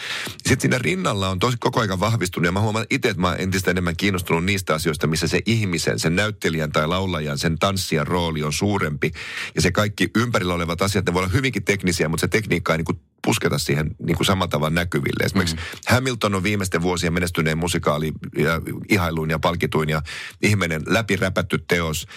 Sitten 0.46 0.71
siinä 0.72 0.84
rinnalla 0.84 1.30
on 1.30 1.40
tosi 1.40 1.58
koko 1.60 1.80
ajan 1.80 2.00
vahvistunut. 2.00 2.46
Ja 2.46 2.52
mä 2.52 2.62
huomaan 2.62 2.86
itse, 2.90 3.10
että 3.10 3.22
mä 3.22 3.28
oon 3.28 3.40
entistä 3.40 3.72
enemmän 3.72 3.96
kiinnostunut 3.96 4.46
niistä 4.46 4.74
asioista, 4.74 5.08
missä 5.08 5.28
se 5.28 5.40
ihmisen, 5.46 6.00
sen 6.00 6.16
näyttelijän 6.16 6.72
tai 6.72 6.88
laulajan, 6.88 7.38
sen 7.38 7.60
tanssijan 7.60 8.08
rooli 8.08 8.44
on 8.44 8.54
suurempi. 8.54 9.12
Ja 9.56 9.62
se 9.62 9.72
kaikki 9.72 10.10
ympärillä 10.16 10.54
olevat 10.54 10.82
asiat, 10.82 11.06
ne 11.06 11.14
voi 11.14 11.20
olla 11.20 11.32
hyvinkin 11.34 11.64
teknisiä, 11.64 12.10
mutta 12.10 12.22
se 12.22 12.28
tekniikka 12.28 12.74
ei 12.74 12.78
niin 12.78 12.86
kuin 12.86 13.00
pusketa 13.24 13.58
siihen 13.58 13.96
niin 14.06 14.18
kuin 14.18 14.26
samalla 14.26 14.48
tavalla 14.48 14.76
näkyville. 14.76 15.26
Esimerkiksi 15.26 15.56
mm. 15.56 15.62
Hamilton 15.88 16.36
on 16.36 16.44
viimeisten 16.44 16.82
vuosien 16.82 17.14
menestyneen 17.14 17.58
musikaali 17.58 18.12
ja 18.38 18.62
ihailuin 18.90 19.30
ja 19.30 19.40
palkituin 19.40 19.90
ja 19.90 20.02
ihminen 20.42 20.82
läpiräpätty 20.88 21.64
teos 21.68 22.08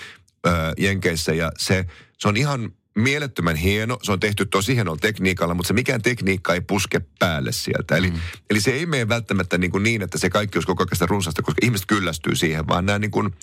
ö, 0.46 0.50
Jenkeissä 0.78 1.32
ja 1.34 1.52
se, 1.58 1.86
se 2.18 2.28
on 2.28 2.36
ihan 2.36 2.72
mielettömän 2.94 3.57
hieno. 3.57 3.98
Se 4.02 4.12
on 4.12 4.20
tehty 4.20 4.46
tosi 4.46 4.74
hienolla 4.74 4.98
tekniikalla, 5.00 5.54
mutta 5.54 5.68
se 5.68 5.74
mikään 5.74 6.02
tekniikka 6.02 6.54
ei 6.54 6.61
puske 6.61 7.00
päälle 7.18 7.52
sieltä. 7.52 7.96
Eli, 7.96 8.11
mm. 8.11 8.18
eli 8.50 8.61
se 8.61 8.70
ei 8.70 8.87
mene 8.87 9.09
välttämättä 9.09 9.59
niin, 9.59 9.70
kuin 9.70 9.83
niin, 9.83 10.02
että 10.02 10.18
se 10.18 10.30
kaikki 10.30 10.59
olisi 10.59 10.66
koko 10.66 10.83
ajan 10.83 10.88
sitä 10.92 11.07
runsasta, 11.07 11.42
koska 11.42 11.59
ihmiset 11.62 11.87
kyllästyy 11.87 12.37
siihen, 12.37 12.66
vaan 12.66 12.87
nämä 12.87 12.98
niin 12.98 13.11
kuin, 13.11 13.35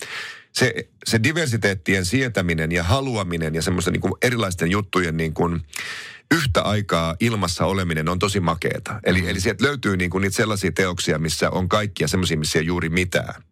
se, 0.52 0.74
se 1.04 1.22
diversiteettien 1.22 2.04
sietäminen 2.04 2.72
ja 2.72 2.82
haluaminen 2.82 3.54
ja 3.54 3.62
semmoisten 3.62 3.92
niin 3.92 4.00
kuin 4.00 4.14
erilaisten 4.22 4.70
juttujen 4.70 5.16
niin 5.16 5.34
kuin, 5.34 5.60
yhtä 6.32 6.62
aikaa 6.62 7.16
ilmassa 7.20 7.66
oleminen 7.66 8.08
on 8.08 8.18
tosi 8.18 8.40
makeeta. 8.40 9.00
Eli, 9.04 9.22
mm. 9.22 9.28
eli 9.28 9.40
sieltä 9.40 9.64
löytyy 9.64 9.96
niin 9.96 10.10
kuin 10.10 10.22
niitä 10.22 10.36
sellaisia 10.36 10.72
teoksia, 10.72 11.18
missä 11.18 11.50
on 11.50 11.68
kaikkia 11.68 12.08
semmoisia, 12.08 12.38
missä 12.38 12.58
ei 12.58 12.66
juuri 12.66 12.88
mitään. 12.88 13.42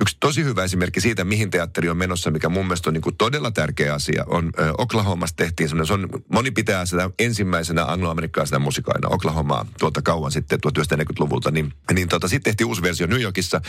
Yksi 0.00 0.16
tosi 0.20 0.44
hyvä 0.44 0.64
esimerkki 0.64 1.00
siitä, 1.00 1.24
mihin 1.24 1.50
teatteri 1.50 1.88
on 1.88 1.96
menossa, 1.96 2.30
mikä 2.30 2.48
mun 2.48 2.66
mielestä 2.66 2.90
on 2.90 2.94
niin 2.94 3.02
kuin 3.02 3.16
todella 3.16 3.50
tärkeä 3.50 3.94
asia, 3.94 4.24
on 4.26 4.52
äh, 4.60 4.70
Oklahomassa 4.78 5.36
tehtiin 5.36 5.68
semmoinen, 5.68 5.86
se 5.86 5.92
on, 5.92 6.08
moni 6.32 6.50
pitää 6.50 6.86
sitä 6.86 7.10
ensimmäisenä 7.18 7.84
angloamerikkalaisena 7.84 8.58
musikaina 8.58 9.08
Oklahomaa 9.08 9.66
tuolta 9.78 10.02
kauan 10.02 10.32
sitten 10.32 10.58
1940-luvulta, 10.66 11.50
niin, 11.50 11.72
niin 11.94 12.08
tota, 12.08 12.28
sitten 12.28 12.50
tehtiin 12.50 12.66
uusi 12.66 12.82
versio 12.82 13.06
New 13.06 13.20
Yorkissa, 13.20 13.60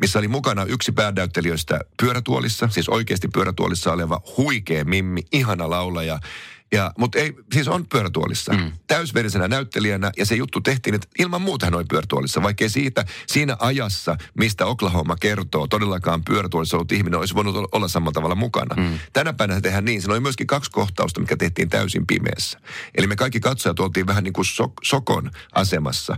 missä 0.00 0.18
oli 0.18 0.28
mukana 0.28 0.64
yksi 0.64 0.92
päädäyttelijöistä 0.92 1.80
pyörätuolissa, 2.02 2.68
siis 2.70 2.88
oikeasti 2.88 3.28
pyörätuolissa 3.28 3.92
oleva 3.92 4.20
huikea 4.36 4.84
mimmi, 4.84 5.20
ihana 5.32 5.70
laulaja, 5.70 6.20
ja, 6.72 6.92
mutta 6.98 7.18
ei, 7.18 7.34
siis 7.52 7.68
on 7.68 7.86
pyörätuolissa. 7.88 8.52
Mm. 8.52 8.72
Täysverisenä 8.86 9.48
näyttelijänä 9.48 10.10
ja 10.16 10.26
se 10.26 10.34
juttu 10.34 10.60
tehtiin, 10.60 10.94
että 10.94 11.08
ilman 11.18 11.42
muuta 11.42 11.66
hän 11.66 11.74
oli 11.74 11.84
pyörätuolissa. 11.88 12.42
Vaikkei 12.42 12.68
siitä, 12.68 13.04
siinä 13.26 13.56
ajassa, 13.58 14.16
mistä 14.38 14.66
Oklahoma 14.66 15.16
kertoo, 15.16 15.66
todellakaan 15.66 16.24
pyörätuolissa 16.24 16.76
ollut 16.76 16.92
ihminen 16.92 17.20
olisi 17.20 17.34
voinut 17.34 17.68
olla 17.72 17.88
samalla 17.88 18.12
tavalla 18.12 18.34
mukana. 18.34 18.74
Mm. 18.82 18.98
Tänä 19.12 19.32
päivänä 19.32 19.60
tehdään 19.60 19.84
niin. 19.84 20.00
Siinä 20.00 20.14
oli 20.14 20.20
myöskin 20.20 20.46
kaksi 20.46 20.70
kohtausta, 20.70 21.20
mikä 21.20 21.36
tehtiin 21.36 21.68
täysin 21.68 22.06
pimeässä. 22.06 22.60
Eli 22.94 23.06
me 23.06 23.16
kaikki 23.16 23.40
katsojat 23.40 23.80
oltiin 23.80 24.06
vähän 24.06 24.24
niin 24.24 24.32
kuin 24.32 24.44
sok, 24.44 24.72
sokon 24.82 25.30
asemassa. 25.54 26.16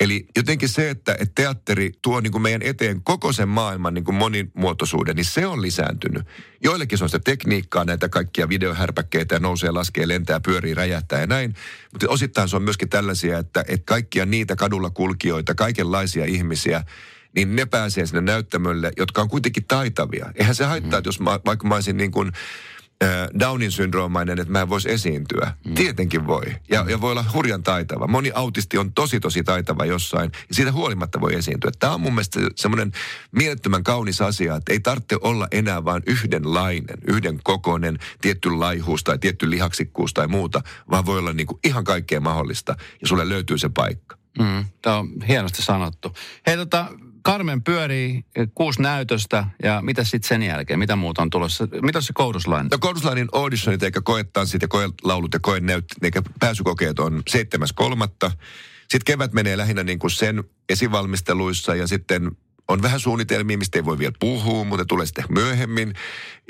Eli 0.00 0.26
jotenkin 0.36 0.68
se, 0.68 0.90
että, 0.90 1.12
että 1.12 1.42
teatteri 1.42 1.90
tuo 2.02 2.20
niin 2.20 2.32
kuin 2.32 2.42
meidän 2.42 2.62
eteen 2.62 3.02
koko 3.02 3.32
sen 3.32 3.48
maailman 3.48 3.94
niin 3.94 4.04
kuin 4.04 4.14
monimuotoisuuden, 4.14 5.16
niin 5.16 5.24
se 5.24 5.46
on 5.46 5.62
lisääntynyt. 5.62 6.22
Joillekin 6.64 6.98
se 6.98 7.04
on 7.04 7.10
sitä 7.10 7.22
tekniikkaa, 7.24 7.84
näitä 7.84 8.08
kaikkia 8.08 8.48
videohärpäkkeitä 8.48 9.34
ja 9.34 9.38
nousee, 9.38 9.72
laskee, 9.90 10.08
lentää, 10.08 10.40
pyörii, 10.40 10.74
räjähtää 10.74 11.20
ja 11.20 11.26
näin. 11.26 11.54
Mutta 11.92 12.08
osittain 12.08 12.48
se 12.48 12.56
on 12.56 12.62
myöskin 12.62 12.88
tällaisia, 12.88 13.38
että, 13.38 13.64
että 13.68 13.84
kaikkia 13.84 14.26
niitä 14.26 14.56
kadulla 14.56 14.90
kulkijoita, 14.90 15.54
kaikenlaisia 15.54 16.24
ihmisiä, 16.24 16.84
niin 17.34 17.56
ne 17.56 17.66
pääsee 17.66 18.06
sinne 18.06 18.20
näyttämölle, 18.20 18.92
jotka 18.96 19.22
on 19.22 19.28
kuitenkin 19.28 19.64
taitavia. 19.68 20.32
Eihän 20.34 20.54
se 20.54 20.64
haittaa, 20.64 21.00
mm. 21.00 21.04
jos 21.06 21.20
mä, 21.20 21.40
vaikka 21.46 21.68
mä 21.68 21.74
olisin 21.74 21.96
niin 21.96 22.10
kuin 22.10 22.32
Downin 23.40 23.72
syndroomainen, 23.72 24.38
että 24.38 24.52
mä 24.52 24.60
en 24.60 24.68
voisi 24.68 24.90
esiintyä. 24.90 25.52
Mm. 25.64 25.74
Tietenkin 25.74 26.26
voi. 26.26 26.44
Ja, 26.70 26.84
ja 26.88 27.00
voi 27.00 27.10
olla 27.10 27.24
hurjan 27.34 27.62
taitava. 27.62 28.06
Moni 28.06 28.30
autisti 28.34 28.78
on 28.78 28.92
tosi 28.92 29.20
tosi 29.20 29.42
taitava 29.42 29.84
jossain. 29.84 30.30
Ja 30.48 30.54
siitä 30.54 30.72
huolimatta 30.72 31.20
voi 31.20 31.34
esiintyä. 31.34 31.70
Tämä 31.78 31.94
on 31.94 32.00
mun 32.00 32.12
mielestä 32.12 32.40
semmoinen 32.56 32.92
mielettömän 33.32 33.84
kaunis 33.84 34.20
asia, 34.20 34.56
että 34.56 34.72
ei 34.72 34.80
tarvitse 34.80 35.16
olla 35.20 35.48
enää 35.50 35.84
vain 35.84 36.02
yhdenlainen, 36.06 36.98
yhden 37.06 37.40
kokoinen, 37.44 37.98
tietty 38.20 38.50
laihuus 38.50 39.04
tai 39.04 39.18
tietty 39.18 39.50
lihaksikkuus 39.50 40.14
tai 40.14 40.28
muuta, 40.28 40.62
vaan 40.90 41.06
voi 41.06 41.18
olla 41.18 41.32
niin 41.32 41.46
kuin 41.46 41.58
ihan 41.64 41.84
kaikkea 41.84 42.20
mahdollista. 42.20 42.76
Ja 43.00 43.06
sulle 43.06 43.28
löytyy 43.28 43.58
se 43.58 43.68
paikka. 43.68 44.16
Mm, 44.38 44.64
tämä 44.82 44.96
on 44.96 45.08
hienosti 45.28 45.62
sanottu. 45.62 46.12
Hei 46.46 46.56
tota, 46.56 46.86
Carmen 47.26 47.62
pyörii 47.62 48.24
kuusi 48.54 48.82
näytöstä 48.82 49.44
ja 49.62 49.82
mitä 49.82 50.04
sitten 50.04 50.28
sen 50.28 50.42
jälkeen? 50.42 50.78
Mitä 50.78 50.96
muuta 50.96 51.22
on 51.22 51.30
tulossa? 51.30 51.68
Mitä 51.82 52.00
se 52.00 52.12
koudusline? 52.12 52.62
No 52.70 52.78
kouduslinein 52.80 53.28
auditionit 53.32 53.82
eikä 53.82 54.00
koetanssit 54.00 54.62
ja 54.62 54.68
koelaulut 54.68 55.34
ja 55.34 55.40
koenäyt, 55.42 55.84
eikä 56.02 56.22
pääsykokeet 56.40 56.98
on 56.98 57.22
7.3. 57.30 58.30
Sitten 58.80 59.04
kevät 59.04 59.32
menee 59.32 59.56
lähinnä 59.56 59.84
niin 59.84 59.98
kuin 59.98 60.10
sen 60.10 60.44
esivalmisteluissa 60.68 61.74
ja 61.74 61.86
sitten 61.86 62.30
on 62.68 62.82
vähän 62.82 63.00
suunnitelmia, 63.00 63.58
mistä 63.58 63.78
ei 63.78 63.84
voi 63.84 63.98
vielä 63.98 64.14
puhua, 64.20 64.64
mutta 64.64 64.84
tulee 64.84 65.06
sitten 65.06 65.24
myöhemmin. 65.28 65.94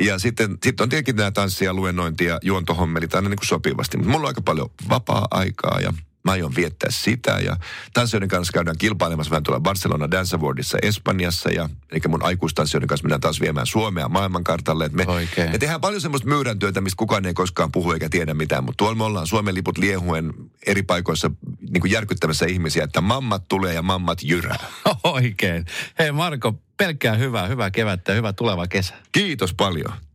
Ja 0.00 0.18
sitten, 0.18 0.59
sitten 0.62 0.85
on 0.85 0.88
tietenkin 0.88 1.16
nämä 1.16 1.30
tanssia, 1.30 1.74
luennointia, 1.74 2.38
juontohommelit 2.42 3.14
aina 3.14 3.28
niin 3.28 3.38
kuin 3.38 3.48
sopivasti. 3.48 3.96
Mutta 3.96 4.11
mulla 4.11 4.24
on 4.24 4.30
aika 4.30 4.42
paljon 4.42 4.70
vapaa-aikaa 4.88 5.80
ja 5.80 5.92
Mä 6.24 6.30
aion 6.33 6.56
viettää 6.56 6.90
sitä 6.90 7.30
ja 7.30 7.56
tanssijoiden 7.94 8.28
kanssa 8.28 8.52
käydään 8.52 8.78
kilpailemassa 8.78 9.30
vähän 9.30 9.42
tuolla 9.42 9.61
Barcelona 9.61 10.11
Dance 10.11 10.37
Awardissa 10.37 10.78
Espanjassa 10.83 11.50
ja 11.50 11.68
eli 11.92 12.00
mun 12.09 12.22
aikuistanssijoiden 12.22 12.88
kanssa 12.88 13.04
mennään 13.04 13.20
taas 13.20 13.40
viemään 13.40 13.66
Suomea 13.66 14.09
maailmankartalle. 14.09 14.85
Et 14.85 14.92
me, 14.92 15.06
me 15.52 15.59
tehdään 15.59 15.80
paljon 15.80 16.00
semmoista 16.00 16.28
myyräntyötä, 16.28 16.80
mistä 16.80 16.96
kukaan 16.96 17.26
ei 17.26 17.35
koskaan 17.35 17.72
puhu 17.72 17.92
eikä 17.92 18.09
tiedä 18.09 18.35
mitään, 18.35 18.64
mutta 18.64 18.76
tuolla 18.76 18.94
me 18.94 19.04
ollaan 19.04 19.26
Suomen 19.26 19.54
liput 19.54 19.78
liehuen 19.78 20.33
eri 20.66 20.83
paikoissa 20.83 21.30
niin 21.70 21.80
kuin 21.80 21.90
järkyttämässä 21.90 22.46
ihmisiä, 22.46 22.85
että 22.85 23.00
mammat 23.00 23.48
tulee 23.48 23.74
ja 23.74 23.83
mammat 23.83 24.18
jyrää. 24.22 24.64
Oikein. 25.04 25.64
Hei 25.98 26.12
Marko, 26.12 26.54
pelkkää 26.76 27.14
hyvää, 27.14 27.46
hyvää 27.46 27.70
kevättä 27.70 28.12
ja 28.12 28.16
hyvää 28.16 28.33
tuleva 28.33 28.66
kesä. 28.66 28.94
Kiitos 29.12 29.54
paljon. 29.54 29.92